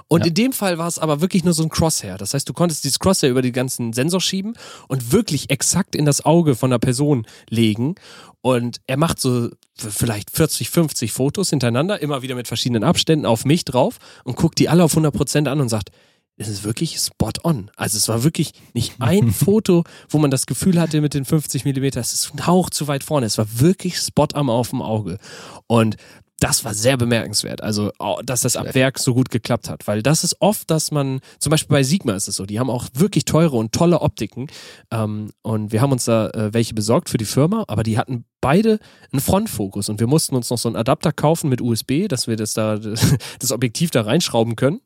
[0.10, 0.28] Und ja.
[0.28, 2.18] in dem Fall war es aber wirklich nur so ein Crosshair.
[2.18, 4.56] Das heißt, du konntest dieses Crosshair über die ganzen Sensor schieben
[4.88, 7.96] und wirklich exakt in das Auge von der Person legen.
[8.42, 13.44] Und er macht so vielleicht 40, 50 Fotos hintereinander, immer wieder mit verschiedenen Abständen auf
[13.44, 15.90] mich drauf und guckt die alle auf 100% an und sagt,
[16.38, 17.72] es ist wirklich spot on.
[17.76, 21.66] Also es war wirklich nicht ein Foto, wo man das Gefühl hatte mit den 50
[21.66, 23.26] Millimeter, es ist ein Hauch zu weit vorne.
[23.26, 25.18] Es war wirklich spot am auf dem Auge.
[25.66, 25.98] Und
[26.40, 27.64] das war sehr bemerkenswert.
[27.64, 27.92] Also,
[28.24, 29.88] dass das ab Werk so gut geklappt hat.
[29.88, 32.70] Weil das ist oft, dass man, zum Beispiel bei Sigma ist es so, die haben
[32.70, 34.48] auch wirklich teure und tolle Optiken.
[34.92, 38.26] Ähm, und wir haben uns da äh, welche besorgt für die Firma, aber die hatten
[38.40, 38.78] beide
[39.12, 42.36] einen Frontfokus und wir mussten uns noch so einen Adapter kaufen mit USB, dass wir
[42.36, 42.78] das da,
[43.40, 44.82] das Objektiv da reinschrauben können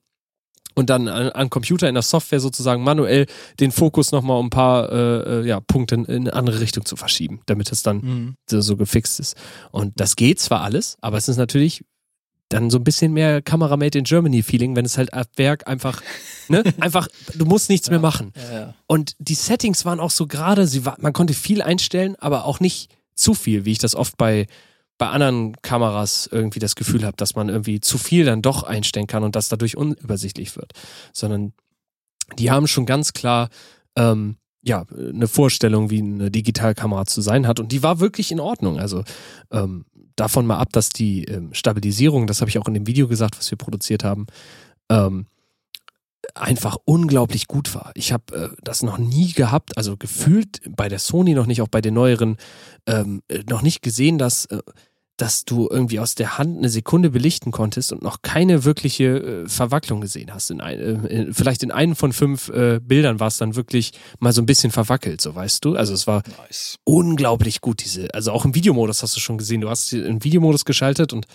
[0.74, 3.26] und dann an, an Computer in der Software sozusagen manuell
[3.60, 6.86] den Fokus nochmal um ein paar äh, äh, ja, Punkte in, in, eine andere Richtung
[6.86, 8.36] zu verschieben, damit es dann mhm.
[8.50, 9.36] so, so gefixt ist.
[9.72, 11.84] Und das geht zwar alles, aber es ist natürlich
[12.50, 15.68] dann so ein bisschen mehr Kamera Made in Germany Feeling, wenn es halt ab Werk
[15.68, 16.02] einfach,
[16.50, 18.34] ne, einfach, du musst nichts ja, mehr machen.
[18.36, 18.74] Ja, ja.
[18.88, 22.60] Und die Settings waren auch so gerade, sie war, man konnte viel einstellen, aber auch
[22.60, 24.48] nicht zu viel, wie ich das oft bei
[25.02, 29.08] bei anderen Kameras irgendwie das Gefühl habe, dass man irgendwie zu viel dann doch einstellen
[29.08, 30.74] kann und das dadurch unübersichtlich wird.
[31.12, 31.54] Sondern
[32.38, 33.50] die haben schon ganz klar
[33.96, 38.40] ähm, ja eine Vorstellung, wie eine Digitalkamera zu sein hat und die war wirklich in
[38.40, 38.78] Ordnung.
[38.78, 39.04] Also
[39.50, 39.86] ähm,
[40.16, 43.40] davon mal ab, dass die ähm, Stabilisierung, das habe ich auch in dem Video gesagt,
[43.40, 44.28] was wir produziert haben,
[44.92, 45.26] ähm,
[46.36, 47.92] einfach unglaublich gut war.
[47.96, 51.68] Ich habe äh, das noch nie gehabt, also gefühlt bei der Sony noch nicht, auch
[51.68, 52.38] bei den neueren,
[52.86, 54.60] ähm, äh, noch nicht gesehen, dass äh,
[55.22, 59.48] dass du irgendwie aus der Hand eine Sekunde belichten konntest und noch keine wirkliche äh,
[59.48, 60.50] Verwacklung gesehen hast.
[60.50, 64.34] In ein, äh, vielleicht in einem von fünf äh, Bildern war es dann wirklich mal
[64.34, 65.76] so ein bisschen verwackelt, so weißt du.
[65.76, 66.80] Also es war nice.
[66.86, 69.62] unglaublich gut, diese, also auch im Videomodus hast du schon gesehen.
[69.62, 71.28] Du hast den Videomodus geschaltet und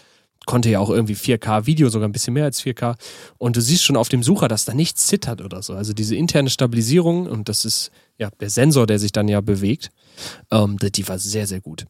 [0.47, 2.97] konnte ja auch irgendwie 4K Video, sogar ein bisschen mehr als 4K.
[3.39, 5.75] Und du siehst schon auf dem Sucher, dass da nichts zittert oder so.
[5.75, 9.91] Also diese interne Stabilisierung und das ist ja der Sensor, der sich dann ja bewegt,
[10.51, 11.87] ähm, die war sehr, sehr gut.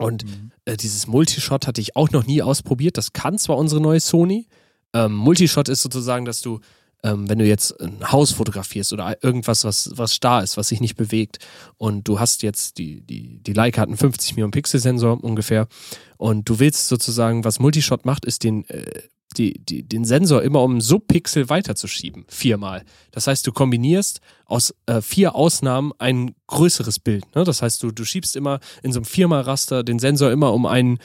[0.00, 0.50] Und mhm.
[0.64, 2.96] äh, dieses Multishot hatte ich auch noch nie ausprobiert.
[2.96, 4.48] Das kann zwar unsere neue Sony.
[4.94, 6.60] Ähm, Multishot ist sozusagen, dass du,
[7.02, 10.80] ähm, wenn du jetzt ein Haus fotografierst oder irgendwas, was, was starr ist, was sich
[10.80, 11.38] nicht bewegt,
[11.76, 15.68] und du hast jetzt die, die, die Leica hat einen 50 Millionen Pixel Sensor ungefähr,
[16.16, 19.02] und du willst sozusagen, was Multishot macht, ist den äh,
[19.36, 22.84] die, die, den Sensor immer um Subpixel weiterzuschieben, viermal.
[23.12, 27.24] Das heißt, du kombinierst aus äh, vier Ausnahmen ein größeres Bild.
[27.34, 27.44] Ne?
[27.44, 30.98] Das heißt, du, du schiebst immer in so einem Viermal-Raster den Sensor immer um ein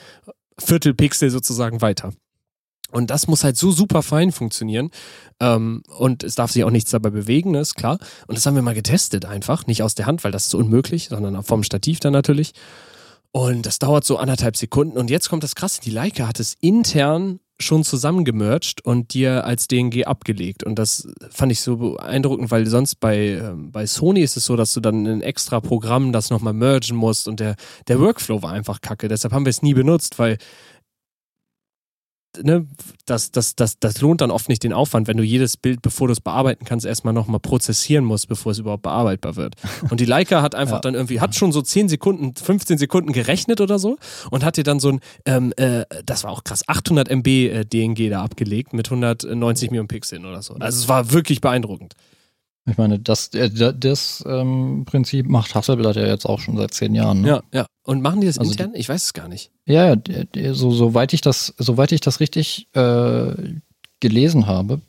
[0.58, 2.12] Viertelpixel sozusagen weiter.
[2.92, 4.90] Und das muss halt so super fein funktionieren.
[5.40, 7.98] Ähm, und es darf sich auch nichts dabei bewegen, ne, ist klar.
[8.26, 9.66] Und das haben wir mal getestet einfach.
[9.66, 12.52] Nicht aus der Hand, weil das ist unmöglich, sondern vom Stativ dann natürlich.
[13.32, 14.96] Und das dauert so anderthalb Sekunden.
[14.96, 15.80] Und jetzt kommt das Krasse.
[15.82, 20.64] Die Leica hat es intern schon zusammengemercht und dir als DNG abgelegt.
[20.64, 24.56] Und das fand ich so beeindruckend, weil sonst bei, ähm, bei Sony ist es so,
[24.56, 27.56] dass du dann ein extra Programm das nochmal mergen musst und der,
[27.88, 29.08] der Workflow war einfach kacke.
[29.08, 30.36] Deshalb haben wir es nie benutzt, weil
[32.42, 32.66] ne,
[33.06, 36.08] das, das, das, das lohnt dann oft nicht den Aufwand, wenn du jedes Bild, bevor
[36.08, 39.54] du es bearbeiten kannst, erstmal nochmal prozessieren musst, bevor es überhaupt bearbeitbar wird.
[39.90, 40.80] Und die Leica hat einfach ja.
[40.80, 43.96] dann irgendwie, hat schon so 10 Sekunden, 15 Sekunden gerechnet oder so
[44.30, 47.64] und hat dir dann so ein, ähm, äh, das war auch krass, 800 MB äh,
[47.64, 50.54] DNG da abgelegt mit 190 Millionen Pixeln oder so.
[50.54, 51.94] Also es war wirklich beeindruckend.
[52.68, 56.94] Ich meine, das, äh, das ähm, Prinzip macht Hasselblatt ja jetzt auch schon seit zehn
[56.94, 57.22] Jahren.
[57.22, 57.28] Ne?
[57.28, 57.66] Ja, ja.
[57.84, 58.72] Und machen die das also intern?
[58.72, 59.52] Die, ich weiß es gar nicht.
[59.66, 59.94] Ja,
[60.34, 63.34] ja, so, soweit ich das, soweit ich das richtig äh,
[64.00, 64.80] gelesen habe,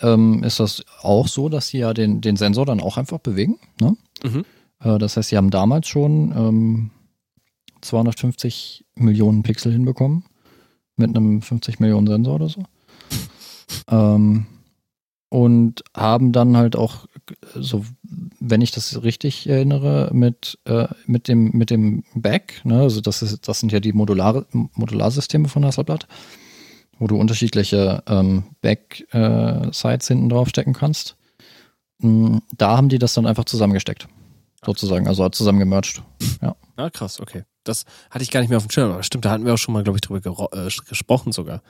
[0.00, 3.58] ähm, ist das auch so, dass sie ja den, den Sensor dann auch einfach bewegen.
[3.80, 3.96] Ne?
[4.22, 4.44] Mhm.
[4.80, 6.90] Äh, das heißt, sie haben damals schon ähm,
[7.80, 10.24] 250 Millionen Pixel hinbekommen
[10.96, 12.62] mit einem 50 Millionen Sensor oder so.
[13.90, 14.46] ähm,
[15.32, 17.06] und haben dann halt auch,
[17.54, 17.86] so
[18.38, 23.22] wenn ich das richtig erinnere, mit, äh, mit dem, mit dem Back, ne, also das
[23.22, 26.06] ist, das sind ja die Modulare, Modularsysteme von Hasselblad,
[26.98, 31.16] wo du unterschiedliche ähm, Back-Sites äh, hinten drauf stecken kannst.
[32.00, 34.08] Mhm, da haben die das dann einfach zusammengesteckt.
[34.62, 36.02] Sozusagen, also zusammengemerged.
[36.42, 36.56] Ja.
[36.76, 37.44] Ah, krass, okay.
[37.64, 39.58] Das hatte ich gar nicht mehr auf dem Schirm, aber stimmt, da hatten wir auch
[39.58, 41.62] schon mal, glaube ich, drüber äh, gesprochen sogar.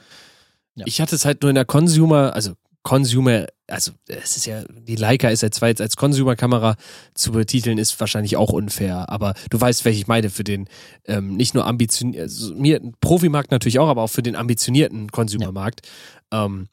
[0.75, 0.85] Ja.
[0.89, 4.97] Ich hatte es halt nur in der Consumer, also Consumer, also es ist ja, die
[4.97, 6.77] Leica ist ja zwar jetzt als Consumer-Kamera
[7.15, 10.69] zu betiteln, ist wahrscheinlich auch unfair, aber du weißt, welche ich meine für den
[11.07, 15.83] ähm, nicht nur ambitionierten, also mir, Profimarkt natürlich auch, aber auch für den ambitionierten Consumer-Markt.
[16.33, 16.67] Ähm,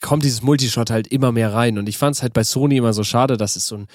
[0.00, 2.92] kommt dieses Multishot halt immer mehr rein und ich fand es halt bei Sony immer
[2.92, 3.86] so schade, dass es so ein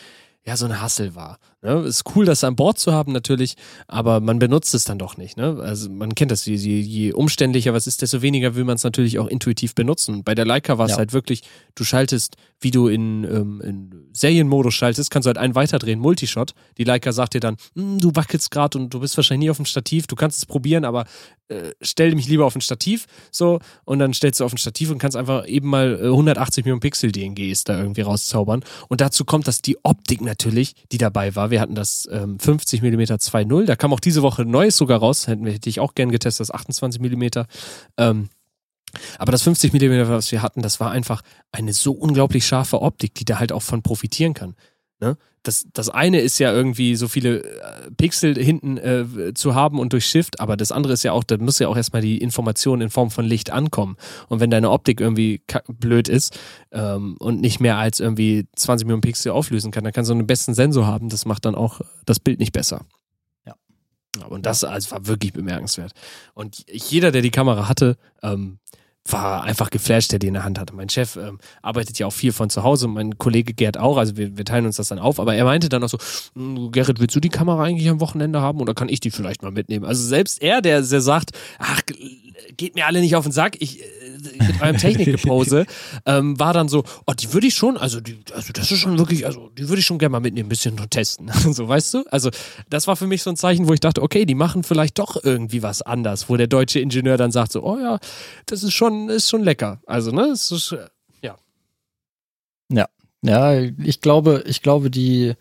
[0.49, 1.37] ja, so ein Hassel war.
[1.61, 1.81] Ne?
[1.81, 3.55] Ist cool, das an Bord zu haben natürlich,
[3.87, 5.37] aber man benutzt es dann doch nicht.
[5.37, 5.59] Ne?
[5.61, 9.19] Also man kennt das, je, je umständlicher was ist, desto weniger will man es natürlich
[9.19, 10.23] auch intuitiv benutzen.
[10.23, 10.97] Bei der Leica war es ja.
[10.97, 11.43] halt wirklich,
[11.75, 16.55] du schaltest, wie du in, ähm, in Serienmodus schaltest, kannst du halt einen weiterdrehen, Multishot.
[16.79, 19.57] Die Leica sagt dir dann, hm, du wackelst gerade und du bist wahrscheinlich nie auf
[19.57, 21.05] dem Stativ, du kannst es probieren, aber
[21.49, 24.91] äh, stell mich lieber auf ein Stativ, so, und dann stellst du auf ein Stativ
[24.91, 28.63] und kannst einfach eben mal 180 äh, Millionen Pixel DNGs da irgendwie rauszaubern.
[28.87, 30.38] Und dazu kommt, dass die Optik natürlich,
[30.91, 34.45] die dabei war, wir hatten das ähm, 50 mm 2.0, da kam auch diese Woche
[34.45, 37.27] Neues sogar raus, hätte ich auch gern getestet, das 28 mm.
[37.97, 38.29] Ähm,
[39.17, 41.21] aber das 50 mm, was wir hatten, das war einfach
[41.51, 44.55] eine so unglaublich scharfe Optik, die da halt auch von profitieren kann.
[44.99, 45.17] Ne?
[45.43, 49.93] Das, das eine ist ja irgendwie so viele äh, Pixel hinten äh, zu haben und
[49.93, 52.81] durch Shift, aber das andere ist ja auch, da muss ja auch erstmal die Information
[52.81, 53.95] in Form von Licht ankommen.
[54.27, 56.37] Und wenn deine Optik irgendwie blöd ist
[56.71, 60.27] ähm, und nicht mehr als irgendwie 20 Millionen Pixel auflösen kann, dann kannst du einen
[60.27, 62.85] besten Sensor haben, das macht dann auch das Bild nicht besser.
[63.45, 64.25] Ja.
[64.25, 65.93] Und das also, war wirklich bemerkenswert.
[66.33, 68.59] Und jeder, der die Kamera hatte, ähm,
[69.13, 70.73] war einfach geflasht, der die in der Hand hatte.
[70.75, 74.17] Mein Chef ähm, arbeitet ja auch viel von zu Hause, mein Kollege Gerd auch, also
[74.17, 75.97] wir, wir teilen uns das dann auf, aber er meinte dann auch so,
[76.35, 79.41] hm, Gerrit, willst du die Kamera eigentlich am Wochenende haben oder kann ich die vielleicht
[79.41, 79.85] mal mitnehmen?
[79.85, 81.81] Also selbst er, der, der sagt, ach,
[82.57, 83.81] geht mir alle nicht auf den Sack, ich,
[84.23, 85.65] mit eurem Technikgepose,
[86.05, 88.97] ähm, war dann so, oh, die würde ich schon, also, die, also das ist schon
[88.97, 91.31] wirklich, also die würde ich schon gerne mal mitnehmen, ein bisschen nur testen.
[91.51, 92.03] so, weißt du?
[92.09, 92.29] Also,
[92.69, 95.23] das war für mich so ein Zeichen, wo ich dachte, okay, die machen vielleicht doch
[95.23, 97.99] irgendwie was anders, wo der deutsche Ingenieur dann sagt so, oh ja,
[98.45, 99.81] das ist schon, ist schon lecker.
[99.85, 100.75] Also, ne, es ist,
[101.21, 101.35] ja.
[102.71, 102.87] Ja,
[103.21, 105.33] ja, ich glaube, ich glaube, die,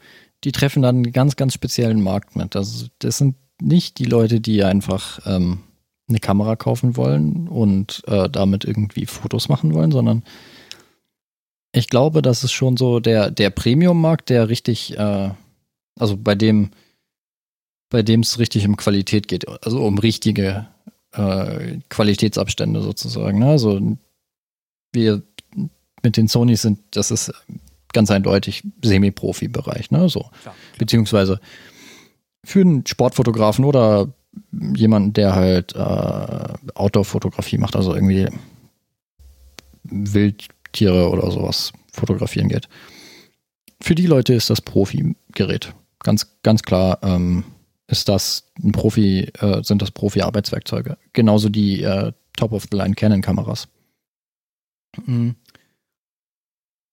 [0.45, 2.57] die treffen dann einen ganz, ganz speziellen Markt mit.
[2.57, 5.65] Also, das sind nicht die Leute, die einfach ähm,
[6.09, 10.23] eine Kamera kaufen wollen und äh, damit irgendwie Fotos machen wollen, sondern
[11.73, 15.31] ich glaube, das ist schon so der, der Premium-Markt, der richtig, äh,
[15.99, 16.71] also bei dem,
[17.91, 20.67] bei dem es richtig um Qualität geht, also um richtige
[21.13, 23.39] äh, Qualitätsabstände sozusagen.
[23.39, 23.51] Ne?
[23.51, 23.81] Also
[24.93, 25.23] wir
[26.03, 27.33] mit den Sonys sind, das ist
[27.93, 30.09] ganz eindeutig Semi-Profi-Bereich, ne?
[30.09, 30.31] So.
[30.43, 30.55] Klar.
[30.79, 31.41] Beziehungsweise
[32.45, 34.13] für einen Sportfotografen oder
[34.75, 38.29] jemanden, der halt äh, Outdoor-Fotografie macht, also irgendwie
[39.85, 42.69] Wildtiere oder sowas fotografieren geht.
[43.81, 45.73] Für die Leute ist das Profi-Gerät.
[46.01, 47.45] Ganz, ganz klar ähm,
[47.87, 50.99] ist das ein Profi, äh, sind das Profi-Arbeitswerkzeuge.
[51.13, 53.69] Genauso die äh, Top-of-the-Line Canon-Kameras.
[55.05, 55.37] Mhm.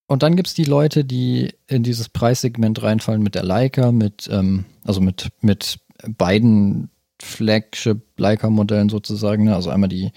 [0.07, 4.29] Und dann gibt es die Leute, die in dieses Preissegment reinfallen mit der Leica, mit,
[4.31, 6.89] ähm, also mit, mit beiden
[7.21, 9.55] Flagship Leica-Modellen sozusagen, ne?
[9.55, 10.11] also einmal die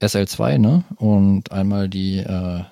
[0.00, 0.84] SL2, ne?
[0.96, 2.62] Und einmal die äh,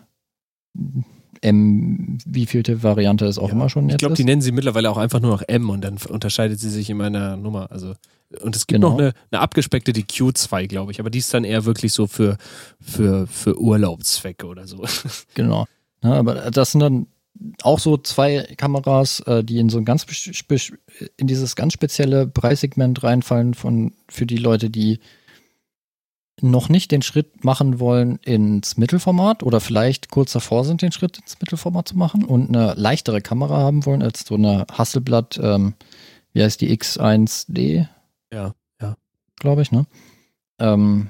[1.41, 3.95] M, wievielte Variante ist auch ja, immer schon jetzt?
[3.95, 6.71] Ich glaube, die nennen sie mittlerweile auch einfach nur noch M und dann unterscheidet sie
[6.71, 7.71] sich in meiner Nummer.
[7.71, 7.95] Also
[8.43, 8.91] und es gibt genau.
[8.91, 12.07] noch eine, eine abgespeckte, die Q2, glaube ich, aber die ist dann eher wirklich so
[12.07, 12.37] für,
[12.81, 14.85] für, für Urlaubszwecke oder so.
[15.35, 15.67] Genau.
[16.03, 17.07] Ja, aber das sind dann
[17.63, 20.07] auch so zwei Kameras, äh, die in so ein ganz
[21.17, 25.01] in dieses ganz spezielle Preissegment reinfallen von für die Leute, die
[26.41, 31.19] noch nicht den Schritt machen wollen ins Mittelformat oder vielleicht kurz davor sind, den Schritt
[31.19, 35.75] ins Mittelformat zu machen und eine leichtere Kamera haben wollen als so eine Hasselblatt, ähm,
[36.33, 37.89] wie heißt die X1D?
[38.33, 38.97] Ja, ja.
[39.41, 39.87] Glaube ich, ne?
[40.61, 41.09] Ähm,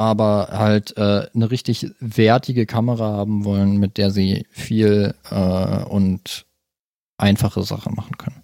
[0.00, 6.46] aber halt äh, eine richtig wertige Kamera haben wollen, mit der sie viel äh, und
[7.18, 8.42] einfache Sachen machen können.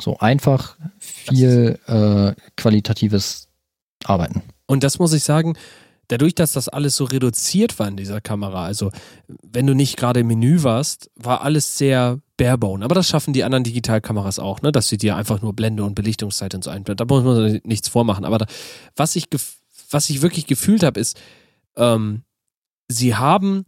[0.00, 3.48] So einfach viel äh, qualitatives
[4.04, 4.42] Arbeiten.
[4.66, 5.54] Und das muss ich sagen,
[6.06, 8.92] dadurch, dass das alles so reduziert war in dieser Kamera, also
[9.42, 12.84] wenn du nicht gerade im Menü warst, war alles sehr barebone.
[12.84, 14.70] Aber das schaffen die anderen Digitalkameras auch, ne?
[14.70, 17.08] dass sie dir einfach nur Blende und Belichtungszeit und so einblenden.
[17.08, 18.24] Da muss man nichts vormachen.
[18.24, 18.46] Aber da,
[18.94, 19.30] was ich
[19.92, 21.20] was ich wirklich gefühlt habe, ist,
[21.76, 22.22] ähm,
[22.88, 23.64] sie haben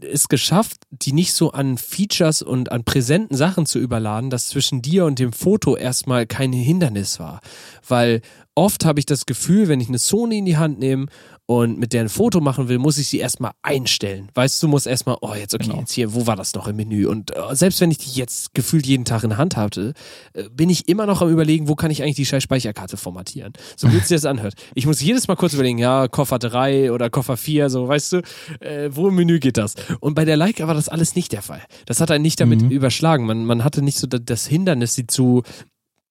[0.00, 4.80] es geschafft, die nicht so an Features und an präsenten Sachen zu überladen, dass zwischen
[4.80, 7.40] dir und dem Foto erstmal kein Hindernis war.
[7.86, 8.22] Weil
[8.54, 11.06] oft habe ich das Gefühl, wenn ich eine Sony in die Hand nehme
[11.46, 14.30] und mit der ein Foto machen will, muss ich sie erstmal einstellen.
[14.34, 15.80] Weißt du, muss erstmal, oh, jetzt, okay, genau.
[15.80, 17.06] jetzt hier, wo war das noch im Menü?
[17.06, 19.92] Und äh, selbst wenn ich die jetzt gefühlt jeden Tag in Hand hatte,
[20.32, 23.52] äh, bin ich immer noch am überlegen, wo kann ich eigentlich die scheiß Speicherkarte formatieren?
[23.76, 24.54] So wie es sich das anhört.
[24.74, 28.16] Ich muss jedes Mal kurz überlegen, ja, Koffer 3 oder Koffer 4, so, weißt du,
[28.60, 29.74] äh, wo im Menü geht das?
[30.00, 31.62] Und bei der Leica war das alles nicht der Fall.
[31.84, 32.70] Das hat einen nicht damit mhm.
[32.70, 33.26] überschlagen.
[33.26, 35.42] Man, man hatte nicht so das Hindernis, sie zu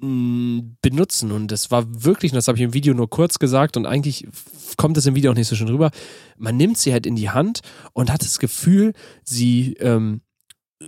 [0.04, 1.32] benutzen.
[1.32, 4.28] Und das war wirklich, und das habe ich im Video nur kurz gesagt und eigentlich
[4.78, 5.92] kommt das im Video auch nicht so schön rüber.
[6.38, 7.62] Man nimmt sie halt in die Hand
[7.94, 8.94] und hat das Gefühl,
[9.24, 10.22] sie ähm,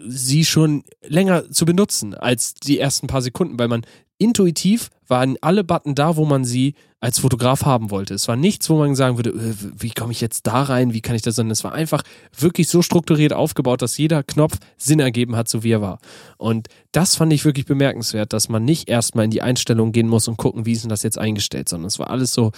[0.07, 3.85] sie schon länger zu benutzen als die ersten paar Sekunden, weil man
[4.17, 8.13] intuitiv waren alle Button da, wo man sie als Fotograf haben wollte.
[8.13, 11.01] Es war nichts, wo man sagen würde, äh, wie komme ich jetzt da rein, wie
[11.01, 12.01] kann ich das, sondern es war einfach
[12.35, 15.99] wirklich so strukturiert aufgebaut, dass jeder Knopf Sinn ergeben hat, so wie er war.
[16.37, 20.27] Und das fand ich wirklich bemerkenswert, dass man nicht erstmal in die Einstellung gehen muss
[20.27, 22.51] und gucken, wie ist denn das jetzt eingestellt, sondern es war alles so,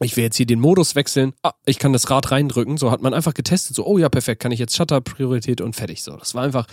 [0.00, 3.02] ich will jetzt hier den Modus wechseln, ah, ich kann das Rad reindrücken, so hat
[3.02, 6.16] man einfach getestet, so, oh ja, perfekt, kann ich jetzt Shutter, Priorität und fertig, so.
[6.16, 6.66] Das war einfach,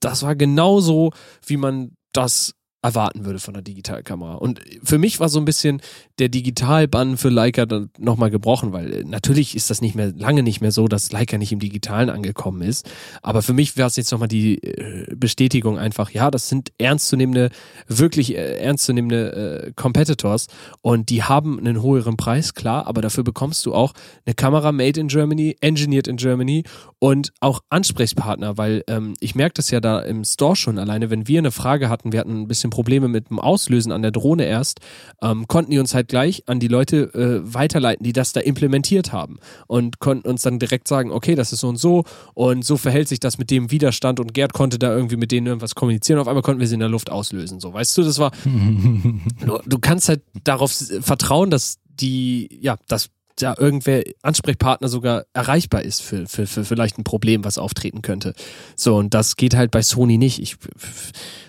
[0.00, 1.12] das war genauso,
[1.46, 4.34] wie man das erwarten würde von der Digitalkamera.
[4.34, 5.82] Und für mich war so ein bisschen
[6.20, 10.42] der Digitalbann für Leica dann nochmal gebrochen, weil äh, natürlich ist das nicht mehr, lange
[10.42, 12.88] nicht mehr so, dass Leica nicht im Digitalen angekommen ist.
[13.22, 17.50] Aber für mich wäre es jetzt nochmal die äh, Bestätigung einfach, ja, das sind ernstzunehmende,
[17.88, 20.46] wirklich äh, ernstzunehmende äh, Competitors
[20.82, 23.92] und die haben einen höheren Preis, klar, aber dafür bekommst du auch
[24.26, 26.64] eine Kamera made in Germany, engineered in Germany
[26.98, 31.26] und auch Ansprechpartner, weil ähm, ich merke das ja da im Store schon alleine, wenn
[31.26, 34.44] wir eine Frage hatten, wir hatten ein bisschen Probleme mit dem Auslösen an der Drohne
[34.44, 34.80] erst,
[35.22, 39.12] ähm, konnten die uns halt gleich an die Leute äh, weiterleiten, die das da implementiert
[39.12, 42.04] haben und konnten uns dann direkt sagen, okay, das ist so und so
[42.34, 45.46] und so verhält sich das mit dem Widerstand und Gerd konnte da irgendwie mit denen
[45.46, 46.18] irgendwas kommunizieren.
[46.20, 47.60] Auf einmal konnten wir sie in der Luft auslösen.
[47.60, 53.08] So, weißt du, das war, du, du kannst halt darauf vertrauen, dass die, ja, dass
[53.42, 58.34] da irgendwer Ansprechpartner sogar erreichbar ist für, für, für vielleicht ein Problem, was auftreten könnte.
[58.76, 60.40] So, und das geht halt bei Sony nicht.
[60.40, 60.56] Ich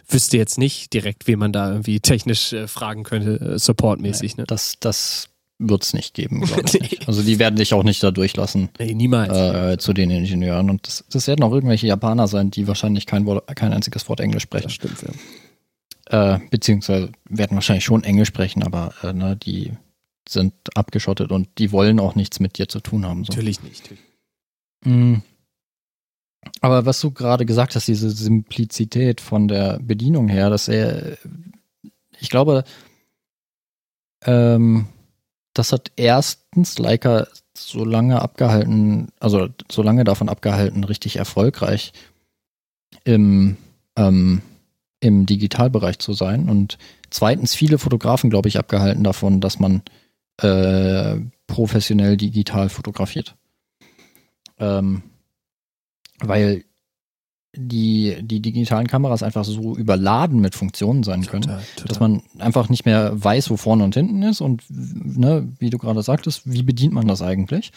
[0.08, 4.38] wüsste jetzt nicht direkt, wie man da irgendwie technisch äh, fragen könnte, äh, supportmäßig.
[4.38, 4.46] Ne?
[4.46, 6.82] Das, das wird es nicht geben, glaube ich.
[6.82, 7.08] Nicht.
[7.08, 8.70] Also die werden dich auch nicht da durchlassen.
[8.80, 9.32] Nee, niemals.
[9.32, 10.70] Äh, zu den Ingenieuren.
[10.70, 14.20] Und das, das werden auch irgendwelche Japaner sein, die wahrscheinlich kein, Wort, kein einziges Wort
[14.20, 14.68] Englisch sprechen.
[14.68, 16.36] Das stimmt, ja.
[16.36, 19.72] Äh, beziehungsweise werden wahrscheinlich schon Englisch sprechen, aber äh, ne, die
[20.32, 23.24] sind abgeschottet und die wollen auch nichts mit dir zu tun haben.
[23.26, 23.34] So.
[23.34, 23.94] Natürlich nicht.
[24.86, 25.22] Mhm.
[26.62, 31.18] Aber was du gerade gesagt hast, diese Simplizität von der Bedienung her, dass er,
[32.20, 32.64] ich glaube,
[34.26, 34.88] ähm,
[35.54, 41.94] das hat erstens Leica so lange abgehalten, also so lange davon abgehalten, richtig erfolgreich
[43.04, 43.58] im,
[43.96, 44.42] ähm,
[45.00, 46.50] im Digitalbereich zu sein.
[46.50, 46.78] Und
[47.10, 49.82] zweitens viele Fotografen, glaube ich, abgehalten davon, dass man
[50.42, 53.36] äh, professionell digital fotografiert.
[54.60, 55.04] Ähm,
[56.20, 56.64] weil
[57.54, 61.88] die, die digitalen Kameras einfach so überladen mit Funktionen sein können, total, total.
[61.88, 65.78] dass man einfach nicht mehr weiß, wo vorne und hinten ist und ne, wie du
[65.78, 67.72] gerade sagtest, wie bedient man das eigentlich?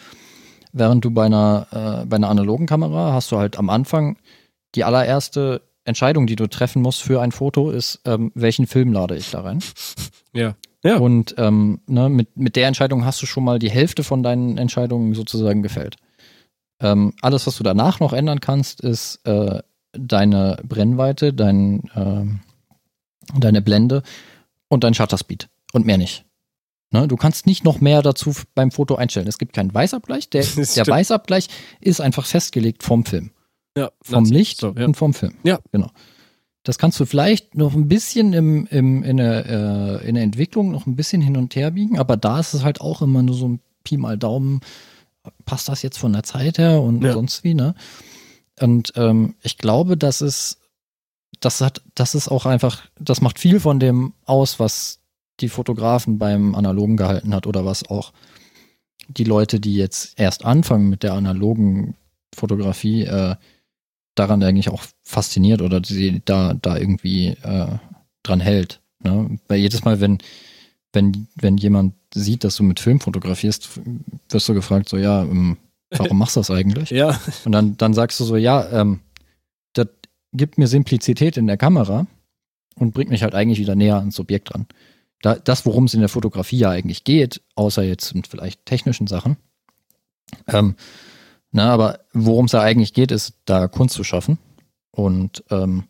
[0.71, 4.17] Während du bei einer, äh, bei einer analogen Kamera hast du halt am Anfang
[4.75, 9.15] die allererste Entscheidung, die du treffen musst für ein Foto, ist, ähm, welchen Film lade
[9.15, 9.59] ich da rein?
[10.33, 10.55] Ja.
[10.85, 10.97] Ja.
[10.97, 14.59] Und ähm, ne, mit, mit der Entscheidung hast du schon mal die Hälfte von deinen
[14.59, 15.95] Entscheidungen sozusagen gefällt.
[16.79, 19.63] Ähm, alles, was du danach noch ändern kannst, ist äh,
[19.93, 22.25] deine Brennweite, dein, äh,
[23.39, 24.03] deine Blende
[24.67, 26.23] und dein Shutter Speed und mehr nicht.
[26.91, 27.07] Ne?
[27.07, 29.27] Du kannst nicht noch mehr dazu beim Foto einstellen.
[29.27, 30.29] Es gibt keinen Weißabgleich.
[30.29, 30.45] Der,
[30.75, 31.47] der Weißabgleich
[31.81, 33.31] ist einfach festgelegt vom Film.
[33.75, 34.85] Ja, vom Licht so, ja.
[34.85, 35.33] und vom Film.
[35.43, 35.59] Ja.
[35.71, 35.89] Genau.
[36.65, 40.71] Das kannst du vielleicht noch ein bisschen im, im, in, der, äh, in der Entwicklung
[40.71, 43.35] noch ein bisschen hin und her biegen, aber da ist es halt auch immer nur
[43.35, 44.61] so ein Pi mal Daumen,
[45.45, 47.13] passt das jetzt von der Zeit her und ja.
[47.13, 47.75] sonst wie, ne?
[48.59, 50.59] Und ähm, ich glaube, dass es,
[51.39, 55.01] das hat, das ist auch einfach, das macht viel von dem aus, was
[55.41, 58.11] die Fotografen beim Analogen gehalten hat oder was auch
[59.07, 61.95] die Leute, die jetzt erst anfangen mit der analogen
[62.33, 63.35] Fotografie, äh,
[64.15, 67.67] daran eigentlich auch fasziniert oder sie da, da irgendwie äh,
[68.23, 68.81] dran hält.
[69.03, 69.37] Ne?
[69.47, 70.17] Weil jedes Mal, wenn,
[70.93, 73.79] wenn, wenn jemand sieht, dass du mit Film fotografierst,
[74.29, 75.57] wirst du gefragt, so, ja, ähm,
[75.91, 76.89] warum machst du das eigentlich?
[76.91, 77.19] ja.
[77.43, 79.01] Und dann, dann sagst du so, ja, ähm,
[79.73, 79.87] das
[80.33, 82.07] gibt mir Simplizität in der Kamera
[82.75, 84.65] und bringt mich halt eigentlich wieder näher ans Objekt dran.
[85.21, 89.07] Da, das, worum es in der Fotografie ja eigentlich geht, außer jetzt mit vielleicht technischen
[89.07, 89.37] Sachen,
[90.47, 90.75] ähm,
[91.55, 94.39] na, aber worum es da eigentlich geht, ist, da Kunst zu schaffen
[94.91, 95.85] und ähm,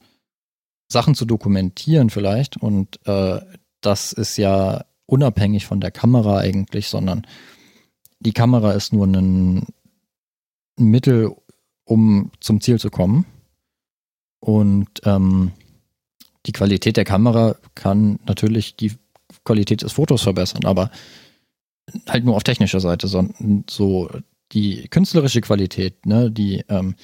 [0.87, 2.55] Sachen zu dokumentieren vielleicht.
[2.55, 3.41] Und äh,
[3.81, 7.25] das ist ja unabhängig von der Kamera eigentlich, sondern
[8.19, 9.65] die Kamera ist nur ein
[10.77, 11.35] Mittel,
[11.83, 13.25] um zum Ziel zu kommen.
[14.39, 15.51] Und ähm,
[16.45, 18.93] die Qualität der Kamera kann natürlich die
[19.43, 20.91] Qualität des Fotos verbessern, aber
[22.07, 24.11] halt nur auf technischer Seite, sondern so
[24.51, 26.95] die künstlerische Qualität, ne, die, ähm,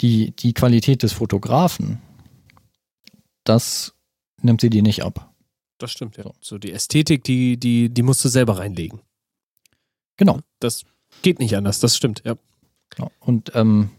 [0.00, 2.02] die, die Qualität des Fotografen,
[3.44, 3.94] das
[4.42, 5.32] nimmt sie dir nicht ab.
[5.78, 6.24] Das stimmt, ja.
[6.24, 9.00] So, so die Ästhetik, die, die, die musst du selber reinlegen.
[10.16, 10.40] Genau.
[10.60, 10.84] Das
[11.22, 12.36] geht nicht anders, das stimmt, ja.
[12.90, 13.10] Genau.
[13.20, 13.90] Und ähm,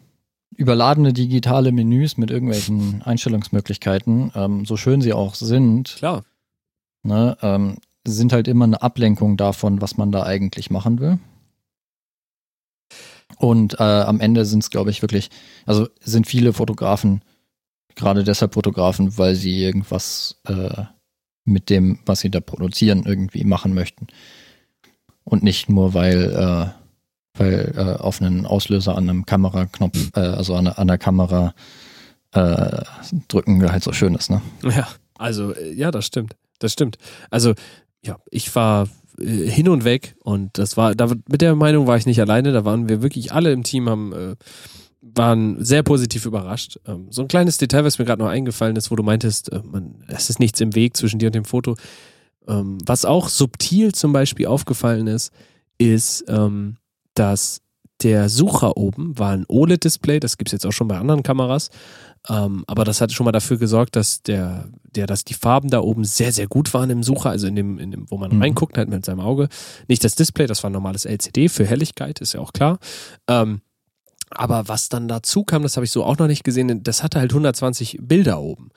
[0.55, 6.23] überladene digitale Menüs mit irgendwelchen Einstellungsmöglichkeiten, ähm, so schön sie auch sind, Klar.
[7.03, 7.77] ne, ähm,
[8.07, 11.19] sind halt immer eine Ablenkung davon, was man da eigentlich machen will.
[13.37, 15.29] Und äh, am Ende sind es, glaube ich, wirklich,
[15.65, 17.21] also sind viele Fotografen
[17.95, 20.83] gerade deshalb Fotografen, weil sie irgendwas äh,
[21.45, 24.07] mit dem, was sie da produzieren, irgendwie machen möchten.
[25.23, 30.55] Und nicht nur, weil, äh, weil äh, auf einen Auslöser an einem Kameraknopf, äh, also
[30.55, 31.55] an, an der Kamera
[32.33, 32.83] äh,
[33.27, 34.41] drücken halt so schön ist, ne?
[34.63, 34.87] Ja,
[35.17, 36.35] also ja, das stimmt.
[36.59, 36.97] Das stimmt.
[37.31, 37.53] Also
[38.03, 38.87] ja, ich war
[39.19, 42.51] äh, hin und weg und das war, da, mit der Meinung war ich nicht alleine,
[42.51, 44.35] da waren wir wirklich alle im Team, haben, äh,
[45.01, 46.79] waren sehr positiv überrascht.
[46.85, 49.61] Ähm, so ein kleines Detail, was mir gerade noch eingefallen ist, wo du meintest, äh,
[49.63, 51.75] man, es ist nichts im Weg zwischen dir und dem Foto.
[52.47, 55.31] Ähm, was auch subtil zum Beispiel aufgefallen ist,
[55.77, 56.77] ist, ähm,
[57.13, 57.61] dass
[58.03, 61.69] der Sucher oben war ein OLED-Display, das gibt es jetzt auch schon bei anderen Kameras,
[62.29, 65.79] ähm, aber das hat schon mal dafür gesorgt, dass der, der, dass die Farben da
[65.79, 68.41] oben sehr, sehr gut waren im Sucher, also in dem, in dem wo man Mhm.
[68.41, 69.47] reinguckt, halt mit seinem Auge.
[69.87, 72.79] Nicht das Display, das war ein normales LCD für Helligkeit, ist ja auch klar.
[73.27, 73.61] Ähm,
[74.31, 77.19] aber was dann dazu kam, das habe ich so auch noch nicht gesehen, das hatte
[77.19, 78.71] halt 120 Bilder oben.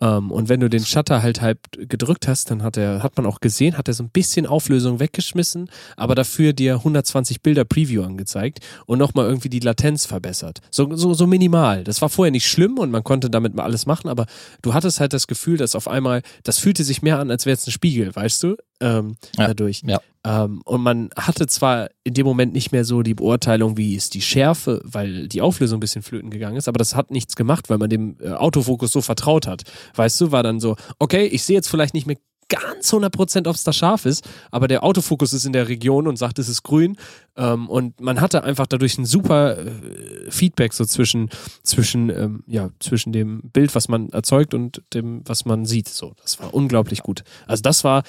[0.00, 3.26] Ähm, und wenn du den Shutter halt halb gedrückt hast, dann hat er, hat man
[3.26, 8.02] auch gesehen, hat er so ein bisschen Auflösung weggeschmissen, aber dafür dir 120 Bilder Preview
[8.02, 10.60] angezeigt und nochmal irgendwie die Latenz verbessert.
[10.70, 11.84] So, so, so minimal.
[11.84, 14.26] Das war vorher nicht schlimm und man konnte damit mal alles machen, aber
[14.62, 17.54] du hattest halt das Gefühl, dass auf einmal, das fühlte sich mehr an, als wäre
[17.54, 18.56] es ein Spiegel, weißt du?
[18.80, 19.48] Ähm, Ja.
[19.48, 19.82] Dadurch.
[19.86, 20.00] Ja.
[20.24, 24.14] Ähm, und man hatte zwar in dem Moment nicht mehr so die Beurteilung, wie ist
[24.14, 27.68] die Schärfe, weil die Auflösung ein bisschen flöten gegangen ist, aber das hat nichts gemacht,
[27.68, 29.64] weil man dem äh, Autofokus so vertraut hat.
[29.94, 32.16] Weißt du, war dann so, okay, ich sehe jetzt vielleicht nicht mehr
[32.48, 36.16] ganz 100% ob es da scharf ist, aber der Autofokus ist in der Region und
[36.16, 36.96] sagt, es ist grün.
[37.36, 41.30] Ähm, und man hatte einfach dadurch ein super äh, Feedback so zwischen,
[41.62, 45.88] zwischen, ähm, ja, zwischen dem Bild, was man erzeugt und dem, was man sieht.
[45.88, 47.24] So, das war unglaublich gut.
[47.46, 48.02] Also das war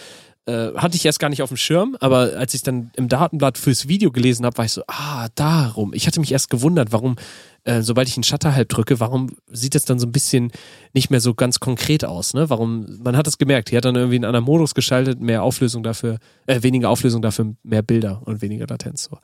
[0.46, 3.58] äh, hatte ich erst gar nicht auf dem Schirm, aber als ich dann im Datenblatt
[3.58, 5.94] fürs Video gelesen habe, war ich so, ah, darum.
[5.94, 7.16] Ich hatte mich erst gewundert, warum,
[7.64, 10.52] äh, sobald ich einen Shutter halb drücke, warum sieht es dann so ein bisschen
[10.94, 12.50] nicht mehr so ganz konkret aus, ne?
[12.50, 15.82] Warum, man hat es gemerkt, hier hat dann irgendwie einen anderen Modus geschaltet, mehr Auflösung
[15.82, 19.10] dafür, äh, weniger Auflösung dafür, mehr Bilder und weniger Latenz.
[19.10, 19.18] So.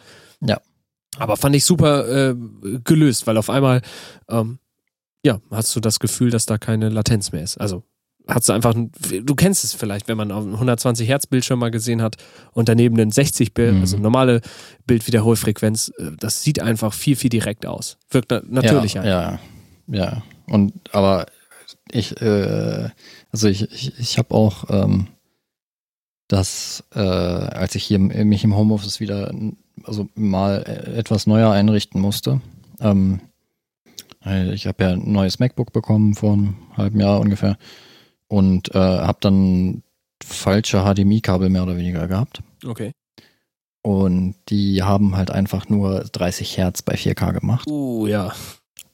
[0.43, 0.59] Ja.
[1.17, 2.35] Aber fand ich super äh,
[2.83, 3.81] gelöst, weil auf einmal,
[4.29, 4.59] ähm,
[5.23, 7.57] ja, hast du das Gefühl, dass da keine Latenz mehr ist.
[7.57, 7.83] Also
[8.33, 11.71] hat sie einfach, du kennst es vielleicht, wenn man auf einen 120 Hertz Bildschirm mal
[11.71, 12.17] gesehen hat
[12.53, 13.81] und daneben einen 60 Bild, Mhm.
[13.81, 14.41] also normale
[14.87, 17.97] Bildwiederholfrequenz, äh, das sieht einfach viel, viel direkt aus.
[18.09, 19.07] Wirkt na natürlich ja, ein.
[19.07, 19.39] ja,
[19.87, 20.23] ja.
[20.47, 21.25] Und aber
[21.91, 22.89] ich, äh,
[23.31, 25.07] also ich, ich, ich habe auch ähm,
[26.27, 29.33] das, äh, als ich hier im- mich im Homeoffice wieder,
[29.83, 32.39] also mal äh, etwas neuer einrichten musste.
[32.79, 33.19] Ähm,
[34.25, 37.57] äh, ich habe ja ein neues MacBook bekommen vor einem halben Jahr ungefähr
[38.31, 39.83] und äh, habe dann
[40.23, 42.41] falsche HDMI-Kabel mehr oder weniger gehabt.
[42.65, 42.93] Okay.
[43.81, 47.67] Und die haben halt einfach nur 30 Hertz bei 4K gemacht.
[47.67, 48.33] Uh, ja.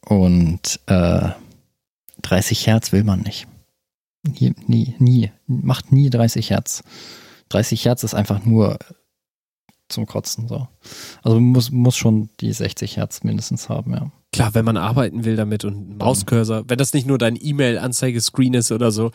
[0.04, 1.30] Und äh,
[2.24, 3.48] 30 Hertz will man nicht.
[4.24, 5.32] Nie, nie, nie.
[5.46, 6.84] Macht nie 30 Hertz.
[7.50, 8.80] 30 Hertz ist einfach nur
[9.90, 10.68] zum Kotzen so.
[11.24, 14.12] Also muss, muss schon die 60 Hertz mindestens haben, ja.
[14.34, 18.72] Klar, wenn man arbeiten will damit und Mauscursor, wenn das nicht nur dein E-Mail-Anzeigescreen ist
[18.72, 19.12] oder so,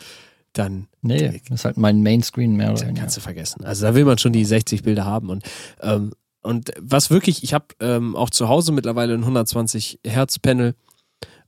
[0.53, 3.01] dann Nee, das ist halt mein Mainscreen mehr oder weniger.
[3.01, 3.63] kannst du vergessen.
[3.63, 5.43] Also da will man schon die 60 Bilder haben und
[5.81, 10.75] ähm, und was wirklich, ich habe ähm, auch zu Hause mittlerweile ein 120 Hertz Panel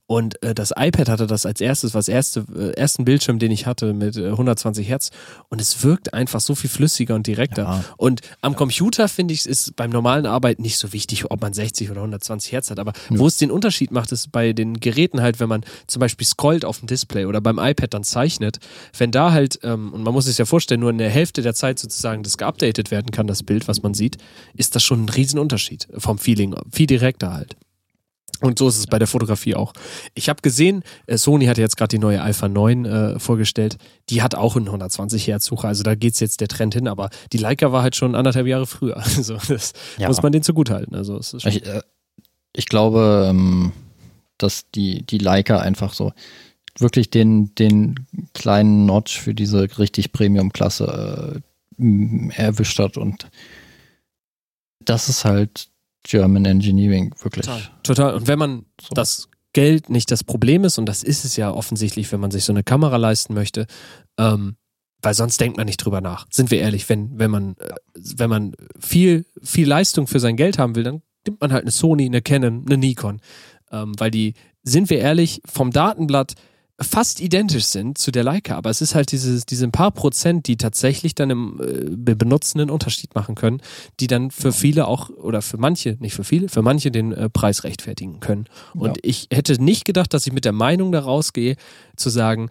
[0.06, 3.66] und äh, das iPad hatte das als erstes, was erste äh, ersten Bildschirm, den ich
[3.66, 5.10] hatte mit äh, 120 Hertz
[5.48, 7.62] und es wirkt einfach so viel flüssiger und direkter.
[7.62, 7.84] Ja.
[7.96, 11.90] Und am Computer finde ich, ist beim normalen Arbeiten nicht so wichtig, ob man 60
[11.90, 12.78] oder 120 Hertz hat.
[12.78, 13.18] Aber Ja.
[13.18, 16.64] wo es den Unterschied macht, ist bei den Geräten halt, wenn man zum Beispiel scrollt
[16.64, 18.58] auf dem Display oder beim iPad dann zeichnet,
[18.96, 21.54] wenn da halt, ähm, und man muss sich ja vorstellen, nur in der Hälfte der
[21.54, 24.18] Zeit sozusagen das geupdatet werden kann, das Bild, was man sieht,
[24.54, 27.56] ist das schon ein Riesenunterschied vom Feeling, viel direkter halt.
[28.40, 29.72] Und so ist es bei der Fotografie auch.
[30.14, 33.76] Ich habe gesehen, äh, Sony hat jetzt gerade die neue Alpha 9 äh, vorgestellt.
[34.10, 35.68] Die hat auch einen 120 Hertz Sucher.
[35.68, 36.88] Also da geht's jetzt der Trend hin.
[36.88, 38.96] Aber die Leica war halt schon anderthalb Jahre früher.
[39.16, 40.08] Also das Ja.
[40.08, 40.94] muss man denen zugutehalten.
[40.94, 41.82] Also es ist schon, Ich, äh,
[42.54, 43.72] ich glaube, ähm,
[44.38, 46.12] dass die, die Leica einfach so
[46.78, 51.42] wirklich den, den kleinen Notch für diese richtig Premium-Klasse
[51.78, 53.28] äh, erwischt hat und
[54.84, 55.68] das ist halt
[56.06, 57.46] German Engineering, wirklich.
[57.46, 57.62] total.
[57.82, 58.14] total.
[58.14, 58.94] Und wenn man So.
[58.94, 62.44] das Geld nicht das Problem ist, und das ist es ja offensichtlich, wenn man sich
[62.44, 63.66] so eine Kamera leisten möchte,
[64.18, 64.56] ähm,
[65.02, 66.26] weil sonst denkt man nicht drüber nach.
[66.30, 67.74] Sind wir ehrlich, wenn, wenn man, äh,
[68.16, 71.70] wenn man viel, viel Leistung für sein Geld haben will, dann nimmt man halt eine
[71.70, 73.20] Sony, eine Canon, eine Nikon.
[73.72, 76.34] ähm, weil die, sind wir ehrlich, vom Datenblatt
[76.78, 80.56] fast identisch sind zu der Leica, aber es ist halt dieses, diese paar Prozent, die
[80.56, 83.62] tatsächlich dann im äh, Benutzen einen Unterschied machen können,
[83.98, 87.30] die dann für viele auch, oder für manche, nicht für viele, für manche den äh,
[87.30, 88.46] Preis rechtfertigen können.
[88.74, 89.02] Und Ja.
[89.02, 91.56] ich hätte nicht gedacht, dass ich mit der Meinung da rausgehe,
[91.96, 92.50] zu sagen,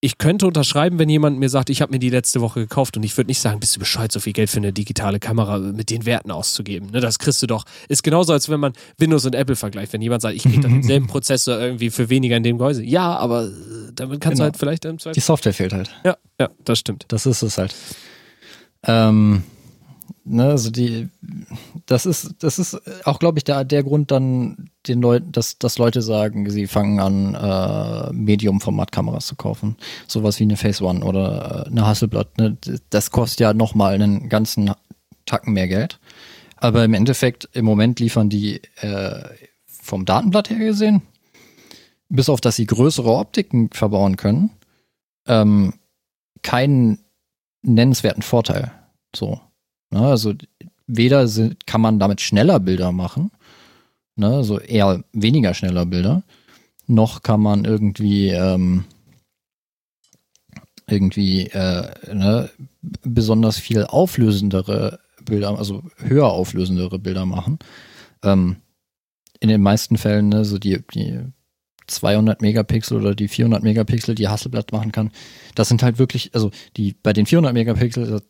[0.00, 3.02] ich könnte unterschreiben, wenn jemand mir sagt, ich habe mir die letzte Woche gekauft und
[3.02, 5.90] ich würde nicht sagen, bist du bescheuert, so viel Geld für eine digitale Kamera mit
[5.90, 6.90] den Werten auszugeben.
[6.90, 7.64] Ne, das kriegst du doch.
[7.88, 9.92] Ist genauso, als wenn man Windows und Apple vergleicht.
[9.92, 12.84] Wenn jemand sagt, ich kriege dann denselben Prozessor irgendwie für weniger in dem Gehäuse.
[12.84, 13.50] Ja, aber äh,
[13.94, 14.44] damit kannst Genau.
[14.50, 15.14] du halt vielleicht im Zweifel.
[15.14, 15.90] Die Software fehlt halt.
[16.04, 17.06] Ja, ja, das stimmt.
[17.08, 17.74] Das ist es halt.
[18.84, 19.42] Ähm,
[20.24, 21.08] ne, also die,
[21.86, 25.78] das ist, das ist auch, glaube ich, der, der Grund dann, den Leuten, dass, dass
[25.78, 29.76] Leute sagen, sie fangen an, äh, Medium-Format-Kameras zu kaufen.
[30.06, 32.38] Sowas wie eine Phase One oder äh, eine Hasselblad.
[32.38, 32.56] Ne?
[32.90, 34.72] Das kostet ja nochmal einen ganzen
[35.26, 35.98] Tacken mehr Geld.
[36.56, 39.22] Aber im Endeffekt, im Moment liefern die äh,
[39.66, 41.02] vom Datenblatt her gesehen,
[42.08, 44.50] bis auf dass sie größere Optiken verbauen können,
[45.26, 45.74] ähm,
[46.42, 46.98] keinen
[47.62, 48.72] nennenswerten Vorteil.
[49.14, 49.40] So.
[49.90, 50.34] Ne, also
[50.86, 53.30] weder sind, kann man damit schneller Bilder machen,
[54.18, 56.22] ne, also eher weniger schneller Bilder,
[56.86, 58.84] noch kann man irgendwie ähm,
[60.86, 62.50] irgendwie äh, ne,
[62.80, 67.58] besonders viel auflösendere Bilder, also höher auflösendere Bilder machen.
[68.22, 68.56] Ähm,
[69.40, 71.20] in den meisten Fällen, ne, so die, die
[71.86, 75.12] 200 Megapixel oder die 400 Megapixel, die Hasselblatt machen kann,
[75.54, 78.22] das sind halt wirklich, also die bei den 400 Megapixel,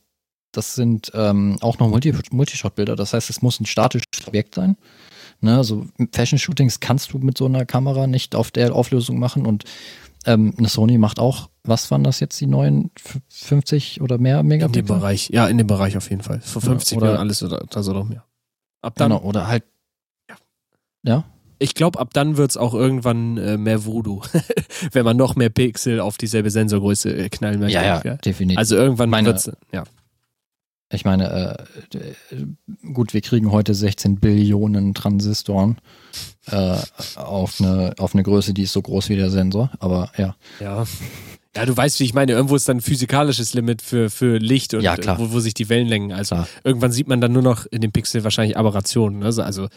[0.52, 2.97] das sind ähm, auch noch Multi Multishot-Bilder.
[2.97, 4.77] Das heißt, es muss ein statisches Objekt sein.
[5.40, 9.65] Ne, also Fashion-Shootings kannst du mit so einer Kamera nicht auf der Auflösung machen und
[10.27, 14.40] ähm, eine Sony macht auch, was waren das jetzt, die neuen F- 50 oder mehr
[14.40, 14.82] In dem Megapixel?
[14.97, 16.40] Bereich, ja, in dem Bereich auf jeden Fall.
[16.40, 18.24] Für 50 oder- oder alles oder das oder mehr.
[18.82, 19.62] Ab dann, Genau, oder halt,
[20.28, 20.36] Ja.
[21.05, 21.24] ja,
[21.60, 24.23] ich glaube, ab dann wird's auch irgendwann äh, mehr Voodoo,
[24.93, 27.78] wenn man noch mehr Pixel auf dieselbe Sensorgröße äh, knallen möchte.
[27.78, 28.59] ja, ja, definitiv.
[28.59, 29.85] Also irgendwann Meine- wird's, ja.
[30.90, 32.06] Ich meine, äh,
[32.94, 35.77] gut, wir kriegen heute 16 Billionen Transistoren
[36.47, 36.78] äh,
[37.16, 40.35] auf, eine, auf eine Größe, die ist so groß wie der Sensor, aber ja.
[40.60, 40.86] Ja.
[41.56, 42.32] Ja, du weißt, wie ich meine.
[42.32, 45.69] Irgendwo ist dann ein physikalisches Limit für, für Licht und Ja, Wo, wo sich die
[45.69, 46.12] Wellenlängen.
[46.12, 46.48] Also Klar.
[46.62, 49.23] irgendwann sieht man dann nur noch in dem Pixel wahrscheinlich Aberrationen.
[49.24, 49.69] Also, also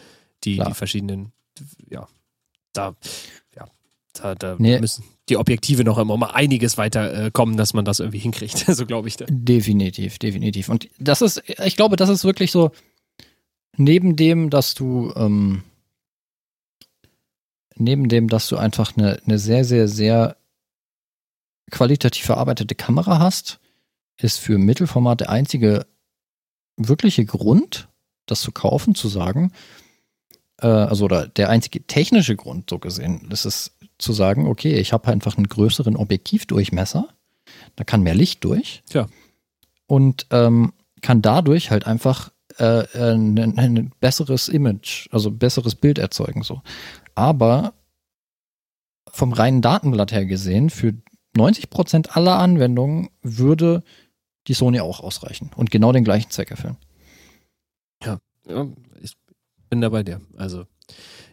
[0.44, 1.32] die, die verschiedenen,
[1.90, 2.06] ja,
[2.72, 2.94] da,
[3.56, 3.64] ja,
[4.14, 4.78] da, da Nee.
[4.80, 8.58] müssen die Objektive noch immer mal einiges weiter äh, kommen, dass man das irgendwie hinkriegt.
[8.66, 9.26] so glaube ich da.
[9.28, 10.68] Definitiv, definitiv.
[10.68, 12.72] Und das ist, ich glaube, das ist wirklich so,
[13.76, 15.62] neben dem, dass du, ähm,
[17.76, 20.36] neben dem, dass du einfach eine, eine sehr, sehr, sehr
[21.70, 23.60] qualitativ verarbeitete Kamera hast,
[24.18, 25.86] ist für Mittelformat der einzige
[26.76, 27.88] wirkliche Grund,
[28.26, 29.52] das zu kaufen, zu sagen,
[30.58, 33.72] äh, also oder der einzige technische Grund, so gesehen, ist es
[34.02, 37.08] zu sagen, okay, ich habe einfach einen größeren Objektivdurchmesser,
[37.76, 38.82] da kann mehr Licht durch.
[38.88, 39.08] Tja.
[39.86, 45.98] Und ähm, kann dadurch halt einfach äh, ein, ein besseres Image, also ein besseres Bild
[45.98, 46.42] erzeugen.
[46.42, 46.62] So.
[47.14, 47.74] Aber
[49.10, 50.94] vom reinen Datenblatt her gesehen, für
[51.36, 53.82] 90% aller Anwendungen würde
[54.48, 56.76] die Sony auch ausreichen und genau den gleichen Zweck erfüllen.
[58.02, 58.18] Ja,
[59.00, 59.16] ich
[59.70, 60.20] bin da bei dir.
[60.36, 60.64] Also,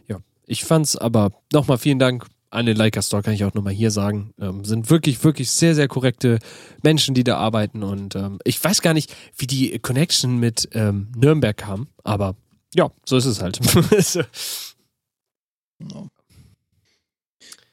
[0.06, 0.18] ja.
[0.46, 3.90] Ich fand's aber nochmal vielen Dank an den Leica Store, kann ich auch nochmal hier
[3.90, 4.34] sagen.
[4.40, 6.38] Ähm, sind wirklich, wirklich sehr, sehr korrekte
[6.82, 7.82] Menschen, die da arbeiten.
[7.82, 12.34] Und ähm, ich weiß gar nicht, wie die Connection mit ähm, Nürnberg kam, aber
[12.74, 13.60] ja, so ist es halt.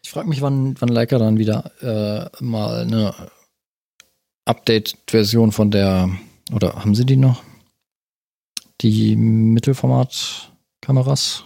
[0.04, 3.14] Ich frage mich, wann, wann Leica dann wieder äh, mal eine
[4.46, 6.10] Update-Version von der,
[6.54, 7.44] oder haben sie die noch?
[8.80, 11.44] Die Mittelformat-Kameras?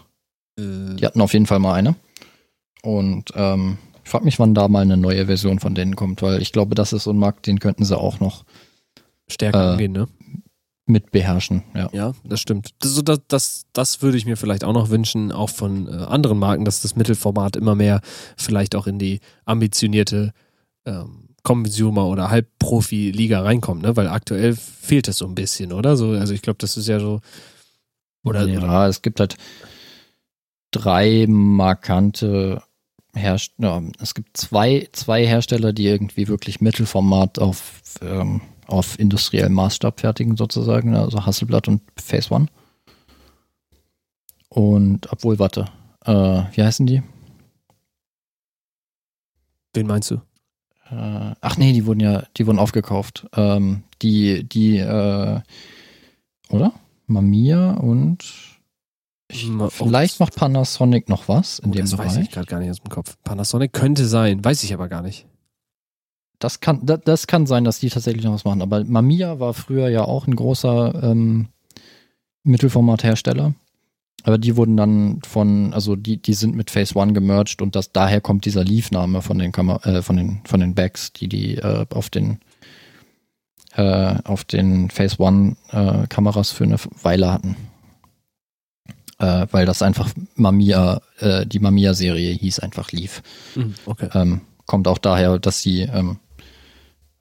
[0.59, 1.95] Äh, Die hatten auf jeden Fall mal eine.
[2.81, 6.41] Und ähm, ich frage mich, wann da mal eine neue Version von denen kommt, weil
[6.41, 8.43] ich glaube, das ist so ein Markt, den könnten sie auch noch
[9.29, 10.07] stärker Äh, umgehen, ne?
[10.87, 11.63] mit beherrschen.
[11.75, 11.89] Ja.
[11.93, 12.71] Ja, das stimmt.
[12.79, 16.39] Das, das, das, das würde ich mir vielleicht auch noch wünschen, auch von äh, anderen
[16.39, 18.01] Marken, dass das Mittelformat immer mehr
[18.35, 20.33] vielleicht auch in die ambitionierte
[20.85, 23.95] ähm, Consumer- oder Halbprofi-Liga reinkommt, ne?
[23.95, 25.95] Weil aktuell fehlt es so ein bisschen, oder?
[25.95, 27.21] So, also ich glaube, das ist ja so.
[28.23, 29.37] Oder, ja, oder es gibt halt
[30.71, 32.61] drei markante
[33.13, 33.81] Hersteller.
[33.81, 39.99] Ja, es gibt zwei, zwei Hersteller, die irgendwie wirklich Mittelformat auf, ähm, auf industriellem Maßstab
[39.99, 40.95] fertigen, sozusagen.
[40.95, 42.47] Also Hasselblatt und Phase One.
[44.49, 45.65] Und obwohl, warte,
[46.05, 47.01] äh, wie heißen die?
[49.73, 50.15] wen meinst du?
[50.89, 53.27] Äh, ach nee, die wurden ja, die wurden aufgekauft.
[53.35, 55.39] Ähm, die, die, äh,
[56.49, 56.73] oder?
[57.07, 58.23] Mamiya und
[59.31, 62.07] Ich, vielleicht macht Panasonic noch was in oh, dem das Bereich.
[62.07, 63.17] Das weiß ich gerade gar nicht aus dem Kopf.
[63.23, 65.25] Panasonic könnte sein, weiß ich aber gar nicht.
[66.39, 68.61] Das kann, das, das, kann sein, dass die tatsächlich noch was machen.
[68.61, 71.47] Aber Mamiya war früher ja auch ein großer ähm,
[72.43, 73.53] Mittelformathersteller.
[74.23, 77.91] Aber die wurden dann von, also die, die sind mit Phase One gemerged und das,
[77.91, 81.55] daher kommt dieser Leaf-Name von den Kamer äh, von den, von den Bags, die die
[81.57, 82.39] äh, auf den
[83.75, 87.55] äh, auf den Phase One äh, Kameras für eine Weile hatten.
[89.21, 93.21] Äh, weil das einfach Mamiya, äh, die Mamiya-Serie hieß einfach Leaf.
[93.55, 94.09] Mhm, okay.
[94.15, 96.17] Ähm, kommt auch daher, dass sie ähm,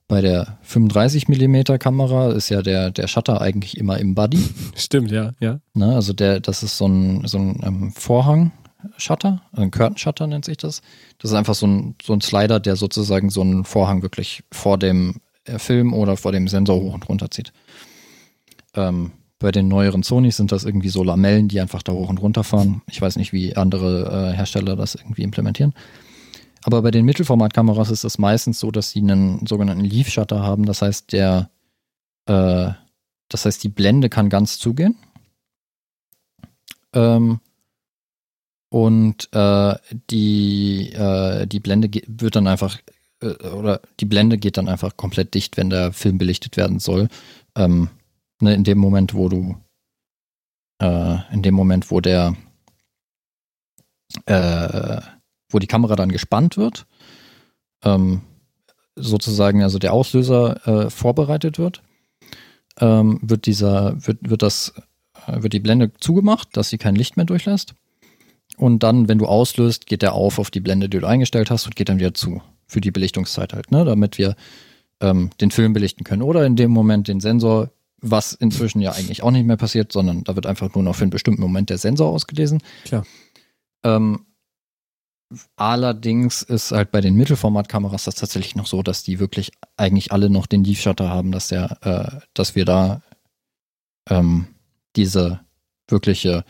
[0.09, 4.43] bei der 35 mm Kamera ist ja der, der Shutter eigentlich immer im Body.
[4.77, 5.61] Stimmt, ja, ja.
[5.75, 10.57] Ne, also der, das ist so ein, so ein ähm, Vorhang-Shutter, ein Curtain-Shutter nennt sich
[10.57, 10.81] das.
[11.19, 14.79] Das ist einfach so ein, so ein Slider, der sozusagen so einen Vorhang wirklich vor
[14.79, 17.53] dem äh, Film oder vor dem Sensor hoch und runter zieht.
[18.75, 22.19] Ähm, bei den neueren Sonys sind das irgendwie so Lamellen, die einfach da hoch und
[22.19, 22.83] runter fahren.
[22.91, 25.75] Ich weiß nicht, wie andere äh, Hersteller das irgendwie implementieren.
[26.63, 30.67] Aber bei den Mittelformatkameras ist es meistens so, dass sie einen sogenannten Leaf Shutter haben.
[30.67, 31.51] Das heißt, der,
[32.27, 32.69] äh,
[33.31, 34.97] das heißt, die Blende kann ganz zugehen.
[36.93, 37.41] Ähm,
[38.69, 39.75] und äh,
[40.11, 42.79] die, äh, die Blende wird dann einfach,
[43.23, 47.09] äh, oder die Blende geht dann einfach komplett dicht, wenn der Film belichtet werden soll.
[47.57, 47.89] Ähm,
[48.41, 49.57] ne, in dem Moment, wo du,
[50.81, 52.37] äh, in dem Moment, wo der,
[54.27, 55.01] äh,
[55.51, 56.87] wo die Kamera dann gespannt wird,
[57.85, 58.23] ähm,
[58.97, 61.83] sozusagen also der Auslöser äh, vorbereitet wird,
[62.79, 64.75] ähm, wird dieser, wird, wird das,
[65.27, 67.75] äh, wird die Blende zugemacht, dass sie kein Licht mehr durchlässt.
[68.57, 71.67] Und dann, wenn du auslöst, geht der auf auf die Blende, die du eingestellt hast
[71.67, 72.43] und geht dann wieder zu.
[72.67, 73.85] Für die Belichtungszeit halt, ne?
[73.85, 74.37] Damit wir
[75.01, 76.23] ähm, den Film belichten können.
[76.23, 80.25] Oder in dem Moment den Sensor, was inzwischen ja eigentlich auch nicht mehr passiert, sondern
[80.25, 82.63] da wird einfach nur noch für einen bestimmten Moment der Sensor ausgelesen.
[82.85, 83.05] Klar.
[83.85, 84.27] Ähm,
[85.55, 90.29] Allerdings ist halt bei den Mittelformatkameras das tatsächlich noch so, dass die wirklich eigentlich alle
[90.29, 93.01] noch den Leaf Shutter haben, dass der, äh, dass wir da
[94.09, 94.49] ähm,
[94.97, 95.41] diese
[95.87, 96.45] wirkliche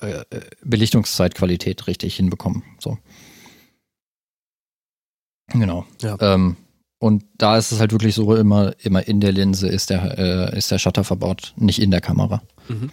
[0.00, 0.24] äh,
[0.64, 2.64] Belichtungszeitqualität richtig hinbekommen.
[2.80, 2.98] So.
[5.48, 5.86] Genau.
[6.00, 6.16] Ja.
[6.20, 6.56] Ähm,
[7.00, 10.56] und da ist es halt wirklich so, immer, immer in der Linse ist der, äh,
[10.56, 12.42] ist der Shutter verbaut, nicht in der Kamera.
[12.68, 12.90] Mhm.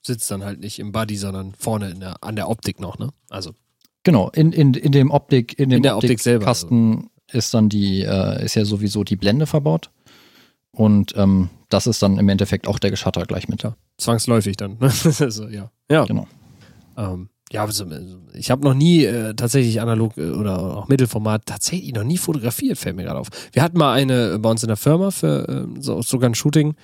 [0.00, 3.10] Sitzt dann halt nicht im Body, sondern vorne der, an der Optik noch, ne?
[3.28, 3.52] Also
[4.04, 7.08] Genau, in, in, in dem Optik, in dem in der Optik selber, Kasten also.
[7.38, 9.90] ist dann die, äh, ist ja sowieso die Blende verbaut.
[10.70, 13.64] Und ähm, das ist dann im Endeffekt auch der Geschatter gleich mit.
[13.64, 14.78] Ja, zwangsläufig dann.
[14.80, 15.70] also, ja.
[15.90, 16.04] ja.
[16.04, 16.26] Genau.
[16.96, 17.86] Ähm, ja, also,
[18.34, 22.78] ich habe noch nie äh, tatsächlich analog äh, oder auch Mittelformat tatsächlich noch nie fotografiert,
[22.78, 23.28] fällt mir gerade auf.
[23.52, 26.74] Wir hatten mal eine bei uns in der Firma für äh, so, sogar ein Shooting,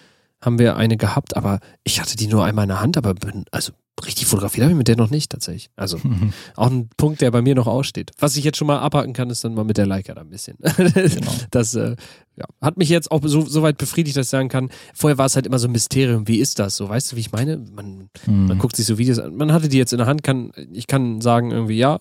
[0.40, 3.44] haben wir eine gehabt, aber ich hatte die nur einmal in der Hand, aber bin,
[3.50, 3.72] also
[4.04, 5.70] richtig fotografiert habe ich mit der noch nicht tatsächlich.
[5.76, 6.32] Also mhm.
[6.56, 8.10] auch ein Punkt, der bei mir noch aussteht.
[8.18, 10.30] Was ich jetzt schon mal abhaken kann, ist dann mal mit der Leica da ein
[10.30, 10.56] bisschen.
[10.76, 11.32] genau.
[11.50, 11.96] Das äh,
[12.36, 15.26] ja, hat mich jetzt auch so, so weit befriedigt, dass ich sagen kann, vorher war
[15.26, 16.88] es halt immer so ein Mysterium, wie ist das so?
[16.88, 17.58] Weißt du, wie ich meine?
[17.58, 18.46] Man, mhm.
[18.46, 19.36] man guckt sich so Videos an.
[19.36, 22.00] Man hatte die jetzt in der Hand, kann, ich kann sagen irgendwie, ja,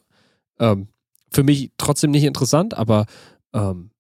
[0.60, 0.88] ähm,
[1.32, 3.06] für mich trotzdem nicht interessant, aber
[3.54, 3.92] ähm,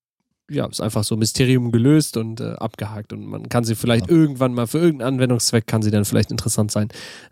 [0.53, 4.15] ja, ist einfach so Mysterium gelöst und äh, abgehakt und man kann sie vielleicht ja.
[4.15, 6.89] irgendwann mal für irgendeinen Anwendungszweck kann sie dann vielleicht interessant sein.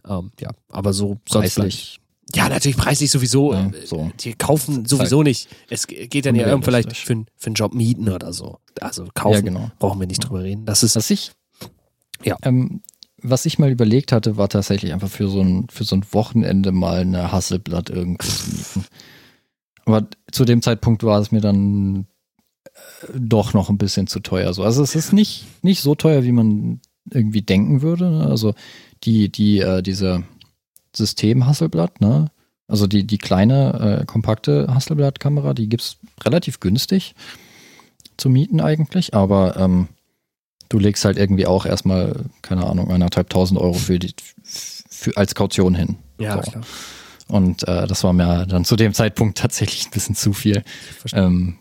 [0.07, 1.99] Ähm, ja, aber so preislich.
[2.33, 3.53] Ja, natürlich preislich sowieso.
[3.53, 4.11] Ja, äh, so.
[4.19, 5.49] Die kaufen sowieso nicht.
[5.69, 8.59] Es geht dann ja irgendwie vielleicht für, für einen Job mieten oder so.
[8.79, 9.71] Also kaufen ja, genau.
[9.79, 10.65] brauchen wir nicht drüber reden.
[10.65, 10.95] Das ist.
[10.95, 11.31] Was ich,
[12.23, 12.37] ja.
[12.43, 12.81] Ähm,
[13.23, 16.71] was ich mal überlegt hatte, war tatsächlich einfach für so ein, für so ein Wochenende
[16.71, 18.17] mal eine Hasselblatt mieten.
[19.85, 22.07] Aber zu dem Zeitpunkt war es mir dann
[23.13, 24.53] doch noch ein bisschen zu teuer.
[24.53, 24.63] So.
[24.63, 26.79] Also es ist nicht, nicht so teuer, wie man
[27.09, 28.09] irgendwie denken würde.
[28.09, 28.27] Ne?
[28.27, 28.53] Also
[29.03, 30.23] die, die, äh, diese
[30.95, 32.31] System Hasselblatt, ne?
[32.67, 37.15] Also die, die kleine, äh, kompakte Hasselblatt-Kamera, die gibt es relativ günstig
[38.15, 39.89] zu mieten eigentlich, aber ähm,
[40.69, 44.13] du legst halt irgendwie auch erstmal, keine Ahnung, eineinhalb tausend Euro für die,
[44.43, 45.97] für, als Kaution hin.
[46.17, 46.51] Ja, so.
[46.51, 46.63] klar.
[47.27, 50.63] Und äh, das war mir dann zu dem Zeitpunkt tatsächlich ein bisschen zu viel.
[51.13, 51.57] Ähm,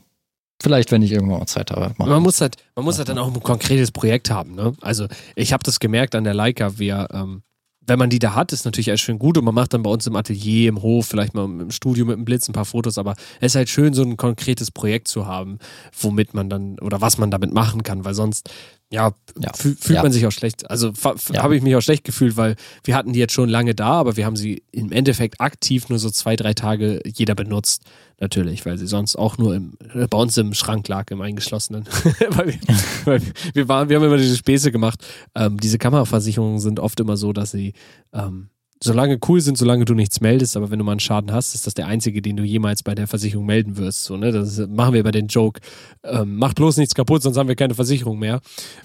[0.62, 1.95] Vielleicht, wenn ich irgendwann mal Zeit habe.
[1.97, 4.55] Man muss halt, man muss halt dann auch ein konkretes Projekt haben.
[4.55, 4.74] Ne?
[4.82, 7.43] Also ich habe das gemerkt an der Leica, wir, ähm,
[7.81, 9.91] wenn man die da hat, ist natürlich alles schön gut und man macht dann bei
[9.91, 12.99] uns im Atelier, im Hof, vielleicht mal im Studio mit dem Blitz ein paar Fotos,
[12.99, 15.59] aber es ist halt schön, so ein konkretes Projekt zu haben,
[15.99, 18.51] womit man dann oder was man damit machen kann, weil sonst
[18.92, 19.52] ja, ja.
[19.54, 20.02] fühlt ja.
[20.02, 20.68] man sich auch schlecht.
[20.68, 20.92] Also
[21.32, 21.42] ja.
[21.42, 24.16] habe ich mich auch schlecht gefühlt, weil wir hatten die jetzt schon lange da, aber
[24.16, 27.84] wir haben sie im Endeffekt aktiv nur so zwei, drei Tage jeder benutzt.
[28.18, 31.84] Natürlich, weil sie sonst auch nur im, äh, bei uns im Schrank lag, im eingeschlossenen.
[32.30, 32.58] weil, wir,
[33.04, 33.22] weil
[33.54, 35.06] wir, waren, wir haben immer diese Späße gemacht.
[35.34, 37.72] Ähm, diese Kameraversicherungen sind oft immer so, dass sie
[38.12, 38.50] ähm,
[38.82, 41.66] solange cool sind, solange du nichts meldest, aber wenn du mal einen Schaden hast, ist
[41.66, 44.05] das der einzige, den du jemals bei der Versicherung melden wirst.
[44.05, 44.32] So, ne?
[44.32, 45.61] Das machen wir bei den Joke.
[46.02, 48.40] Ähm, macht bloß nichts kaputt, sonst haben wir keine Versicherung mehr.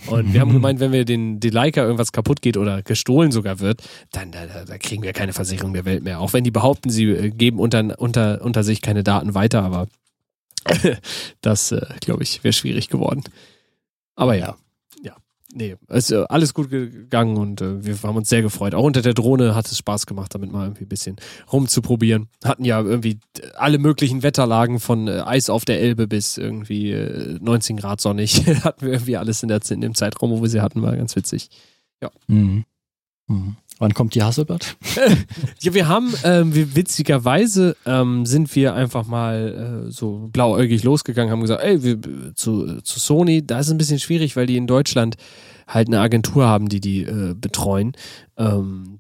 [0.08, 3.62] Und wir haben gemeint, wenn wir den, die Leica irgendwas kaputt geht oder gestohlen sogar
[3.62, 6.20] wird, dann da, da kriegen wir keine Versicherung der Welt mehr.
[6.20, 9.88] Auch wenn die behaupten, sie äh, geben unter, unter, unter sich keine Daten weiter, aber
[11.42, 13.24] das, äh, glaube ich, wäre schwierig geworden.
[14.16, 14.56] Aber ja,
[15.56, 18.76] nee, ist äh, alles gut gegangen und äh, wir haben uns sehr gefreut.
[18.76, 21.16] Auch unter der Drohne hat es Spaß gemacht, damit mal irgendwie ein bisschen
[21.52, 22.28] rumzuprobieren.
[22.44, 23.20] Hatten ja irgendwie
[23.56, 28.46] alle möglichen Wetterlagen von äh, Eis auf der Elbe bis irgendwie äh, 19 Grad sonnig.
[28.64, 31.16] hatten wir irgendwie alles in, der, in dem Zeitraum, wo wir sie hatten, war ganz
[31.16, 31.50] witzig.
[32.02, 32.12] Ja.
[32.28, 32.66] Mhm.
[33.28, 33.56] Mhm.
[33.78, 34.78] Wann kommt die Hasselblatt?
[35.62, 41.32] ja, wir haben, ähm, wir, witzigerweise ähm, sind wir einfach mal äh, so blauäugig losgegangen,
[41.32, 42.00] haben gesagt, ey, wir,
[42.36, 45.18] zu, zu Sony, da ist es ein bisschen schwierig, weil die in Deutschland
[45.68, 47.94] halt eine Agentur haben, die die äh, betreuen.
[48.38, 49.00] Ähm,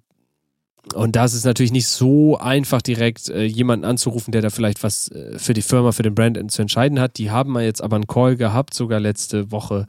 [0.94, 4.84] und da ist es natürlich nicht so einfach, direkt äh, jemanden anzurufen, der da vielleicht
[4.84, 7.18] was äh, für die Firma, für den Brand zu entscheiden hat.
[7.18, 9.88] Die haben jetzt aber einen Call gehabt, sogar letzte Woche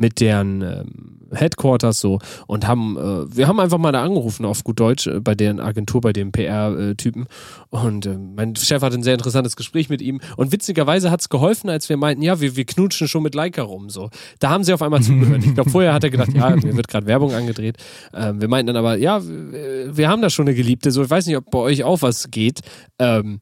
[0.00, 4.64] mit deren ähm, Headquarters so und haben, äh, wir haben einfach mal da angerufen auf
[4.64, 7.26] gut Deutsch äh, bei deren Agentur, bei dem PR-Typen
[7.68, 11.28] und äh, mein Chef hatte ein sehr interessantes Gespräch mit ihm und witzigerweise hat es
[11.28, 14.10] geholfen, als wir meinten, ja, wir, wir knutschen schon mit Leica rum so.
[14.38, 15.44] Da haben sie auf einmal zugehört.
[15.44, 17.76] Ich glaube, vorher hat er gedacht, ja, mir wird gerade Werbung angedreht.
[18.14, 21.10] Ähm, wir meinten dann aber, ja, wir, wir haben da schon eine Geliebte, so ich
[21.10, 22.60] weiß nicht, ob bei euch auch was geht.
[22.98, 23.40] Ähm,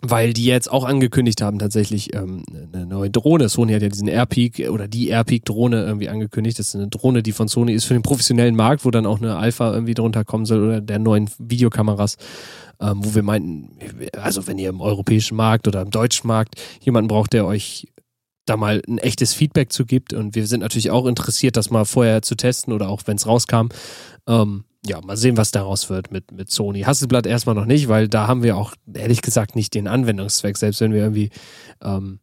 [0.00, 2.42] weil die jetzt auch angekündigt haben, tatsächlich ähm,
[2.72, 3.48] eine neue Drohne.
[3.48, 6.58] Sony hat ja diesen Airpeak oder die Airpeak-Drohne irgendwie angekündigt.
[6.58, 9.20] Das ist eine Drohne, die von Sony ist für den professionellen Markt, wo dann auch
[9.20, 12.16] eine Alpha irgendwie drunter kommen soll oder der neuen Videokameras,
[12.80, 13.70] ähm, wo wir meinten,
[14.12, 17.88] also wenn ihr im europäischen Markt oder im deutschen Markt jemanden braucht, der euch
[18.44, 21.84] da mal ein echtes Feedback zu gibt und wir sind natürlich auch interessiert, das mal
[21.84, 23.68] vorher zu testen oder auch wenn es rauskam.
[24.28, 26.82] Ähm, ja, mal sehen, was daraus wird mit, mit Sony.
[26.82, 30.56] Hasselblatt erstmal noch nicht, weil da haben wir auch ehrlich gesagt nicht den Anwendungszweck.
[30.56, 31.30] Selbst wenn wir irgendwie,
[31.82, 32.20] ähm,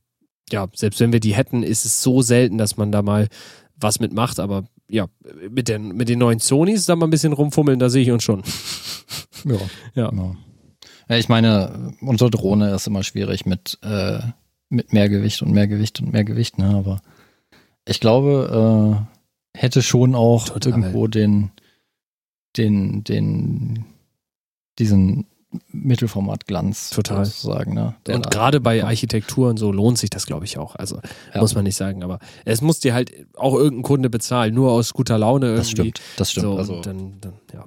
[0.50, 3.28] ja, selbst wenn wir die hätten, ist es so selten, dass man da mal
[3.76, 4.40] was mitmacht.
[4.40, 5.08] Aber ja,
[5.50, 8.24] mit den, mit den neuen Sonys da mal ein bisschen rumfummeln, da sehe ich uns
[8.24, 8.44] schon.
[9.46, 9.58] Ja.
[9.94, 10.10] ja.
[10.10, 10.38] Genau.
[11.10, 11.18] ja.
[11.18, 14.20] Ich meine, unsere Drohne ist immer schwierig mit, äh,
[14.70, 16.70] mit mehr Gewicht und mehr Gewicht und mehr Gewicht, ne?
[16.70, 17.02] Aber
[17.86, 19.06] ich glaube,
[19.54, 20.72] äh, hätte schon auch Total.
[20.72, 21.52] irgendwo den
[22.58, 23.86] den, den,
[24.80, 25.26] diesen
[25.72, 27.26] Mittelformat-Glanz Total.
[27.26, 27.74] sozusagen.
[27.74, 27.96] Ne?
[28.08, 28.84] und gerade bei.
[28.84, 30.76] Architektur und so lohnt sich das, glaube ich, auch.
[30.76, 31.00] Also
[31.34, 31.42] ja.
[31.42, 34.94] muss man nicht sagen, aber es muss dir halt auch irgendein Kunde bezahlen, nur aus
[34.94, 35.60] guter Laune irgendwie.
[35.60, 36.46] Das stimmt, das stimmt.
[36.46, 37.66] So, also, dann, dann, ja.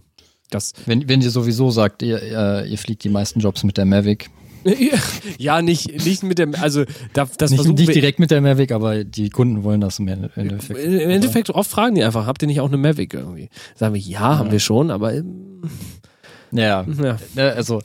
[0.50, 3.84] Das wenn, wenn ihr sowieso sagt, ihr, äh, ihr fliegt die meisten Jobs mit der
[3.84, 4.30] Mavic,
[5.38, 9.30] ja, nicht, nicht mit dem, also das nicht, nicht direkt mit der Mavic, aber die
[9.30, 10.80] Kunden wollen das im Endeffekt.
[10.80, 13.48] Im Endeffekt oft fragen die einfach, habt ihr nicht auch eine Mavic irgendwie?
[13.74, 14.38] Sagen wir, ja, ja.
[14.38, 15.62] haben wir schon, aber ähm,
[16.52, 17.18] ja, ja.
[17.34, 17.80] Ne, also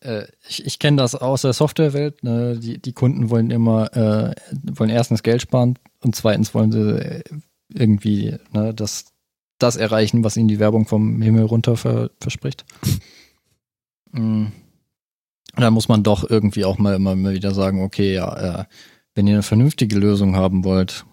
[0.00, 2.22] äh, ich, ich kenne das aus der Softwarewelt.
[2.22, 2.58] Ne?
[2.58, 4.34] Die, die Kunden wollen immer, äh,
[4.72, 7.22] wollen erstens Geld sparen und zweitens wollen sie äh,
[7.72, 9.06] irgendwie ne, das,
[9.58, 12.64] das erreichen, was ihnen die Werbung vom Himmel runter ver, verspricht.
[14.12, 14.46] mm.
[15.54, 18.64] Da muss man doch irgendwie auch mal immer wieder sagen, okay, ja, äh,
[19.14, 21.04] wenn ihr eine vernünftige Lösung haben wollt,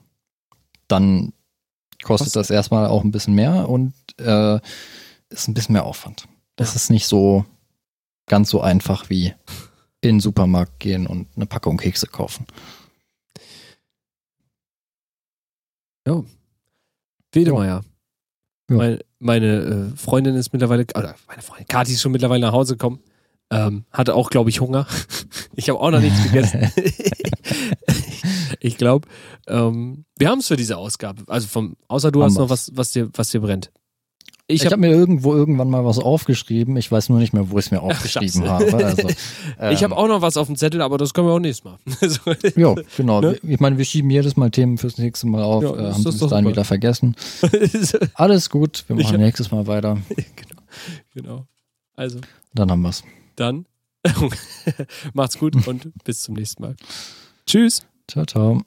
[0.87, 1.33] dann
[2.03, 2.33] kostet Was?
[2.33, 4.59] das erstmal auch ein bisschen mehr und äh,
[5.29, 6.27] ist ein bisschen mehr Aufwand.
[6.55, 6.75] Das ja.
[6.77, 7.45] ist nicht so
[8.27, 9.33] ganz so einfach wie
[10.01, 12.45] in den Supermarkt gehen und eine Packung Kekse kaufen.
[16.07, 16.23] Ja.
[17.33, 17.83] Wedemeyer.
[18.69, 18.75] Ja.
[18.75, 22.73] Meine, meine äh, Freundin ist mittlerweile, oder meine Freundin, Kathi ist schon mittlerweile nach Hause
[22.75, 23.01] gekommen.
[23.51, 24.85] Ähm, hatte auch, glaube ich, Hunger.
[25.55, 26.71] ich habe auch noch nichts gegessen.
[28.59, 29.07] ich glaube,
[29.47, 31.23] ähm, wir haben es für diese Ausgabe.
[31.27, 33.71] Also vom, außer du haben hast noch was, was dir, was dir brennt.
[34.51, 36.75] Ich habe hab mir irgendwo irgendwann mal was aufgeschrieben.
[36.75, 38.85] Ich weiß nur nicht mehr, wo ich es mir aufgeschrieben Ach, habe.
[38.85, 39.07] Also,
[39.59, 41.63] ähm, ich habe auch noch was auf dem Zettel, aber das können wir auch nächstes
[41.63, 41.77] Mal.
[42.55, 43.21] ja, genau.
[43.21, 43.37] Ne?
[43.43, 45.63] Ich meine, wir schieben jedes Mal Themen fürs nächste Mal auf.
[45.63, 47.15] Ja, äh, haben es dann wieder vergessen.
[48.15, 48.85] Alles gut.
[48.87, 49.97] Wir machen nächstes Mal weiter.
[50.15, 50.61] genau.
[51.13, 51.47] genau.
[51.95, 52.19] Also.
[52.55, 53.03] Dann haben wir's.
[53.39, 53.65] Dann
[55.13, 56.75] macht's gut und bis zum nächsten Mal.
[57.45, 57.85] Tschüss.
[58.07, 58.61] Ciao, ciao.